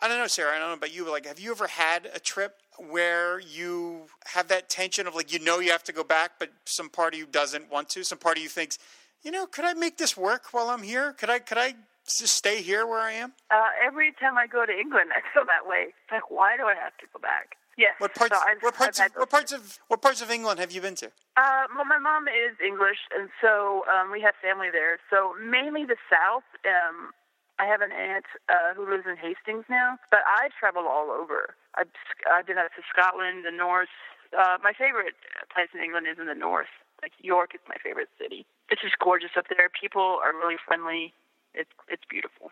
I 0.00 0.06
don't 0.06 0.18
know, 0.18 0.28
Sarah. 0.28 0.54
I 0.54 0.60
don't 0.60 0.68
know 0.68 0.74
about 0.74 0.94
you. 0.94 1.04
But 1.04 1.10
like, 1.10 1.26
have 1.26 1.40
you 1.40 1.50
ever 1.50 1.66
had 1.66 2.08
a 2.14 2.20
trip 2.20 2.54
where 2.78 3.40
you 3.40 4.06
have 4.26 4.46
that 4.48 4.70
tension 4.70 5.08
of 5.08 5.14
like, 5.14 5.32
you 5.32 5.40
know, 5.40 5.58
you 5.58 5.72
have 5.72 5.82
to 5.84 5.92
go 5.92 6.04
back, 6.04 6.32
but 6.38 6.50
some 6.66 6.88
part 6.88 7.14
of 7.14 7.18
you 7.18 7.26
doesn't 7.26 7.70
want 7.70 7.88
to. 7.90 8.04
Some 8.04 8.18
part 8.18 8.36
of 8.36 8.42
you 8.42 8.48
thinks, 8.48 8.78
you 9.22 9.32
know, 9.32 9.46
could 9.46 9.64
I 9.64 9.74
make 9.74 9.98
this 9.98 10.16
work 10.16 10.52
while 10.52 10.68
I'm 10.68 10.84
here? 10.84 11.12
Could 11.12 11.30
I? 11.30 11.40
Could 11.40 11.58
I? 11.58 11.74
Just 12.08 12.34
stay 12.34 12.62
here 12.62 12.86
where 12.86 13.00
I 13.00 13.12
am. 13.12 13.32
Uh, 13.50 13.68
every 13.84 14.12
time 14.18 14.38
I 14.38 14.46
go 14.46 14.64
to 14.64 14.72
England, 14.72 15.10
I 15.12 15.20
feel 15.32 15.44
that 15.44 15.68
way. 15.68 15.92
It's 15.92 16.12
like, 16.12 16.30
why 16.30 16.56
do 16.56 16.64
I 16.64 16.74
have 16.74 16.96
to 16.98 17.06
go 17.12 17.20
back? 17.20 17.56
Yes. 17.76 17.94
What 17.98 18.14
parts? 18.14 18.34
So 18.34 18.42
what 18.60 18.74
parts? 18.74 18.98
Of, 18.98 19.12
what 19.14 19.30
parts 19.30 19.52
of 19.52 19.78
what 19.86 20.02
parts 20.02 20.20
of 20.20 20.30
England 20.32 20.58
have 20.58 20.72
you 20.72 20.80
been 20.80 20.96
to? 20.96 21.06
Uh, 21.36 21.70
well, 21.76 21.86
my 21.86 21.98
mom 21.98 22.26
is 22.26 22.58
English, 22.58 23.06
and 23.14 23.30
so 23.40 23.86
um, 23.86 24.10
we 24.10 24.20
have 24.20 24.34
family 24.42 24.66
there. 24.72 24.98
So 25.10 25.34
mainly 25.38 25.84
the 25.86 25.94
South. 26.10 26.42
Um, 26.66 27.14
I 27.58 27.66
have 27.66 27.80
an 27.80 27.90
aunt 27.90 28.26
uh, 28.48 28.74
who 28.74 28.88
lives 28.88 29.06
in 29.06 29.16
Hastings 29.16 29.66
now, 29.70 29.98
but 30.10 30.20
I 30.26 30.50
travel 30.58 30.86
all 30.86 31.10
over. 31.10 31.54
I've, 31.74 31.90
I've 32.30 32.46
been 32.46 32.58
up 32.58 32.70
to 32.78 32.82
Scotland, 32.86 33.42
the 33.46 33.54
North. 33.54 33.90
Uh, 34.30 34.58
my 34.62 34.72
favorite 34.74 35.14
place 35.50 35.66
in 35.74 35.82
England 35.82 36.06
is 36.06 36.18
in 36.18 36.26
the 36.26 36.38
North. 36.38 36.70
Like 37.02 37.12
York 37.22 37.54
is 37.54 37.62
my 37.68 37.74
favorite 37.82 38.10
city. 38.18 38.46
It's 38.70 38.82
just 38.82 38.98
gorgeous 38.98 39.34
up 39.38 39.46
there. 39.50 39.70
People 39.70 40.18
are 40.22 40.34
really 40.34 40.58
friendly. 40.66 41.14
It's 41.58 41.70
it's 41.88 42.04
beautiful. 42.08 42.50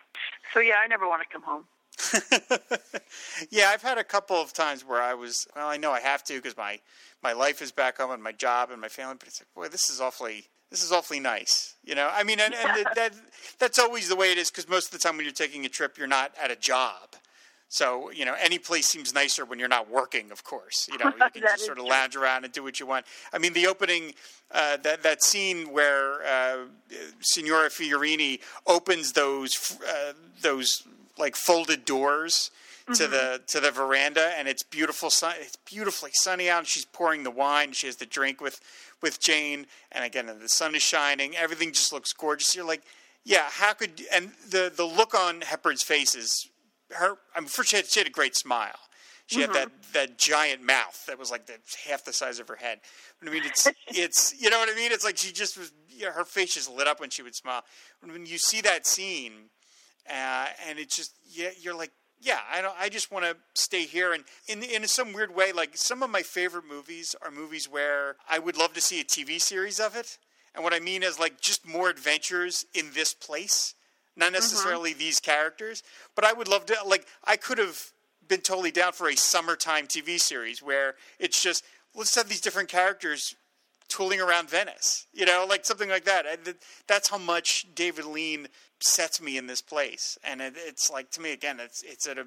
So 0.53 0.61
yeah, 0.61 0.75
I 0.83 0.87
never 0.87 1.09
want 1.09 1.23
to 1.23 1.29
come 1.29 1.43
home. 1.43 1.65
yeah, 3.51 3.71
I've 3.73 3.83
had 3.83 3.99
a 3.99 4.05
couple 4.05 4.37
of 4.37 4.53
times 4.53 4.85
where 4.85 5.01
I 5.01 5.15
was. 5.15 5.47
Well, 5.55 5.69
I 5.69 5.77
know 5.77 5.93
I 5.93 6.01
have 6.01 6.25
to 6.25 6.35
because 6.35 6.57
my 6.57 6.81
my 7.23 7.33
life 7.33 7.63
is 7.63 7.73
back 7.73 7.99
home 7.99 8.11
and 8.11 8.23
my 8.23 8.33
job 8.33 8.71
and 8.71 8.81
my 8.81 8.89
family. 8.89 9.17
But 9.19 9.29
it's 9.29 9.41
like, 9.41 9.55
boy, 9.55 9.69
this 9.69 9.89
is 9.89 10.01
awfully 10.01 10.47
this 10.71 10.83
is 10.83 10.93
awfully 10.93 11.21
nice. 11.21 11.77
You 11.85 11.95
know, 11.95 12.11
I 12.13 12.25
mean, 12.25 12.41
and, 12.41 12.53
and 12.55 12.87
that 12.97 13.13
that's 13.59 13.79
always 13.79 14.09
the 14.09 14.17
way 14.17 14.33
it 14.33 14.39
is 14.39 14.51
because 14.51 14.69
most 14.69 14.87
of 14.87 14.93
the 14.93 14.99
time 14.99 15.17
when 15.17 15.25
you're 15.25 15.33
taking 15.33 15.65
a 15.65 15.69
trip, 15.69 15.97
you're 15.97 16.07
not 16.07 16.33
at 16.41 16.51
a 16.51 16.57
job. 16.57 17.17
So 17.69 18.11
you 18.11 18.25
know, 18.25 18.35
any 18.41 18.59
place 18.59 18.87
seems 18.87 19.13
nicer 19.13 19.45
when 19.45 19.59
you're 19.59 19.69
not 19.69 19.91
working. 19.91 20.31
Of 20.31 20.45
course, 20.45 20.89
you 20.91 20.99
know 20.99 21.07
you 21.07 21.31
can 21.33 21.43
just 21.43 21.65
sort 21.65 21.79
of 21.79 21.85
lounge 21.85 22.17
around 22.17 22.45
and 22.45 22.53
do 22.53 22.63
what 22.63 22.79
you 22.81 22.87
want. 22.87 23.07
I 23.33 23.39
mean, 23.39 23.53
the 23.53 23.67
opening 23.67 24.15
uh, 24.51 24.77
that 24.79 25.03
that 25.03 25.23
scene 25.23 25.73
where 25.73 26.25
uh, 26.25 26.65
Signora 27.21 27.69
Fiorini 27.69 28.41
opens 28.67 29.13
those 29.13 29.79
uh, 29.87 30.13
those 30.43 30.83
like 31.19 31.37
folded 31.37 31.85
doors 31.85 32.51
mm-hmm. 32.89 32.95
to 32.95 33.09
the 33.09 33.43
to 33.49 33.61
the 33.61 33.71
veranda, 33.71 34.33
and 34.39 34.49
it's 34.49 34.63
beautiful. 34.63 35.11
Sun, 35.11 35.35
it's 35.41 35.57
beautifully 35.57 36.11
sunny 36.15 36.49
out, 36.49 36.59
and 36.61 36.67
she's 36.67 36.85
pouring 36.85 37.25
the 37.25 37.31
wine. 37.31 37.73
She 37.73 37.87
has 37.87 37.97
the 37.97 38.07
drink 38.07 38.41
with 38.41 38.61
with 39.03 39.21
Jane, 39.21 39.67
and 39.93 40.05
again, 40.05 40.27
the 40.27 40.49
sun 40.49 40.75
is 40.75 40.83
shining. 40.83 41.37
Everything 41.37 41.73
just 41.73 41.93
looks 41.93 42.13
gorgeous. 42.13 42.55
You're 42.55 42.67
like, 42.67 42.83
yeah, 43.25 43.47
how 43.51 43.73
could? 43.73 44.03
And 44.13 44.33
the 44.49 44.73
the 44.75 44.85
look 44.85 45.15
on 45.15 45.41
Hepburn's 45.41 45.83
face 45.83 46.15
is 46.15 46.49
her. 46.93 47.17
I 47.35 47.41
mean, 47.41 47.49
first 47.49 47.71
she 47.71 47.77
had, 47.77 47.87
she 47.87 48.01
had 48.01 48.07
a 48.07 48.11
great 48.11 48.37
smile. 48.37 48.79
She 49.27 49.41
mm-hmm. 49.41 49.53
had 49.53 49.71
that, 49.71 49.93
that 49.93 50.19
giant 50.19 50.63
mouth 50.63 51.05
that 51.07 51.19
was 51.19 51.31
like 51.31 51.47
the, 51.47 51.55
half 51.89 52.05
the 52.05 52.13
size 52.13 52.39
of 52.39 52.47
her 52.49 52.57
head. 52.57 52.79
I 53.27 53.31
mean, 53.31 53.43
it's 53.45 53.69
it's 53.89 54.41
you 54.41 54.51
know 54.51 54.59
what 54.59 54.69
I 54.69 54.75
mean. 54.75 54.93
It's 54.93 55.05
like 55.05 55.17
she 55.17 55.33
just 55.33 55.59
was. 55.59 55.73
You 55.89 56.05
know, 56.05 56.13
her 56.13 56.25
face 56.25 56.53
just 56.53 56.71
lit 56.71 56.87
up 56.87 57.01
when 57.01 57.09
she 57.09 57.23
would 57.23 57.35
smile. 57.35 57.65
When 58.03 58.27
you 58.27 58.37
see 58.37 58.61
that 58.61 58.87
scene, 58.87 59.49
uh, 60.07 60.47
and 60.69 60.79
it's 60.79 60.95
just 60.95 61.15
yeah, 61.25 61.49
you're 61.59 61.75
like 61.75 61.91
yeah, 62.21 62.41
I 62.53 62.63
don't. 62.63 62.75
I 62.79 62.89
just 62.89 63.11
want 63.11 63.25
to 63.25 63.37
stay 63.55 63.85
here, 63.85 64.13
and 64.13 64.25
in 64.49 64.63
in 64.63 64.87
some 64.89 65.13
weird 65.13 65.35
way, 65.35 65.53
like 65.53 65.77
some 65.77 66.03
of 66.03 66.11
my 66.11 66.23
favorite 66.23 66.65
movies 66.69 67.15
are 67.23 67.31
movies 67.31 67.69
where 67.69 68.17
I 68.29 68.39
would 68.39 68.57
love 68.57 68.73
to 68.75 68.81
see 68.81 69.01
a 69.01 69.05
TV 69.05 69.41
series 69.41 69.79
of 69.79 69.97
it. 69.97 70.19
And 70.55 70.65
what 70.65 70.73
I 70.73 70.81
mean 70.81 71.03
is 71.03 71.19
like 71.19 71.41
just 71.41 71.67
more 71.69 71.91
adventures 71.91 72.65
in 72.73 72.91
this 72.95 73.13
place, 73.13 73.75
not 74.17 74.27
mm-hmm. 74.27 74.35
necessarily 74.35 74.91
mm-hmm. 74.91 74.99
these 74.99 75.21
characters, 75.21 75.83
but 76.15 76.25
I 76.25 76.33
would 76.33 76.49
love 76.49 76.67
to. 76.67 76.77
Like 76.87 77.07
I 77.25 77.37
could 77.37 77.59
have 77.59 77.93
been 78.29 78.41
totally 78.41 78.71
down 78.71 78.93
for 78.93 79.09
a 79.09 79.17
summertime 79.17 79.87
TV 79.87 80.19
series 80.19 80.63
where 80.63 80.95
it's 81.19 81.43
just 81.43 81.65
let's 81.95 82.15
have 82.15 82.29
these 82.29 82.41
different 82.41 82.69
characters 82.69 83.37
tooling 83.89 84.21
around 84.21 84.51
Venice, 84.51 85.07
you 85.13 85.25
know, 85.25 85.47
like 85.49 85.65
something 85.65 85.89
like 85.89 86.05
that. 86.05 86.27
That's 86.87 87.09
how 87.09 87.19
much 87.19 87.67
David 87.75 88.05
Lean 88.05 88.49
sets 88.81 89.21
me 89.21 89.39
in 89.39 89.47
this 89.47 89.63
place, 89.63 90.19
and 90.25 90.41
it, 90.41 90.55
it's 90.57 90.91
like 90.91 91.11
to 91.13 91.21
me 91.21 91.33
again, 91.33 91.61
it's 91.61 91.83
it's 91.83 92.07
an 92.07 92.19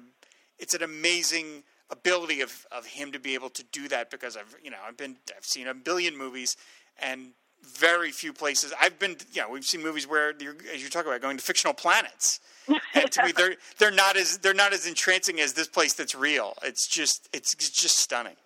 it's 0.58 0.74
an 0.74 0.82
amazing 0.82 1.64
ability 1.90 2.40
of 2.40 2.66
of 2.70 2.86
him 2.86 3.12
to 3.12 3.18
be 3.18 3.34
able 3.34 3.50
to 3.50 3.64
do 3.72 3.88
that 3.88 4.10
because 4.10 4.36
I've 4.36 4.56
you 4.62 4.70
know 4.70 4.78
I've 4.86 4.96
been 4.96 5.16
I've 5.36 5.44
seen 5.44 5.66
a 5.66 5.74
billion 5.74 6.16
movies 6.16 6.56
and 7.00 7.32
very 7.64 8.10
few 8.10 8.32
places 8.32 8.72
I've 8.80 8.98
been 8.98 9.16
you 9.32 9.42
know 9.42 9.50
we've 9.50 9.64
seen 9.64 9.82
movies 9.82 10.06
where 10.06 10.34
as 10.72 10.82
you 10.82 10.88
talk 10.88 11.06
about 11.06 11.20
going 11.20 11.36
to 11.36 11.42
fictional 11.42 11.74
planets 11.74 12.40
and 12.94 13.10
to 13.10 13.24
me 13.24 13.32
they're 13.32 13.56
they're 13.78 13.90
not 13.90 14.16
as 14.16 14.38
they're 14.38 14.54
not 14.54 14.72
as 14.72 14.86
entrancing 14.86 15.40
as 15.40 15.54
this 15.54 15.68
place 15.68 15.92
that's 15.92 16.14
real 16.14 16.54
it's 16.62 16.86
just 16.86 17.28
it's, 17.32 17.54
it's 17.54 17.70
just 17.70 17.98
stunning 17.98 18.36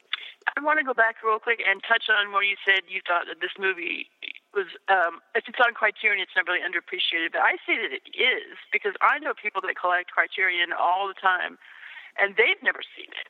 I 0.57 0.61
want 0.61 0.79
to 0.79 0.85
go 0.85 0.93
back 0.93 1.25
real 1.25 1.41
quick 1.41 1.65
and 1.65 1.81
touch 1.83 2.13
on 2.13 2.31
where 2.31 2.45
you 2.45 2.57
said 2.69 2.85
you 2.87 3.01
thought 3.09 3.25
that 3.33 3.41
this 3.41 3.57
movie 3.59 4.13
was 4.53 4.71
um, 4.87 5.25
if 5.35 5.49
it's 5.49 5.59
on 5.59 5.75
Criterion, 5.75 6.23
it's 6.23 6.37
not 6.37 6.47
really 6.47 6.63
underappreciated. 6.63 7.35
But 7.35 7.43
I 7.43 7.59
say 7.67 7.81
that 7.81 7.91
it 7.91 8.07
is 8.15 8.55
because 8.71 8.95
I 9.03 9.19
know 9.19 9.35
people 9.35 9.65
that 9.65 9.75
collect 9.75 10.13
Criterion 10.15 10.71
all 10.77 11.09
the 11.09 11.19
time, 11.19 11.59
and 12.21 12.37
they've 12.39 12.61
never 12.63 12.85
seen 12.95 13.11
it. 13.11 13.27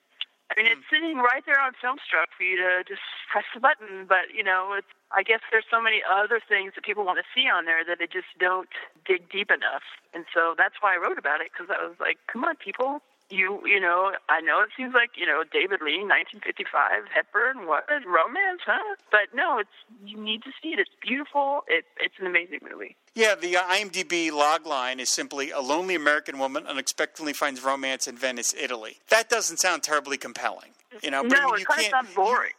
I 0.54 0.62
mean, 0.62 0.70
it's 0.70 0.86
hmm. 0.86 0.94
sitting 0.94 1.18
right 1.18 1.42
there 1.46 1.58
on 1.58 1.74
Filmstruck 1.82 2.30
for 2.38 2.46
you 2.46 2.56
to 2.62 2.86
just 2.86 3.02
press 3.30 3.44
the 3.54 3.60
button. 3.60 4.06
But 4.06 4.30
you 4.30 4.46
know, 4.46 4.74
it's 4.78 4.90
I 5.10 5.22
guess 5.22 5.42
there's 5.50 5.66
so 5.70 5.82
many 5.82 6.02
other 6.06 6.38
things 6.38 6.72
that 6.74 6.84
people 6.86 7.04
want 7.04 7.18
to 7.18 7.26
see 7.34 7.50
on 7.50 7.66
there 7.66 7.82
that 7.86 7.98
they 7.98 8.06
just 8.06 8.30
don't 8.38 8.70
dig 9.06 9.30
deep 9.30 9.50
enough. 9.50 9.82
And 10.14 10.24
so 10.30 10.54
that's 10.56 10.78
why 10.80 10.94
I 10.94 10.98
wrote 10.98 11.18
about 11.18 11.42
it 11.42 11.50
because 11.50 11.70
I 11.70 11.82
was 11.82 11.98
like, 11.98 12.18
come 12.30 12.44
on, 12.44 12.54
people, 12.56 13.02
you 13.34 13.60
you 13.66 13.80
know 13.80 14.12
I 14.28 14.40
know 14.40 14.62
it 14.62 14.70
seems 14.76 14.94
like 14.94 15.10
you 15.16 15.26
know 15.26 15.42
David 15.50 15.80
Lean 15.82 16.08
1955 16.08 17.04
Hepburn 17.12 17.66
what? 17.66 17.84
Romance 17.88 18.62
huh? 18.64 18.96
But 19.10 19.34
no 19.34 19.58
it's 19.58 19.76
you 20.04 20.20
need 20.20 20.42
to 20.44 20.50
see 20.62 20.68
it. 20.68 20.78
It's 20.78 20.90
beautiful. 21.00 21.64
It, 21.68 21.84
it's 22.00 22.14
an 22.18 22.26
amazing 22.26 22.60
movie. 22.70 22.96
Yeah 23.14 23.34
the 23.34 23.56
uh, 23.56 23.62
IMDb 23.64 24.30
log 24.30 24.66
line 24.66 25.00
is 25.00 25.08
simply 25.08 25.50
a 25.50 25.60
lonely 25.60 25.94
American 25.94 26.38
woman 26.38 26.66
unexpectedly 26.66 27.32
finds 27.32 27.62
romance 27.62 28.06
in 28.06 28.16
Venice 28.16 28.54
Italy. 28.54 28.98
That 29.10 29.28
doesn't 29.28 29.58
sound 29.58 29.82
terribly 29.82 30.16
compelling 30.16 30.70
you 31.02 31.10
know 31.10 31.22
but 31.22 31.32
no 31.32 31.48
I 31.48 31.52
mean, 31.52 31.60
it 31.60 31.66
kind 31.66 31.80
of 31.80 31.86
sounds 31.86 32.14
boring. 32.14 32.52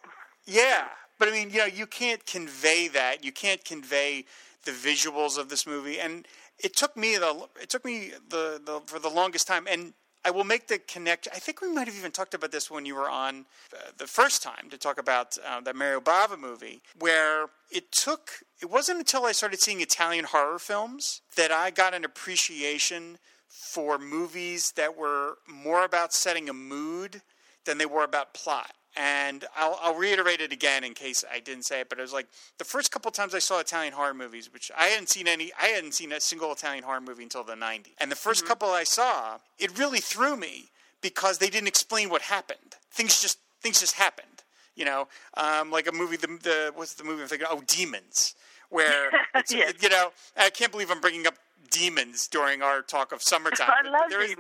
You, 0.46 0.62
yeah 0.62 0.86
but 1.18 1.30
I 1.30 1.32
mean 1.32 1.50
you 1.50 1.60
know 1.60 1.66
you 1.66 1.88
can't 1.88 2.26
convey 2.26 2.88
that. 2.90 3.24
You 3.24 3.32
can't 3.32 3.64
convey 3.64 4.26
the 4.66 4.72
visuals 4.72 5.38
of 5.38 5.50
this 5.50 5.66
movie. 5.66 6.00
And 6.00 6.28
it 6.60 6.76
took 6.76 6.98
me 6.98 7.18
the 7.18 7.48
it 7.62 7.70
took 7.70 7.86
me 7.86 8.12
the, 8.30 8.62
the 8.64 8.82
for 8.86 9.00
the 9.00 9.10
longest 9.10 9.48
time. 9.48 9.68
And 9.70 9.94
I 10.26 10.32
will 10.32 10.44
make 10.44 10.68
the 10.68 10.80
connection. 10.80 11.32
I 11.36 11.40
think 11.40 11.62
we 11.62 11.72
might 11.72 11.88
have 11.88 11.96
even 11.96 12.12
talked 12.12 12.34
about 12.34 12.52
this 12.52 12.72
when 12.72 12.86
you 12.86 12.96
were 12.96 13.10
on 13.10 13.46
uh, 13.72 13.92
the 13.98 14.08
first 14.08 14.42
time 14.42 14.70
to 14.72 14.78
talk 14.78 15.00
about 15.00 15.38
uh, 15.48 15.62
the 15.62 15.74
Mario 15.74 16.02
Bava 16.02 16.38
movie, 16.38 16.82
where 16.98 17.46
it 17.72 17.92
took. 17.92 18.32
It 18.60 18.70
wasn't 18.70 19.00
until 19.00 19.26
I 19.26 19.34
started 19.34 19.62
seeing 19.62 19.82
Italian 19.82 20.26
horror 20.26 20.58
films 20.58 21.22
that 21.36 21.52
I 21.52 21.70
got 21.70 21.94
an 21.94 22.04
appreciation 22.04 23.20
for 23.48 24.00
movies 24.00 24.72
that 24.76 24.98
were 24.98 25.38
more 25.48 25.86
about 25.86 26.12
setting 26.12 26.50
a 26.50 26.54
mood 26.54 27.22
than 27.66 27.78
they 27.78 27.86
were 27.86 28.04
about 28.04 28.34
plot 28.34 28.72
and 28.96 29.46
I'll, 29.56 29.78
I'll, 29.82 29.96
reiterate 29.96 30.42
it 30.42 30.52
again 30.52 30.84
in 30.84 30.94
case 30.94 31.24
I 31.32 31.40
didn't 31.40 31.64
say 31.64 31.82
it, 31.82 31.90
but 31.90 32.00
it 32.00 32.02
was 32.02 32.14
like 32.14 32.28
the 32.58 32.64
first 32.64 32.92
couple 32.92 33.12
times 33.12 33.36
I 33.36 33.40
saw 33.40 33.60
Italian 33.60 33.94
horror 33.94 34.14
movies, 34.14 34.52
which 34.52 34.72
I 34.78 34.86
hadn't 34.86 35.10
seen 35.10 35.28
any, 35.28 35.52
I 35.62 35.68
hadn't 35.68 35.94
seen 35.94 36.12
a 36.12 36.20
single 36.20 36.52
Italian 36.52 36.84
horror 36.84 37.02
movie 37.02 37.24
until 37.24 37.44
the 37.44 37.56
90s. 37.56 37.88
And 38.00 38.12
the 38.12 38.16
1st 38.16 38.40
mm-hmm. 38.40 38.48
couple 38.48 38.70
I 38.70 38.84
saw, 38.84 39.38
it 39.60 39.78
really 39.78 40.00
threw 40.00 40.38
me 40.38 40.70
because 41.02 41.38
they 41.38 41.50
didn't 41.50 41.68
explain 41.68 42.10
what 42.10 42.24
happened. 42.24 42.76
Things 42.92 43.22
just, 43.22 43.40
things 43.62 43.80
just 43.80 43.96
happened. 43.96 44.44
You 44.76 44.86
know, 44.86 45.08
um, 45.36 45.72
like 45.72 45.88
a 45.88 45.94
movie, 45.94 46.18
the, 46.18 46.28
the 46.28 46.72
what's 46.76 46.96
the 46.96 47.06
movie 47.06 47.22
I'm 47.22 47.30
thinking? 47.30 47.48
Oh, 47.50 47.64
Demons, 47.66 48.36
where 48.70 49.10
yes. 49.50 49.74
you 49.82 49.88
know, 49.88 50.10
I 50.36 50.50
can't 50.50 50.70
believe 50.70 50.92
I'm 50.92 51.00
bringing 51.00 51.26
up 51.28 51.36
demons 51.76 52.28
during 52.28 52.62
our 52.62 52.82
talk 52.82 53.12
of 53.12 53.22
summertime. 53.22 53.70
There 54.10 54.22
is, 54.22 54.36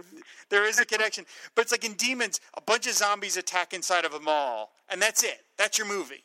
there 0.49 0.65
is 0.65 0.79
a 0.79 0.85
connection, 0.85 1.25
but 1.53 1.63
it's 1.63 1.71
like 1.71 1.83
in 1.83 1.93
Demons, 1.93 2.39
a 2.55 2.61
bunch 2.61 2.87
of 2.87 2.93
zombies 2.93 3.35
attack 3.37 3.73
inside 3.73 4.05
of 4.05 4.13
a 4.13 4.19
mall, 4.19 4.71
and 4.89 5.01
that's 5.01 5.23
it. 5.23 5.41
That's 5.57 5.77
your 5.77 5.87
movie. 5.87 6.23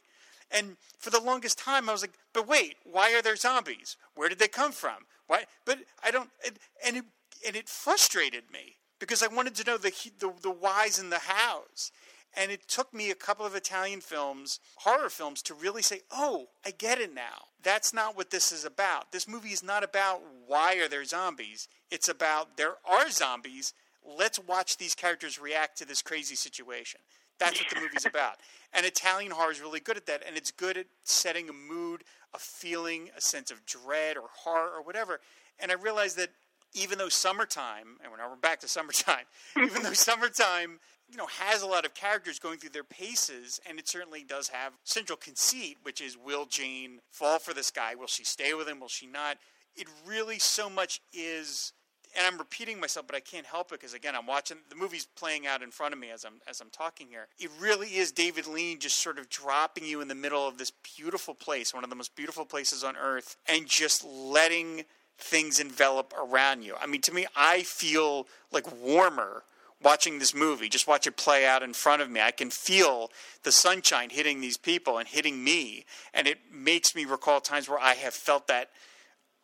And 0.51 0.77
for 0.99 1.11
the 1.11 1.21
longest 1.21 1.59
time, 1.59 1.89
I 1.89 1.93
was 1.93 2.03
like, 2.03 2.13
but 2.33 2.47
wait, 2.47 2.77
why 2.85 3.15
are 3.15 3.23
there 3.23 3.37
zombies? 3.37 3.97
Where 4.15 4.29
did 4.29 4.39
they 4.39 4.49
come 4.49 4.73
from? 4.73 5.07
Why? 5.27 5.45
But 5.65 5.79
I 6.05 6.11
don't, 6.11 6.31
and, 6.45 6.59
and 6.85 6.97
it 6.99 7.05
and 7.47 7.57
it 7.57 7.69
frustrated 7.69 8.45
me 8.53 8.77
because 8.99 9.23
I 9.23 9.29
wanted 9.29 9.55
to 9.57 9.65
know 9.65 9.79
the 9.79 9.93
the, 10.19 10.33
the 10.43 10.51
whys 10.51 10.99
and 10.99 11.11
the 11.11 11.21
hows. 11.21 11.93
And 12.37 12.51
it 12.51 12.69
took 12.69 12.95
me 12.95 13.11
a 13.11 13.17
couple 13.17 13.45
of 13.45 13.55
Italian 13.55 14.01
films, 14.01 14.61
horror 14.77 15.09
films, 15.09 15.43
to 15.43 15.55
really 15.55 15.83
say, 15.83 16.01
oh, 16.13 16.49
I 16.65 16.71
get 16.71 17.01
it 17.01 17.13
now. 17.13 17.47
That's 17.63 17.93
not 17.93 18.17
what 18.17 18.31
this 18.31 18.53
is 18.53 18.65
about. 18.65 19.13
This 19.13 19.29
movie 19.29 19.51
is 19.51 19.63
not 19.63 19.83
about 19.83 20.23
why 20.47 20.77
are 20.77 20.89
there 20.89 21.05
zombies. 21.05 21.69
It's 21.91 22.09
about 22.09 22.57
there 22.57 22.75
are 22.89 23.11
zombies. 23.11 23.75
Let's 24.05 24.39
watch 24.39 24.77
these 24.77 24.95
characters 24.95 25.41
react 25.41 25.79
to 25.79 25.85
this 25.85 26.03
crazy 26.03 26.37
situation. 26.37 27.01
That's 27.39 27.61
what 27.61 27.69
the 27.71 27.81
movie's 27.81 28.07
about. 28.07 28.37
And 28.73 28.87
Italian 28.87 29.33
horror 29.33 29.51
is 29.51 29.61
really 29.61 29.81
good 29.81 29.97
at 29.97 30.07
that. 30.07 30.23
And 30.27 30.37
it's 30.37 30.53
good 30.53 30.77
at 30.77 30.87
setting 31.03 31.49
a 31.49 31.53
mood, 31.53 32.05
a 32.33 32.39
feeling, 32.39 33.11
a 33.17 33.21
sense 33.21 33.51
of 33.51 33.67
dread 33.67 34.17
or 34.17 34.29
horror 34.33 34.71
or 34.77 34.83
whatever. 34.83 35.21
And 35.59 35.73
I 35.73 35.75
realized 35.75 36.17
that 36.19 36.31
even 36.75 36.99
though 36.99 37.09
summertime, 37.09 37.99
and 38.03 38.13
we're 38.13 38.37
back 38.37 38.61
to 38.61 38.69
summertime, 38.69 39.25
even 39.57 39.83
though 39.83 39.93
summertime 39.95 40.79
you 41.11 41.17
know, 41.17 41.27
has 41.27 41.63
a 41.63 41.67
lot 41.67 41.85
of 41.85 41.95
characters 41.95 42.39
going 42.39 42.59
through 42.59 42.71
their 42.71 42.85
paces, 42.85 43.61
and 43.69 43.79
it 43.79 43.89
certainly 43.89 44.23
does 44.23 44.49
have 44.49 44.75
central 44.85 45.17
conceit, 45.17 45.79
which 45.83 46.01
is 46.01 46.17
will 46.17 46.47
Jane 46.47 47.01
fall 47.11 47.39
for 47.39 47.53
this 47.53 47.71
guy? 47.71 47.95
Will 47.95 48.07
she 48.07 48.25
stay 48.25 48.55
with 48.55 48.69
him? 48.69 48.81
Will 48.81 48.89
she 48.89 49.07
not? 49.07 49.39
It 49.75 49.89
really 50.07 50.39
so 50.39 50.71
much 50.71 51.01
is, 51.13 51.73
and 52.17 52.27
I'm 52.27 52.39
repeating 52.39 52.81
myself, 52.81 53.07
but 53.07 53.17
I 53.17 53.21
can't 53.21 53.47
help 53.47 53.73
it 53.73 53.81
because 53.81 53.95
again, 53.95 54.15
I'm 54.15 54.27
watching 54.27 54.59
the 54.69 54.77
movie's 54.77 55.07
playing 55.17 55.47
out 55.47 55.63
in 55.63 55.71
front 55.71 55.95
of 55.95 56.01
me 56.01 56.11
as 56.11 56.25
I'm 56.25 56.41
as 56.49 56.61
I'm 56.61 56.71
talking 56.71 57.09
here. 57.09 57.27
It 57.39 57.51
really 57.61 57.97
is 57.97 58.13
David 58.13 58.47
Lean 58.47 58.79
just 58.79 58.97
sort 58.97 59.19
of 59.19 59.29
dropping 59.29 59.85
you 59.85 60.01
in 60.01 60.09
the 60.09 60.15
middle 60.15 60.47
of 60.47 60.59
this 60.59 60.73
beautiful 60.97 61.35
place, 61.35 61.75
one 61.75 61.85
of 61.85 61.91
the 61.91 61.97
most 61.97 62.15
beautiful 62.15 62.45
places 62.45 62.85
on 62.85 62.97
earth, 62.97 63.37
and 63.49 63.67
just 63.67 64.05
letting 64.05 64.85
things 65.19 65.61
envelop 65.61 66.15
around 66.19 66.63
you. 66.63 66.75
I 66.81 66.87
mean, 66.87 67.01
to 67.03 67.13
me, 67.13 67.27
I 67.37 67.63
feel 67.63 68.27
like 68.53 68.73
warmer 68.81 69.45
watching 69.83 70.19
this 70.19 70.35
movie, 70.35 70.69
just 70.69 70.87
watch 70.87 71.07
it 71.07 71.17
play 71.17 71.47
out 71.47 71.63
in 71.63 71.73
front 71.73 72.03
of 72.03 72.11
me. 72.11 72.21
I 72.21 72.31
can 72.31 72.51
feel 72.51 73.11
the 73.43 73.53
sunshine 73.53 74.11
hitting 74.11 74.41
these 74.41 74.57
people 74.57 74.99
and 74.99 75.09
hitting 75.09 75.43
me, 75.43 75.85
and 76.13 76.27
it 76.27 76.39
makes 76.53 76.95
me 76.95 77.05
recall 77.05 77.41
times 77.41 77.69
where 77.69 77.79
I 77.79 77.95
have 77.95 78.15
felt 78.15 78.47
that 78.49 78.71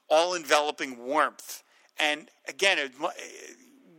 all 0.08 0.34
enveloping 0.34 1.04
warmth. 1.04 1.62
And 1.98 2.28
again, 2.48 2.78
it, 2.78 2.92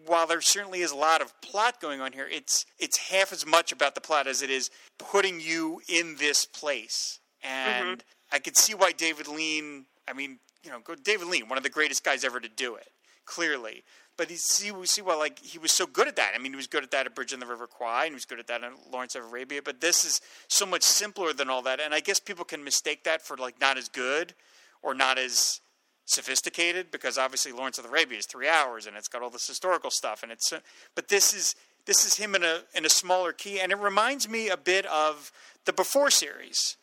while 0.05 0.27
there 0.27 0.41
certainly 0.41 0.81
is 0.81 0.91
a 0.91 0.95
lot 0.95 1.21
of 1.21 1.39
plot 1.41 1.81
going 1.81 2.01
on 2.01 2.13
here, 2.13 2.27
it's 2.31 2.65
it's 2.79 2.97
half 2.97 3.33
as 3.33 3.45
much 3.45 3.71
about 3.71 3.95
the 3.95 4.01
plot 4.01 4.27
as 4.27 4.41
it 4.41 4.49
is 4.49 4.69
putting 4.97 5.39
you 5.39 5.81
in 5.87 6.15
this 6.17 6.45
place. 6.45 7.19
And 7.43 7.99
mm-hmm. 7.99 8.35
I 8.35 8.39
could 8.39 8.57
see 8.57 8.73
why 8.73 8.91
David 8.91 9.27
Lean. 9.27 9.85
I 10.07 10.13
mean, 10.13 10.39
you 10.63 10.71
know, 10.71 10.81
David 11.03 11.27
Lean, 11.27 11.49
one 11.49 11.57
of 11.57 11.63
the 11.63 11.69
greatest 11.69 12.03
guys 12.03 12.23
ever 12.23 12.39
to 12.39 12.49
do 12.49 12.75
it, 12.75 12.89
clearly. 13.25 13.83
But 14.17 14.31
you 14.31 14.37
see, 14.37 14.71
we 14.71 14.87
see 14.87 15.01
why 15.01 15.15
like 15.15 15.39
he 15.39 15.59
was 15.59 15.71
so 15.71 15.85
good 15.85 16.07
at 16.07 16.15
that. 16.15 16.31
I 16.35 16.39
mean, 16.39 16.51
he 16.51 16.55
was 16.55 16.67
good 16.67 16.83
at 16.83 16.91
that 16.91 17.05
at 17.05 17.13
Bridge 17.15 17.33
on 17.33 17.39
the 17.39 17.45
River 17.45 17.67
Kwai, 17.67 18.05
and 18.05 18.11
he 18.11 18.15
was 18.15 18.25
good 18.25 18.39
at 18.39 18.47
that 18.47 18.63
in 18.63 18.71
Lawrence 18.91 19.15
of 19.15 19.23
Arabia. 19.23 19.61
But 19.63 19.79
this 19.79 20.03
is 20.03 20.19
so 20.47 20.65
much 20.65 20.81
simpler 20.81 21.33
than 21.33 21.49
all 21.49 21.61
that, 21.61 21.79
and 21.79 21.93
I 21.93 21.99
guess 21.99 22.19
people 22.19 22.43
can 22.43 22.63
mistake 22.63 23.03
that 23.03 23.21
for 23.21 23.37
like 23.37 23.61
not 23.61 23.77
as 23.77 23.87
good 23.87 24.33
or 24.81 24.93
not 24.93 25.17
as 25.19 25.61
sophisticated 26.05 26.89
because 26.89 27.17
obviously 27.17 27.51
Lawrence 27.51 27.77
of 27.77 27.85
Arabia 27.85 28.17
is 28.17 28.25
three 28.25 28.47
hours 28.47 28.87
and 28.87 28.95
it's 28.95 29.09
got 29.09 29.21
all 29.21 29.29
this 29.29 29.47
historical 29.47 29.91
stuff, 29.91 30.23
and 30.23 30.31
it's. 30.31 30.51
Uh, 30.51 30.59
but 30.95 31.07
this 31.09 31.33
is 31.33 31.55
this 31.85 32.03
is 32.03 32.17
him 32.17 32.33
in 32.33 32.43
a 32.43 32.61
in 32.73 32.85
a 32.85 32.89
smaller 32.89 33.31
key, 33.31 33.59
and 33.59 33.71
it 33.71 33.77
reminds 33.77 34.27
me 34.27 34.49
a 34.49 34.57
bit 34.57 34.85
of 34.87 35.31
the 35.65 35.73
Before 35.73 36.09
series 36.09 36.75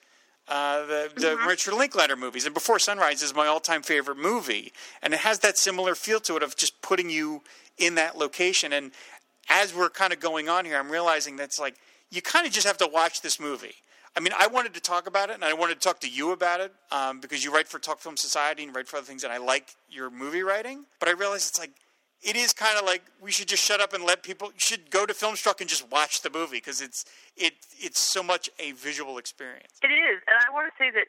uh, 0.48 0.86
the, 0.86 1.10
the 1.14 1.26
mm-hmm. 1.28 1.48
Richard 1.48 1.74
Linklater 1.74 2.16
movies. 2.16 2.44
And 2.44 2.54
Before 2.54 2.78
Sunrise 2.78 3.22
is 3.22 3.34
my 3.34 3.46
all 3.46 3.60
time 3.60 3.82
favorite 3.82 4.18
movie. 4.18 4.72
And 5.02 5.14
it 5.14 5.20
has 5.20 5.38
that 5.40 5.58
similar 5.58 5.94
feel 5.94 6.20
to 6.20 6.36
it 6.36 6.42
of 6.42 6.56
just 6.56 6.80
putting 6.82 7.10
you 7.10 7.42
in 7.78 7.94
that 7.96 8.16
location. 8.16 8.72
And 8.72 8.92
as 9.48 9.74
we're 9.74 9.90
kind 9.90 10.12
of 10.12 10.20
going 10.20 10.48
on 10.48 10.64
here, 10.64 10.78
I'm 10.78 10.90
realizing 10.90 11.36
that's 11.36 11.58
like, 11.58 11.76
you 12.10 12.22
kind 12.22 12.46
of 12.46 12.52
just 12.52 12.66
have 12.66 12.76
to 12.78 12.86
watch 12.86 13.22
this 13.22 13.40
movie. 13.40 13.74
I 14.16 14.20
mean, 14.20 14.32
I 14.38 14.46
wanted 14.46 14.74
to 14.74 14.80
talk 14.80 15.08
about 15.08 15.30
it, 15.30 15.34
and 15.34 15.44
I 15.44 15.54
wanted 15.54 15.74
to 15.74 15.80
talk 15.80 15.98
to 16.00 16.08
you 16.08 16.30
about 16.30 16.60
it 16.60 16.72
um, 16.92 17.18
because 17.18 17.42
you 17.42 17.52
write 17.52 17.66
for 17.66 17.80
Talk 17.80 17.98
Film 17.98 18.16
Society 18.16 18.62
and 18.62 18.74
write 18.74 18.86
for 18.86 18.98
other 18.98 19.06
things, 19.06 19.24
and 19.24 19.32
I 19.32 19.38
like 19.38 19.74
your 19.90 20.08
movie 20.08 20.44
writing. 20.44 20.84
But 21.00 21.08
I 21.08 21.12
realized 21.12 21.48
it's 21.48 21.58
like 21.58 21.72
it 22.24 22.36
is 22.36 22.52
kind 22.52 22.78
of 22.78 22.84
like 22.84 23.02
we 23.20 23.30
should 23.30 23.48
just 23.48 23.62
shut 23.62 23.80
up 23.80 23.92
and 23.92 24.02
let 24.02 24.22
people 24.22 24.48
you 24.48 24.58
should 24.60 24.90
go 24.90 25.04
to 25.04 25.12
Filmstruck 25.12 25.60
and 25.60 25.68
just 25.68 25.90
watch 25.92 26.22
the 26.22 26.30
movie 26.30 26.56
because 26.56 26.80
it's 26.80 27.04
it 27.36 27.52
it's 27.78 28.00
so 28.00 28.22
much 28.22 28.48
a 28.58 28.72
visual 28.72 29.18
experience. 29.18 29.76
It 29.82 29.92
is, 29.92 30.24
and 30.26 30.36
I 30.40 30.50
want 30.52 30.72
to 30.72 30.74
say 30.80 30.90
that 30.90 31.06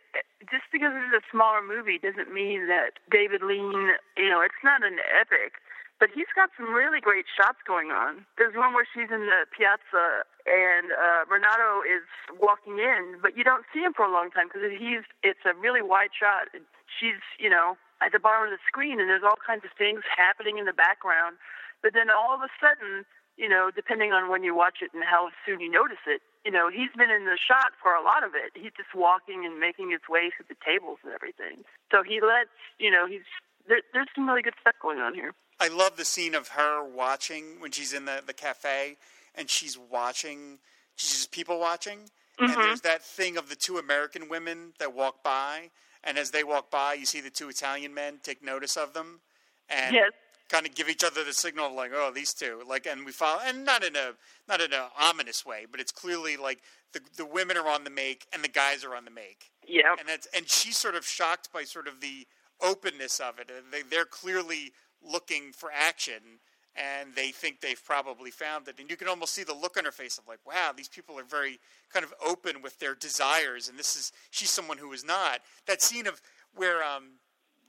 just 0.51 0.67
because 0.71 0.91
it's 0.93 1.23
a 1.23 1.25
smaller 1.31 1.63
movie 1.63 1.97
doesn't 1.97 2.33
mean 2.33 2.67
that 2.67 2.99
David 3.09 3.41
Lean, 3.41 3.95
you 4.17 4.29
know, 4.29 4.41
it's 4.41 4.59
not 4.63 4.83
an 4.83 4.99
epic, 5.15 5.55
but 5.99 6.09
he's 6.13 6.29
got 6.35 6.51
some 6.59 6.75
really 6.75 6.99
great 6.99 7.25
shots 7.31 7.63
going 7.65 7.95
on. 7.95 8.27
There's 8.37 8.55
one 8.55 8.75
where 8.75 8.85
she's 8.85 9.07
in 9.07 9.31
the 9.31 9.47
piazza 9.55 10.27
and 10.43 10.91
uh, 10.91 11.23
Renato 11.31 11.79
is 11.87 12.03
walking 12.35 12.77
in, 12.83 13.23
but 13.23 13.39
you 13.39 13.43
don't 13.47 13.63
see 13.73 13.79
him 13.79 13.95
for 13.95 14.03
a 14.03 14.11
long 14.11 14.29
time 14.35 14.51
because 14.51 14.67
he's 14.75 15.07
it's 15.23 15.47
a 15.47 15.55
really 15.55 15.81
wide 15.81 16.11
shot. 16.11 16.51
She's 16.99 17.23
you 17.39 17.49
know 17.49 17.79
at 18.01 18.11
the 18.11 18.19
bottom 18.19 18.47
of 18.47 18.51
the 18.51 18.63
screen, 18.67 18.99
and 18.99 19.09
there's 19.09 19.23
all 19.23 19.39
kinds 19.39 19.63
of 19.63 19.71
things 19.77 20.03
happening 20.09 20.57
in 20.57 20.65
the 20.65 20.75
background. 20.75 21.37
But 21.81 21.93
then 21.93 22.09
all 22.09 22.35
of 22.35 22.41
a 22.41 22.51
sudden, 22.59 23.05
you 23.37 23.49
know, 23.49 23.71
depending 23.73 24.11
on 24.11 24.29
when 24.29 24.43
you 24.43 24.55
watch 24.55 24.79
it 24.81 24.91
and 24.93 25.03
how 25.03 25.29
soon 25.45 25.59
you 25.59 25.69
notice 25.69 26.03
it, 26.07 26.21
you 26.45 26.51
know, 26.51 26.69
he's 26.69 26.91
been 26.95 27.09
in 27.09 27.25
the 27.25 27.37
shot 27.37 27.73
for 27.81 27.93
a 27.93 28.03
lot 28.03 28.23
of 28.23 28.31
it. 28.35 28.53
He's 28.53 28.71
just 28.77 28.93
walking 28.93 29.45
and 29.45 29.59
making 29.59 29.91
his 29.91 30.01
way 30.09 30.31
through 30.31 30.45
the 30.47 30.59
tables 30.63 30.99
and 31.03 31.13
everything. 31.13 31.65
So 31.91 32.03
he 32.03 32.21
lets, 32.21 32.53
you 32.79 32.91
know, 32.91 33.07
he's 33.07 33.25
there, 33.67 33.81
there's 33.93 34.07
some 34.13 34.27
really 34.27 34.41
good 34.41 34.53
stuff 34.61 34.75
going 34.81 34.99
on 34.99 35.13
here. 35.15 35.33
I 35.59 35.69
love 35.69 35.97
the 35.97 36.05
scene 36.05 36.35
of 36.35 36.49
her 36.49 36.83
watching 36.83 37.59
when 37.59 37.71
she's 37.71 37.93
in 37.93 38.05
the, 38.05 38.21
the 38.25 38.33
cafe 38.33 38.97
and 39.33 39.49
she's 39.49 39.77
watching, 39.77 40.59
she's 40.95 41.11
just 41.11 41.31
people 41.31 41.59
watching. 41.59 41.99
Mm-hmm. 42.39 42.45
And 42.45 42.55
there's 42.55 42.81
that 42.81 43.03
thing 43.03 43.37
of 43.37 43.49
the 43.49 43.55
two 43.55 43.77
American 43.77 44.29
women 44.29 44.73
that 44.79 44.93
walk 44.93 45.23
by 45.23 45.71
and 46.05 46.17
as 46.17 46.31
they 46.31 46.43
walk 46.43 46.69
by, 46.69 46.93
you 46.93 47.05
see 47.05 47.21
the 47.21 47.29
two 47.29 47.49
Italian 47.49 47.93
men 47.93 48.19
take 48.23 48.43
notice 48.43 48.77
of 48.77 48.93
them, 48.93 49.21
and 49.69 49.95
yes. 49.95 50.11
kind 50.49 50.65
of 50.65 50.75
give 50.75 50.89
each 50.89 51.03
other 51.03 51.23
the 51.23 51.33
signal, 51.33 51.73
like, 51.75 51.91
"Oh, 51.93 52.11
these 52.13 52.33
two." 52.33 52.61
Like, 52.67 52.85
and 52.85 53.05
we 53.05 53.11
follow, 53.11 53.41
and 53.45 53.65
not 53.65 53.83
in 53.83 53.95
a 53.95 54.13
not 54.47 54.61
in 54.61 54.73
an 54.73 54.85
ominous 54.99 55.45
way, 55.45 55.65
but 55.69 55.79
it's 55.79 55.91
clearly 55.91 56.37
like 56.37 56.59
the 56.93 57.01
the 57.17 57.25
women 57.25 57.57
are 57.57 57.67
on 57.67 57.83
the 57.83 57.89
make 57.89 58.25
and 58.31 58.43
the 58.43 58.49
guys 58.49 58.83
are 58.83 58.95
on 58.95 59.05
the 59.05 59.11
make. 59.11 59.51
Yeah, 59.67 59.95
and 59.99 60.07
that's 60.07 60.27
and 60.35 60.49
she's 60.49 60.77
sort 60.77 60.95
of 60.95 61.05
shocked 61.05 61.51
by 61.51 61.63
sort 61.63 61.87
of 61.87 62.01
the 62.01 62.27
openness 62.61 63.19
of 63.19 63.39
it. 63.39 63.51
They, 63.71 63.81
they're 63.81 64.05
clearly 64.05 64.71
looking 65.03 65.51
for 65.51 65.69
action 65.73 66.39
and 66.75 67.15
they 67.15 67.29
think 67.29 67.61
they've 67.61 67.83
probably 67.83 68.31
found 68.31 68.67
it. 68.67 68.79
And 68.79 68.89
you 68.89 68.97
can 68.97 69.07
almost 69.07 69.33
see 69.33 69.43
the 69.43 69.53
look 69.53 69.77
on 69.77 69.85
her 69.85 69.91
face 69.91 70.17
of 70.17 70.27
like, 70.27 70.39
wow, 70.45 70.71
these 70.75 70.89
people 70.89 71.17
are 71.17 71.23
very 71.23 71.59
kind 71.91 72.03
of 72.03 72.13
open 72.25 72.61
with 72.61 72.79
their 72.79 72.95
desires, 72.95 73.69
and 73.69 73.79
this 73.79 73.95
is 73.95 74.11
she's 74.29 74.51
someone 74.51 74.77
who 74.77 74.91
is 74.91 75.05
not. 75.05 75.39
That 75.67 75.81
scene 75.81 76.07
of 76.07 76.21
where 76.55 76.83
um, 76.83 77.19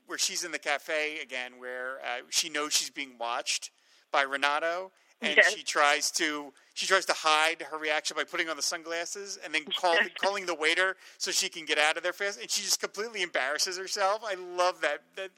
where 0.07 0.19
she's 0.19 0.45
in 0.45 0.53
the 0.53 0.59
cafe 0.59 1.21
again, 1.21 1.53
where 1.59 1.99
uh, 2.01 2.23
she 2.31 2.49
knows 2.49 2.73
she's 2.73 2.91
being 2.91 3.17
watched 3.19 3.71
by 4.13 4.23
Renato, 4.23 4.93
and 5.21 5.37
yes. 5.37 5.55
she 5.55 5.63
tries 5.63 6.11
to 6.13 6.53
she 6.77 6.85
tries 6.85 7.07
to 7.07 7.15
hide 7.15 7.63
her 7.63 7.79
reaction 7.79 8.15
by 8.19 8.25
putting 8.25 8.51
on 8.51 8.57
the 8.57 8.63
sunglasses 8.63 9.39
and 9.43 9.55
then 9.55 9.65
call, 9.81 9.97
calling 10.23 10.45
the 10.45 10.55
waiter 10.55 10.97
so 11.17 11.31
she 11.31 11.49
can 11.49 11.65
get 11.65 11.79
out 11.79 11.97
of 11.97 12.03
there 12.03 12.13
fast 12.13 12.39
and 12.39 12.51
she 12.51 12.61
just 12.61 12.81
completely 12.81 13.23
embarrasses 13.23 13.79
herself. 13.79 14.23
I 14.23 14.35
love 14.35 14.83
that 14.83 15.01
that 15.17 15.31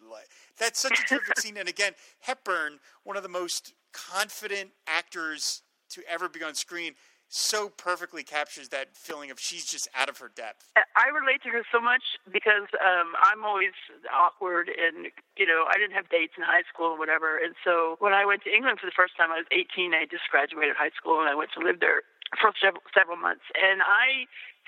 that's 0.59 0.81
such 0.81 0.99
a 0.99 1.03
terrific 1.05 1.39
scene 1.39 1.57
and 1.57 1.69
again 1.69 1.93
hepburn 2.19 2.81
one 3.05 3.17
of 3.17 3.23
the 3.23 3.29
most 3.29 3.73
confident 3.93 4.71
actors 4.89 5.63
to 5.91 6.03
ever 6.11 6.29
be 6.29 6.43
on 6.43 6.57
screen 6.57 6.95
so 7.29 7.69
perfectly 7.69 8.25
captures 8.25 8.69
that 8.71 8.97
feeling 8.97 9.31
of 9.31 9.39
she's 9.39 9.65
just 9.65 9.89
out 9.95 10.09
of 10.09 10.19
her 10.19 10.33
depth. 10.35 10.73
I 10.77 11.13
relate 11.13 11.43
to 11.45 11.51
her 11.51 11.63
so 11.71 11.81
much 11.81 12.03
because 12.33 12.73
um, 12.81 13.13
I'm 13.21 13.45
always 13.45 13.77
awkward, 14.09 14.69
and 14.73 15.13
you 15.37 15.47
know 15.47 15.69
I 15.69 15.77
didn't 15.77 15.93
have 15.93 16.09
dates 16.09 16.35
in 16.37 16.43
high 16.43 16.65
school 16.73 16.97
or 16.97 16.99
whatever. 16.99 17.37
And 17.37 17.55
so 17.65 17.97
when 18.01 18.13
I 18.13 18.25
went 18.25 18.45
to 18.45 18.51
England 18.51 18.81
for 18.81 18.87
the 18.87 18.97
first 18.97 19.17
time, 19.17 19.31
I 19.31 19.45
was 19.45 19.49
18. 19.53 19.93
I 19.93 20.09
just 20.09 20.25
graduated 20.33 20.77
high 20.77 20.95
school, 20.97 21.21
and 21.21 21.29
I 21.29 21.35
went 21.37 21.53
to 21.57 21.61
live 21.61 21.81
there 21.81 22.03
for 22.41 22.53
several 22.57 22.83
several 22.97 23.21
months. 23.21 23.45
And 23.57 23.85
I 23.85 24.25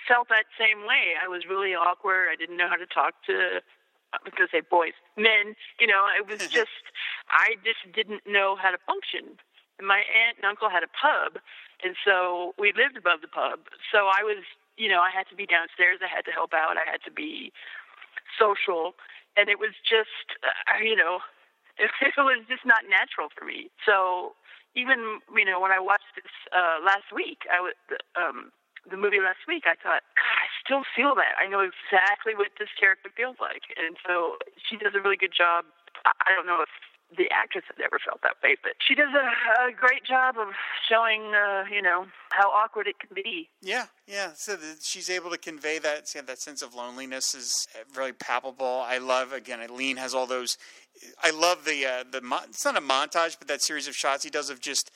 felt 0.09 0.29
that 0.29 0.49
same 0.61 0.85
way. 0.85 1.17
I 1.17 1.29
was 1.29 1.49
really 1.49 1.73
awkward. 1.73 2.29
I 2.29 2.37
didn't 2.37 2.57
know 2.57 2.69
how 2.69 2.77
to 2.77 2.89
talk 2.89 3.17
to 3.27 3.65
I 4.13 4.19
was 4.25 4.35
going 4.35 4.49
to 4.49 4.53
say 4.53 4.63
boys, 4.63 4.97
men. 5.17 5.55
You 5.79 5.87
know, 5.87 6.07
it 6.11 6.27
was 6.27 6.47
just 6.61 6.85
I 7.31 7.57
just 7.65 7.83
didn't 7.95 8.27
know 8.27 8.57
how 8.61 8.71
to 8.71 8.79
function. 8.87 9.39
And 9.79 9.89
my 9.89 10.05
aunt 10.05 10.37
and 10.37 10.45
uncle 10.45 10.69
had 10.69 10.85
a 10.85 10.93
pub, 10.93 11.41
and 11.85 11.97
so 12.05 12.55
we 12.59 12.72
lived 12.76 12.97
above 12.97 13.20
the 13.20 13.31
pub. 13.31 13.66
So 13.93 14.09
I 14.11 14.22
was, 14.22 14.45
you 14.76 14.89
know, 14.89 15.01
I 15.01 15.11
had 15.11 15.28
to 15.31 15.37
be 15.37 15.47
downstairs. 15.47 16.01
I 16.03 16.09
had 16.09 16.24
to 16.26 16.33
help 16.33 16.53
out. 16.53 16.76
I 16.76 16.89
had 16.89 17.03
to 17.05 17.12
be 17.12 17.53
social, 18.39 18.95
and 19.37 19.49
it 19.49 19.59
was 19.59 19.76
just, 19.83 20.39
uh, 20.45 20.81
you 20.83 20.97
know, 20.97 21.20
it, 21.78 21.91
it 22.01 22.20
was 22.20 22.45
just 22.49 22.64
not 22.64 22.89
natural 22.89 23.28
for 23.33 23.45
me. 23.45 23.70
So 23.85 24.37
even, 24.74 25.20
you 25.35 25.45
know, 25.45 25.61
when 25.61 25.72
I 25.72 25.81
watched 25.81 26.14
this 26.14 26.33
uh, 26.55 26.78
last 26.85 27.11
week, 27.14 27.45
I 27.51 27.61
was 27.61 27.74
um, 28.14 28.53
the 28.89 28.97
movie 28.97 29.20
last 29.20 29.45
week. 29.49 29.64
I 29.66 29.74
thought, 29.74 30.07
I 30.16 30.47
still 30.62 30.87
feel 30.95 31.14
that. 31.18 31.35
I 31.37 31.51
know 31.51 31.61
exactly 31.61 32.39
what 32.39 32.55
this 32.59 32.70
character 32.78 33.11
feels 33.11 33.37
like, 33.41 33.74
and 33.74 33.97
so 34.07 34.39
she 34.57 34.76
does 34.76 34.95
a 34.95 35.03
really 35.03 35.18
good 35.18 35.35
job 35.37 35.66
I 36.05 36.33
don't 36.33 36.47
know 36.47 36.62
if 36.62 36.72
the 37.17 37.29
actress 37.31 37.65
had 37.67 37.79
never 37.79 37.99
felt 38.05 38.23
that 38.23 38.37
way, 38.43 38.57
but 38.63 38.73
she 38.87 38.95
does 38.95 39.11
a, 39.15 39.69
a 39.69 39.73
great 39.73 40.05
job 40.05 40.37
of 40.39 40.49
showing, 40.89 41.33
uh, 41.35 41.65
you 41.73 41.83
know, 41.83 42.07
how 42.31 42.49
awkward 42.51 42.87
it 42.87 42.99
can 42.99 43.11
be. 43.15 43.49
Yeah, 43.61 43.87
yeah. 44.07 44.31
So 44.35 44.57
she's 44.83 45.11
able 45.11 45.31
to 45.31 45.39
convey 45.39 45.79
that 45.79 46.07
that 46.27 46.41
sense 46.41 46.63
of 46.63 46.75
loneliness 46.75 47.35
is 47.35 47.67
really 47.97 48.13
palpable. 48.13 48.83
I 48.87 48.99
love 48.99 49.33
again. 49.33 49.61
Eileen 49.61 49.97
has 49.97 50.15
all 50.15 50.27
those. 50.27 50.57
I 51.23 51.31
love 51.31 51.65
the 51.65 51.87
uh, 51.87 52.05
the. 52.11 52.23
It's 52.49 52.65
not 52.65 52.77
a 52.77 52.81
montage, 52.81 53.37
but 53.39 53.49
that 53.49 53.63
series 53.63 53.89
of 53.89 53.95
shots 53.95 54.25
he 54.25 54.31
does 54.31 54.51
of 54.51 54.61
just 54.61 54.91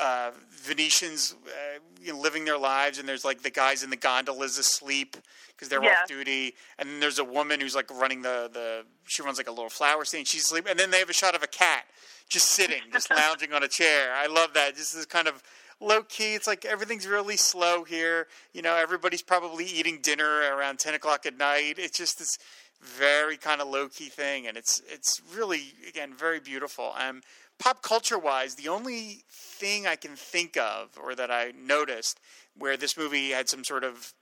uh, 0.00 0.30
Venetians 0.50 1.34
uh, 1.46 1.78
you 2.02 2.12
know, 2.12 2.18
living 2.18 2.44
their 2.44 2.58
lives, 2.58 2.98
and 2.98 3.08
there's 3.08 3.24
like 3.24 3.42
the 3.42 3.50
guys 3.50 3.82
in 3.82 3.90
the 3.90 3.96
gondolas 3.96 4.58
asleep 4.58 5.16
because 5.48 5.68
they're 5.68 5.82
Yeah. 5.82 5.96
off 6.02 6.08
duty, 6.08 6.54
and 6.78 6.88
then 6.88 7.00
there's 7.00 7.18
a 7.18 7.24
woman 7.24 7.60
who's 7.60 7.74
like 7.74 7.90
running 7.90 8.22
the 8.22 8.50
the 8.52 8.84
she 9.06 9.22
runs 9.22 9.38
like 9.38 9.48
a 9.48 9.52
little 9.52 9.70
flower 9.70 10.04
stand, 10.04 10.26
she's 10.26 10.42
asleep, 10.42 10.66
and 10.68 10.78
then 10.78 10.90
they 10.90 10.98
have 10.98 11.10
a 11.10 11.14
shot 11.14 11.34
of 11.34 11.42
a 11.42 11.46
cat 11.46 11.84
just 12.28 12.48
sitting, 12.48 12.82
just 12.92 13.10
lounging 13.14 13.52
on 13.52 13.62
a 13.62 13.68
chair. 13.68 14.12
I 14.14 14.26
love 14.26 14.52
that. 14.54 14.76
Just 14.76 14.94
this 14.94 15.06
kind 15.06 15.28
of 15.28 15.42
low 15.80 16.02
key. 16.02 16.34
It's 16.34 16.46
like 16.46 16.64
everything's 16.64 17.06
really 17.06 17.36
slow 17.36 17.84
here. 17.84 18.26
You 18.52 18.62
know, 18.62 18.74
everybody's 18.76 19.22
probably 19.22 19.64
eating 19.64 20.00
dinner 20.02 20.40
around 20.54 20.78
ten 20.78 20.94
o'clock 20.94 21.24
at 21.26 21.36
night. 21.36 21.74
It's 21.78 21.96
just 21.98 22.18
this 22.18 22.36
very 22.82 23.36
kind 23.38 23.60
of 23.62 23.68
low 23.68 23.88
key 23.88 24.08
thing, 24.10 24.46
and 24.46 24.56
it's 24.56 24.82
it's 24.88 25.20
really 25.34 25.72
again 25.88 26.12
very 26.14 26.40
beautiful. 26.40 26.92
Um, 26.98 27.22
pop 27.58 27.82
culture 27.82 28.18
wise, 28.18 28.54
the 28.54 28.68
only 28.68 29.24
thing 29.30 29.86
I 29.86 29.96
can 29.96 30.16
think 30.16 30.56
of 30.56 30.90
or 31.02 31.14
that 31.14 31.30
I 31.30 31.52
noticed 31.56 32.20
where 32.56 32.76
this 32.76 32.96
movie 32.96 33.30
had 33.30 33.48
some 33.48 33.64
sort 33.64 33.84
of 33.84 34.12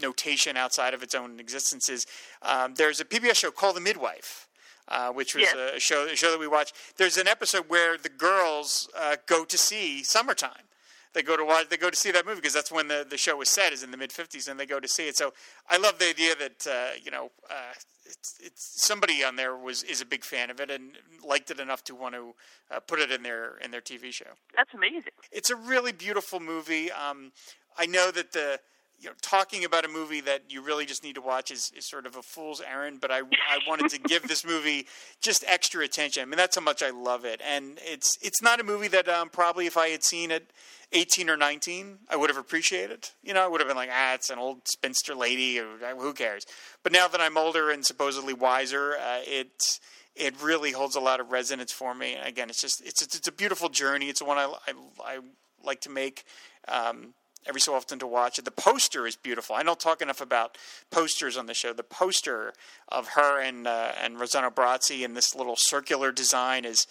notation 0.00 0.56
outside 0.56 0.92
of 0.94 1.02
its 1.02 1.14
own 1.14 1.38
existence 1.38 1.88
is 1.88 2.06
um, 2.42 2.74
there's 2.74 3.00
a 3.00 3.04
PBS 3.04 3.36
show 3.36 3.50
called 3.50 3.76
The 3.76 3.80
Midwife. 3.80 4.48
Uh, 4.86 5.10
which 5.10 5.34
was 5.34 5.44
Yes. 5.44 5.76
a 5.76 5.80
show, 5.80 6.04
a 6.08 6.14
show 6.14 6.30
that 6.30 6.38
we 6.38 6.46
watched. 6.46 6.74
There's 6.98 7.16
an 7.16 7.26
episode 7.26 7.70
where 7.70 7.96
the 7.96 8.10
girls 8.10 8.86
uh, 8.94 9.16
go 9.24 9.46
to 9.46 9.56
see 9.56 10.02
Summertime. 10.04 10.68
They 11.14 11.22
go 11.22 11.36
to 11.36 11.44
watch. 11.44 11.68
They 11.68 11.76
go 11.76 11.90
to 11.90 11.96
see 11.96 12.10
that 12.10 12.26
movie 12.26 12.40
because 12.40 12.52
that's 12.52 12.72
when 12.72 12.88
the, 12.88 13.06
the 13.08 13.16
show 13.16 13.36
was 13.36 13.48
set, 13.48 13.72
is 13.72 13.82
in 13.82 13.90
the 13.90 13.96
mid 13.96 14.10
'50s, 14.10 14.48
and 14.48 14.58
they 14.58 14.66
go 14.66 14.80
to 14.80 14.88
see 14.88 15.08
it. 15.08 15.16
So 15.16 15.32
I 15.70 15.76
love 15.76 15.98
the 15.98 16.08
idea 16.08 16.34
that 16.36 16.66
uh, 16.66 16.96
you 17.02 17.10
know 17.10 17.30
uh, 17.48 17.72
it's, 18.04 18.36
it's 18.42 18.82
somebody 18.82 19.24
on 19.24 19.36
there 19.36 19.56
was 19.56 19.84
is 19.84 20.00
a 20.00 20.06
big 20.06 20.24
fan 20.24 20.50
of 20.50 20.60
it 20.60 20.70
and 20.70 20.92
liked 21.26 21.50
it 21.50 21.60
enough 21.60 21.84
to 21.84 21.94
want 21.94 22.14
to 22.14 22.34
uh, 22.70 22.80
put 22.80 22.98
it 22.98 23.12
in 23.12 23.22
their 23.22 23.58
in 23.58 23.70
their 23.70 23.80
TV 23.80 24.12
show. 24.12 24.26
That's 24.56 24.74
amazing. 24.74 25.12
It's 25.30 25.50
a 25.50 25.56
really 25.56 25.92
beautiful 25.92 26.40
movie. 26.40 26.90
Um, 26.90 27.32
I 27.78 27.86
know 27.86 28.10
that 28.10 28.32
the 28.32 28.58
you 29.00 29.08
know 29.08 29.14
talking 29.22 29.64
about 29.64 29.84
a 29.84 29.88
movie 29.88 30.20
that 30.22 30.42
you 30.48 30.62
really 30.62 30.86
just 30.86 31.02
need 31.02 31.14
to 31.14 31.20
watch 31.20 31.50
is, 31.50 31.72
is 31.76 31.88
sort 31.88 32.06
of 32.06 32.16
a 32.16 32.22
fool's 32.22 32.60
errand, 32.60 33.00
but 33.00 33.10
I 33.10 33.18
I 33.18 33.58
wanted 33.66 33.90
to 33.90 33.98
give 33.98 34.26
this 34.28 34.44
movie 34.44 34.86
just 35.20 35.44
extra 35.46 35.84
attention. 35.84 36.22
I 36.22 36.26
mean 36.26 36.36
that's 36.36 36.56
how 36.56 36.62
much 36.62 36.82
I 36.82 36.90
love 36.90 37.24
it, 37.24 37.40
and 37.44 37.78
it's 37.82 38.16
it's 38.22 38.42
not 38.42 38.60
a 38.60 38.64
movie 38.64 38.88
that 38.88 39.08
um, 39.08 39.28
probably 39.28 39.66
if 39.66 39.76
I 39.76 39.88
had 39.88 40.04
seen 40.04 40.30
it. 40.30 40.50
18 40.92 41.28
or 41.28 41.36
19, 41.36 41.98
I 42.08 42.14
would 42.14 42.30
have 42.30 42.36
appreciated. 42.36 43.08
You 43.24 43.34
know, 43.34 43.44
I 43.44 43.48
would 43.48 43.60
have 43.60 43.66
been 43.66 43.76
like, 43.76 43.90
ah, 43.92 44.14
it's 44.14 44.30
an 44.30 44.38
old 44.38 44.68
spinster 44.68 45.16
lady, 45.16 45.58
or 45.58 45.66
who 45.98 46.12
cares? 46.12 46.46
But 46.84 46.92
now 46.92 47.08
that 47.08 47.20
I'm 47.20 47.36
older 47.36 47.70
and 47.70 47.84
supposedly 47.84 48.32
wiser, 48.32 48.92
uh, 48.92 49.20
it 49.26 49.80
it 50.14 50.40
really 50.42 50.72
holds 50.72 50.94
a 50.94 51.00
lot 51.00 51.20
of 51.20 51.32
resonance 51.32 51.72
for 51.72 51.94
me. 51.94 52.14
And 52.14 52.26
again, 52.26 52.48
it's 52.48 52.60
just 52.60 52.80
it's 52.86 53.02
it's, 53.02 53.16
it's 53.16 53.28
a 53.28 53.32
beautiful 53.32 53.68
journey. 53.68 54.08
It's 54.08 54.22
one 54.22 54.38
I, 54.38 54.44
I, 54.68 54.72
I 55.04 55.18
like 55.64 55.80
to 55.82 55.90
make. 55.90 56.24
Um, 56.68 57.14
every 57.46 57.60
so 57.60 57.74
often 57.74 57.98
to 57.98 58.06
watch 58.06 58.38
it. 58.38 58.44
The 58.44 58.50
poster 58.50 59.06
is 59.06 59.16
beautiful. 59.16 59.56
I 59.56 59.62
don't 59.62 59.80
talk 59.80 60.00
enough 60.00 60.20
about 60.20 60.56
posters 60.90 61.36
on 61.36 61.46
the 61.46 61.54
show. 61.54 61.72
The 61.72 61.82
poster 61.82 62.52
of 62.88 63.08
her 63.08 63.40
and 63.40 63.66
uh, 63.66 63.92
and 64.02 64.16
Rossano 64.16 64.52
Brazzi 64.52 65.04
in 65.04 65.14
this 65.14 65.34
little 65.34 65.56
circular 65.56 66.12
design 66.12 66.64
is 66.64 66.86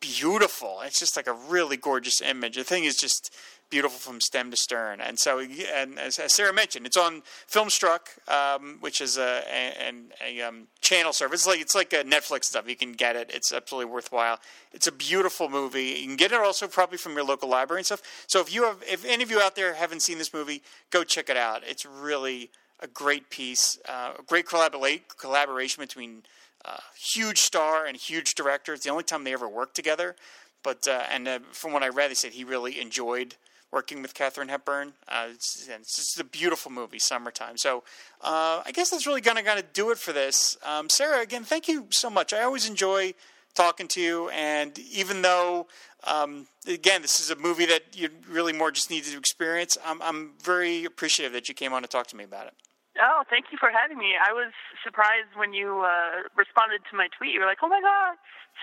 beautiful. 0.00 0.80
It's 0.84 0.98
just 0.98 1.16
like 1.16 1.26
a 1.26 1.32
really 1.32 1.76
gorgeous 1.76 2.20
image. 2.20 2.56
The 2.56 2.64
thing 2.64 2.84
is 2.84 2.96
just 2.96 3.34
beautiful 3.72 3.98
from 3.98 4.20
stem 4.20 4.50
to 4.50 4.56
stern. 4.56 5.00
And 5.00 5.18
so, 5.18 5.40
and 5.40 5.98
as, 5.98 6.18
as 6.18 6.34
Sarah 6.34 6.52
mentioned, 6.52 6.84
it's 6.86 6.96
on 6.98 7.22
Filmstruck, 7.50 8.02
um, 8.28 8.76
which 8.80 9.00
is 9.00 9.16
a, 9.16 9.42
a, 9.50 9.92
a, 10.20 10.40
a 10.40 10.48
um, 10.48 10.68
channel 10.82 11.14
service. 11.14 11.40
It's 11.40 11.46
like 11.46 11.60
it's 11.60 11.74
like 11.74 11.92
a 11.94 12.04
Netflix 12.04 12.44
stuff. 12.44 12.68
You 12.68 12.76
can 12.76 12.92
get 12.92 13.16
it. 13.16 13.30
It's 13.32 13.50
absolutely 13.50 13.90
worthwhile. 13.90 14.38
It's 14.72 14.86
a 14.86 14.92
beautiful 14.92 15.48
movie. 15.48 15.96
You 16.00 16.06
can 16.06 16.16
get 16.16 16.32
it 16.32 16.38
also 16.38 16.68
probably 16.68 16.98
from 16.98 17.14
your 17.14 17.24
local 17.24 17.48
library 17.48 17.80
and 17.80 17.86
stuff. 17.86 18.02
So 18.26 18.40
if 18.40 18.54
you 18.54 18.64
have, 18.64 18.82
if 18.86 19.06
any 19.06 19.24
of 19.24 19.30
you 19.30 19.40
out 19.40 19.56
there 19.56 19.72
haven't 19.74 20.02
seen 20.02 20.18
this 20.18 20.34
movie, 20.34 20.62
go 20.90 21.02
check 21.02 21.30
it 21.30 21.38
out. 21.38 21.62
It's 21.66 21.86
really 21.86 22.50
a 22.78 22.86
great 22.86 23.30
piece, 23.30 23.78
uh, 23.88 24.12
a 24.18 24.22
great 24.22 24.44
collabora- 24.44 25.00
collaboration 25.18 25.82
between 25.82 26.24
uh, 26.66 26.76
huge 26.94 27.38
star 27.38 27.86
and 27.86 27.96
huge 27.96 28.34
director. 28.34 28.74
It's 28.74 28.84
the 28.84 28.90
only 28.90 29.04
time 29.04 29.24
they 29.24 29.32
ever 29.32 29.48
worked 29.48 29.74
together. 29.74 30.14
But 30.62 30.86
uh, 30.86 31.04
and 31.10 31.26
uh, 31.26 31.38
from 31.52 31.72
what 31.72 31.82
I 31.82 31.88
read, 31.88 32.10
they 32.10 32.14
said 32.14 32.32
he 32.32 32.44
really 32.44 32.80
enjoyed 32.80 33.34
working 33.72 34.02
with 34.02 34.14
Katharine 34.14 34.48
Hepburn. 34.48 34.92
Uh, 35.08 35.28
it's, 35.30 35.68
it's 35.68 35.96
just 35.96 36.20
a 36.20 36.24
beautiful 36.24 36.70
movie, 36.70 36.98
Summertime. 36.98 37.56
So 37.56 37.78
uh, 38.20 38.62
I 38.64 38.70
guess 38.72 38.90
that's 38.90 39.06
really 39.06 39.20
gonna 39.20 39.42
gonna 39.42 39.64
do 39.72 39.90
it 39.90 39.98
for 39.98 40.12
this. 40.12 40.56
Um, 40.64 40.88
Sarah, 40.88 41.22
again, 41.22 41.44
thank 41.44 41.66
you 41.68 41.86
so 41.90 42.10
much. 42.10 42.32
I 42.32 42.42
always 42.42 42.68
enjoy 42.68 43.14
talking 43.54 43.88
to 43.88 44.00
you, 44.00 44.28
and 44.30 44.78
even 44.78 45.22
though 45.22 45.66
um, 46.04 46.46
again 46.66 47.02
this 47.02 47.20
is 47.20 47.30
a 47.30 47.36
movie 47.36 47.66
that 47.66 47.82
you 47.94 48.10
really 48.28 48.52
more 48.52 48.70
just 48.70 48.90
need 48.90 49.04
to 49.04 49.18
experience, 49.18 49.78
I'm, 49.84 50.00
I'm 50.02 50.32
very 50.42 50.84
appreciative 50.84 51.32
that 51.32 51.48
you 51.48 51.54
came 51.54 51.72
on 51.72 51.82
to 51.82 51.88
talk 51.88 52.06
to 52.08 52.16
me 52.16 52.24
about 52.24 52.46
it. 52.46 52.54
Oh, 53.02 53.24
thank 53.28 53.46
you 53.50 53.58
for 53.58 53.68
having 53.74 53.98
me. 53.98 54.14
I 54.14 54.32
was 54.32 54.52
surprised 54.84 55.34
when 55.34 55.52
you 55.52 55.82
uh, 55.82 56.30
responded 56.36 56.82
to 56.90 56.96
my 56.96 57.08
tweet. 57.18 57.34
You 57.34 57.40
were 57.40 57.46
like, 57.46 57.58
"Oh 57.62 57.68
my 57.68 57.80
god!" 57.80 58.14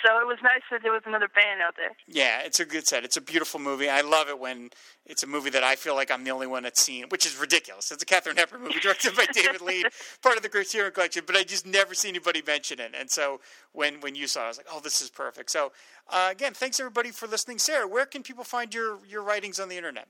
So 0.05 0.19
it 0.19 0.27
was 0.27 0.37
nice 0.41 0.61
that 0.71 0.81
there 0.81 0.93
was 0.93 1.01
another 1.05 1.27
fan 1.27 1.59
out 1.61 1.75
there. 1.75 1.91
Yeah, 2.07 2.39
it's 2.43 2.59
a 2.59 2.65
good 2.65 2.87
set. 2.87 3.03
It's 3.03 3.17
a 3.17 3.21
beautiful 3.21 3.59
movie. 3.59 3.89
I 3.89 3.99
love 3.99 4.29
it 4.29 4.39
when 4.39 4.69
it's 5.05 5.23
a 5.23 5.27
movie 5.27 5.49
that 5.49 5.63
I 5.63 5.75
feel 5.75 5.93
like 5.93 6.09
I'm 6.09 6.23
the 6.23 6.31
only 6.31 6.47
one 6.47 6.63
that's 6.63 6.81
seen, 6.81 7.05
which 7.09 7.25
is 7.25 7.37
ridiculous. 7.37 7.91
It's 7.91 8.01
a 8.01 8.05
Katharine 8.05 8.37
Hepburn 8.37 8.61
movie 8.61 8.79
directed 8.79 9.15
by 9.15 9.25
David 9.33 9.59
Lean, 9.59 9.83
part 10.23 10.37
of 10.37 10.43
the 10.43 10.49
Criterion 10.49 10.93
Collection, 10.93 11.23
but 11.27 11.35
I 11.35 11.43
just 11.43 11.65
never 11.65 11.93
see 11.93 12.07
anybody 12.07 12.41
mention 12.45 12.79
it. 12.79 12.93
And 12.97 13.11
so 13.11 13.41
when 13.73 13.99
when 13.99 14.15
you 14.15 14.27
saw 14.27 14.41
it, 14.41 14.45
I 14.45 14.47
was 14.47 14.57
like, 14.57 14.67
oh, 14.71 14.79
this 14.79 15.01
is 15.01 15.09
perfect. 15.09 15.51
So 15.51 15.73
uh, 16.07 16.29
again, 16.31 16.53
thanks 16.53 16.79
everybody 16.79 17.11
for 17.11 17.27
listening. 17.27 17.57
Sarah, 17.57 17.87
where 17.87 18.05
can 18.05 18.23
people 18.23 18.45
find 18.45 18.73
your, 18.73 18.99
your 19.05 19.21
writings 19.21 19.59
on 19.59 19.67
the 19.67 19.75
internet? 19.75 20.07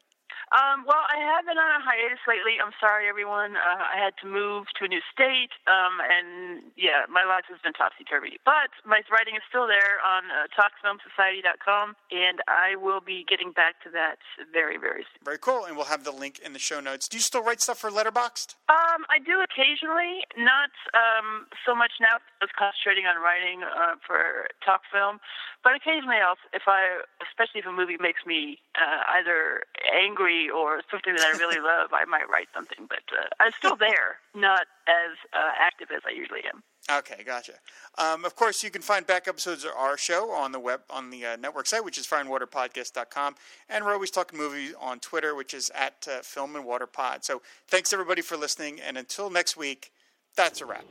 Um, 0.49 0.81
well, 0.81 1.05
I 1.05 1.21
have 1.21 1.45
been 1.45 1.61
on 1.61 1.69
a 1.77 1.81
hiatus 1.81 2.25
lately. 2.25 2.57
I'm 2.57 2.73
sorry, 2.81 3.05
everyone. 3.05 3.53
Uh, 3.53 3.85
I 3.85 4.01
had 4.01 4.17
to 4.25 4.25
move 4.25 4.65
to 4.81 4.85
a 4.85 4.89
new 4.89 5.01
state, 5.05 5.53
um, 5.69 6.01
and 6.01 6.65
yeah, 6.73 7.05
my 7.05 7.21
life 7.21 7.45
has 7.53 7.61
been 7.61 7.73
topsy 7.77 8.01
turvy. 8.01 8.41
But 8.49 8.73
my 8.81 9.05
writing 9.13 9.37
is 9.37 9.45
still 9.45 9.69
there 9.69 10.01
on 10.01 10.25
uh, 10.33 10.49
TalkFilmSociety.com, 10.57 11.93
and 12.09 12.41
I 12.49 12.73
will 12.81 13.01
be 13.01 13.29
getting 13.29 13.53
back 13.53 13.77
to 13.85 13.93
that 13.93 14.17
very, 14.49 14.81
very 14.81 15.05
soon. 15.05 15.21
Very 15.21 15.37
cool, 15.37 15.69
and 15.69 15.77
we'll 15.77 15.93
have 15.93 16.01
the 16.01 16.13
link 16.13 16.41
in 16.41 16.57
the 16.57 16.61
show 16.61 16.81
notes. 16.81 17.05
Do 17.05 17.21
you 17.21 17.25
still 17.25 17.45
write 17.45 17.61
stuff 17.61 17.77
for 17.77 17.93
Letterboxd? 17.93 18.57
Um, 18.73 19.05
I 19.05 19.21
do 19.21 19.45
occasionally, 19.45 20.25
not 20.33 20.73
um, 20.97 21.45
so 21.61 21.77
much 21.77 22.01
now. 22.01 22.17
I 22.41 22.49
was 22.49 22.53
concentrating 22.57 23.05
on 23.05 23.21
writing 23.21 23.61
uh, 23.61 24.01
for 24.01 24.49
talk 24.65 24.81
film, 24.89 25.21
but 25.61 25.77
occasionally 25.77 26.17
I'll, 26.17 26.41
if 26.57 26.65
I, 26.65 27.05
especially 27.21 27.61
if 27.61 27.69
a 27.69 27.75
movie 27.75 28.01
makes 28.01 28.25
me 28.25 28.57
uh, 28.73 29.19
either 29.19 29.61
angry 29.93 30.38
or 30.47 30.81
something 30.89 31.15
that 31.15 31.25
I 31.25 31.37
really 31.37 31.59
love, 31.73 31.89
I 31.91 32.05
might 32.05 32.29
write 32.29 32.47
something. 32.53 32.85
But 32.87 33.03
uh, 33.11 33.27
I'm 33.39 33.51
still 33.57 33.75
there, 33.75 34.21
not 34.35 34.67
as 34.87 35.17
uh, 35.33 35.51
active 35.59 35.89
as 35.93 36.03
I 36.07 36.11
usually 36.11 36.41
am. 36.45 36.63
Okay, 36.91 37.23
gotcha. 37.23 37.53
Um, 37.97 38.25
of 38.25 38.35
course, 38.35 38.63
you 38.63 38.71
can 38.71 38.81
find 38.81 39.05
back 39.05 39.27
episodes 39.27 39.63
of 39.63 39.71
our 39.77 39.97
show 39.97 40.31
on 40.31 40.51
the 40.51 40.59
web 40.59 40.81
on 40.89 41.09
the 41.09 41.25
uh, 41.25 41.35
network 41.35 41.67
site, 41.67 41.83
which 41.83 41.97
is 41.97 42.07
fireandwaterpodcast.com, 42.07 43.35
and 43.67 43.85
we're 43.85 43.93
always 43.93 44.11
talking 44.11 44.39
movies 44.39 44.73
on 44.79 44.99
Twitter, 44.99 45.35
which 45.35 45.53
is 45.53 45.69
at 45.75 46.07
uh, 46.09 46.21
Film 46.21 46.55
and 46.55 46.65
Water 46.65 46.87
Pod. 46.87 47.23
So, 47.25 47.41
thanks 47.67 47.91
everybody 47.93 48.21
for 48.21 48.37
listening, 48.37 48.79
and 48.79 48.97
until 48.97 49.29
next 49.29 49.57
week, 49.57 49.91
that's 50.35 50.61
a 50.61 50.65
wrap. 50.65 50.85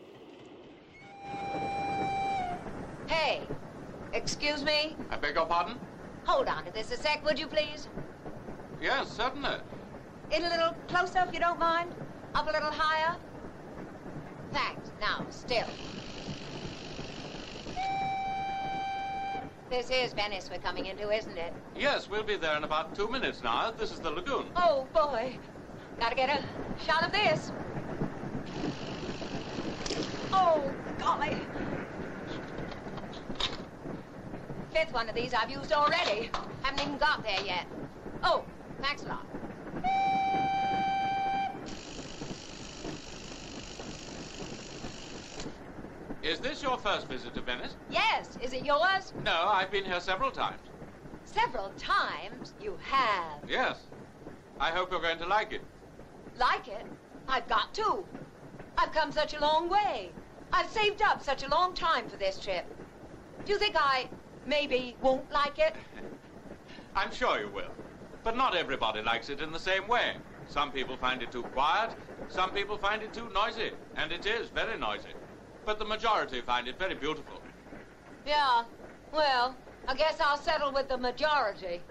Hey, 3.09 3.41
excuse 4.13 4.63
me? 4.63 4.95
I 5.11 5.17
beg 5.17 5.35
your 5.35 5.47
pardon? 5.47 5.79
Hold 6.27 6.47
on 6.47 6.65
to 6.67 6.73
this 6.73 6.93
a 6.93 6.97
sec, 6.97 7.25
would 7.25 7.39
you 7.39 7.47
please? 7.47 7.89
Yes, 8.81 9.11
certainly. 9.11 9.57
In 10.31 10.45
a 10.45 10.49
little 10.49 10.75
closer, 10.89 11.25
if 11.27 11.35
you 11.35 11.41
don't 11.41 11.59
mind. 11.59 11.91
Up 12.35 12.49
a 12.49 12.53
little 12.53 12.71
higher. 12.71 13.17
Thanks. 14.53 14.91
Now, 15.01 15.27
still. 15.31 15.67
This 19.71 19.91
is 19.91 20.13
Venice 20.13 20.49
we're 20.51 20.59
coming 20.59 20.87
into, 20.87 21.11
isn't 21.11 21.37
it? 21.37 21.53
Yes, 21.77 22.09
we'll 22.09 22.23
be 22.23 22.37
there 22.37 22.57
in 22.57 22.65
about 22.65 22.95
two 22.95 23.09
minutes 23.09 23.43
now. 23.43 23.71
This 23.71 23.93
is 23.93 24.01
the 24.01 24.11
lagoon. 24.11 24.47
Oh, 24.57 24.87
boy. 24.95 25.39
Gotta 25.99 26.15
get 26.15 26.31
a 26.31 26.43
shot 26.85 27.05
of 27.05 27.13
this. 27.13 27.53
Oh, 30.33 30.73
golly. 30.99 31.37
Fifth 34.73 34.93
one 34.93 35.09
of 35.09 35.15
these 35.15 35.35
I've 35.35 35.51
used 35.51 35.73
already. 35.73 36.31
Haven't 36.63 36.81
even 36.81 36.99
got 36.99 37.23
there 37.23 37.45
yet. 37.45 37.67
Oh, 38.23 38.45
thanks 38.81 39.03
a 39.03 39.09
lot. 39.09 39.27
Is 46.23 46.41
this 46.41 46.63
your 46.63 46.77
first 46.79 47.09
visit 47.09 47.35
to 47.35 47.41
Venice? 47.41 47.75
Yes. 47.91 48.37
Is 48.43 48.53
it 48.53 48.65
yours? 48.65 49.15
No, 49.25 49.47
I've 49.47 49.71
been 49.71 49.85
here 49.85 50.01
several 50.01 50.31
times. 50.31 50.61
Several 51.25 51.71
times. 51.79 52.53
You 52.61 52.77
have. 52.83 53.49
Yes. 53.49 53.79
I 54.61 54.71
hope 54.71 54.91
you're 54.91 55.01
going 55.01 55.19
to 55.19 55.27
like 55.27 55.53
it. 55.53 55.63
Like 56.39 56.69
it? 56.69 56.85
I've 57.29 57.49
got 57.49 57.73
to. 57.75 58.05
I've 58.77 58.93
come 58.93 59.11
such 59.13 59.35
a 59.35 59.41
long 59.41 59.69
way. 59.69 60.11
I've 60.53 60.69
saved 60.71 61.03
up 61.03 61.23
such 61.23 61.45
a 61.45 61.49
long 61.49 61.75
time 61.75 62.09
for 62.09 62.17
this 62.17 62.39
trip. 62.39 62.65
Do 63.47 63.53
you 63.53 63.59
think 63.59 63.77
I 63.79 64.09
maybe 64.47 64.97
won't 65.01 65.31
like 65.33 65.59
it? 65.59 65.75
I'm 66.97 67.13
sure 67.13 67.41
you 67.41 67.49
will. 67.49 67.73
But 68.29 68.37
not 68.37 68.55
everybody 68.55 69.01
likes 69.01 69.31
it 69.31 69.41
in 69.41 69.53
the 69.53 69.59
same 69.59 69.89
way. 69.89 70.17
Some 70.45 70.71
people 70.71 70.99
find 70.99 71.23
it 71.23 71.33
too 71.33 71.45
quiet, 71.45 71.97
some 72.29 72.53
people 72.53 72.77
find 72.77 73.03
it 73.03 73.15
too 73.15 73.31
noisy, 73.31 73.73
and 73.97 74.13
it 74.13 74.27
is 74.27 74.51
very 74.51 74.79
noisy. 74.79 75.15
But 75.65 75.79
the 75.79 75.87
majority 75.87 76.43
find 76.43 76.69
it 76.69 76.79
very 76.79 76.95
beautiful. 76.95 77.43
Yeah. 78.27 78.65
Well, 79.11 79.57
I 79.87 79.95
guess 79.95 80.21
I'll 80.21 80.37
settle 80.37 80.75
with 80.75 80.89
the 80.89 80.99
majority. 80.99 81.87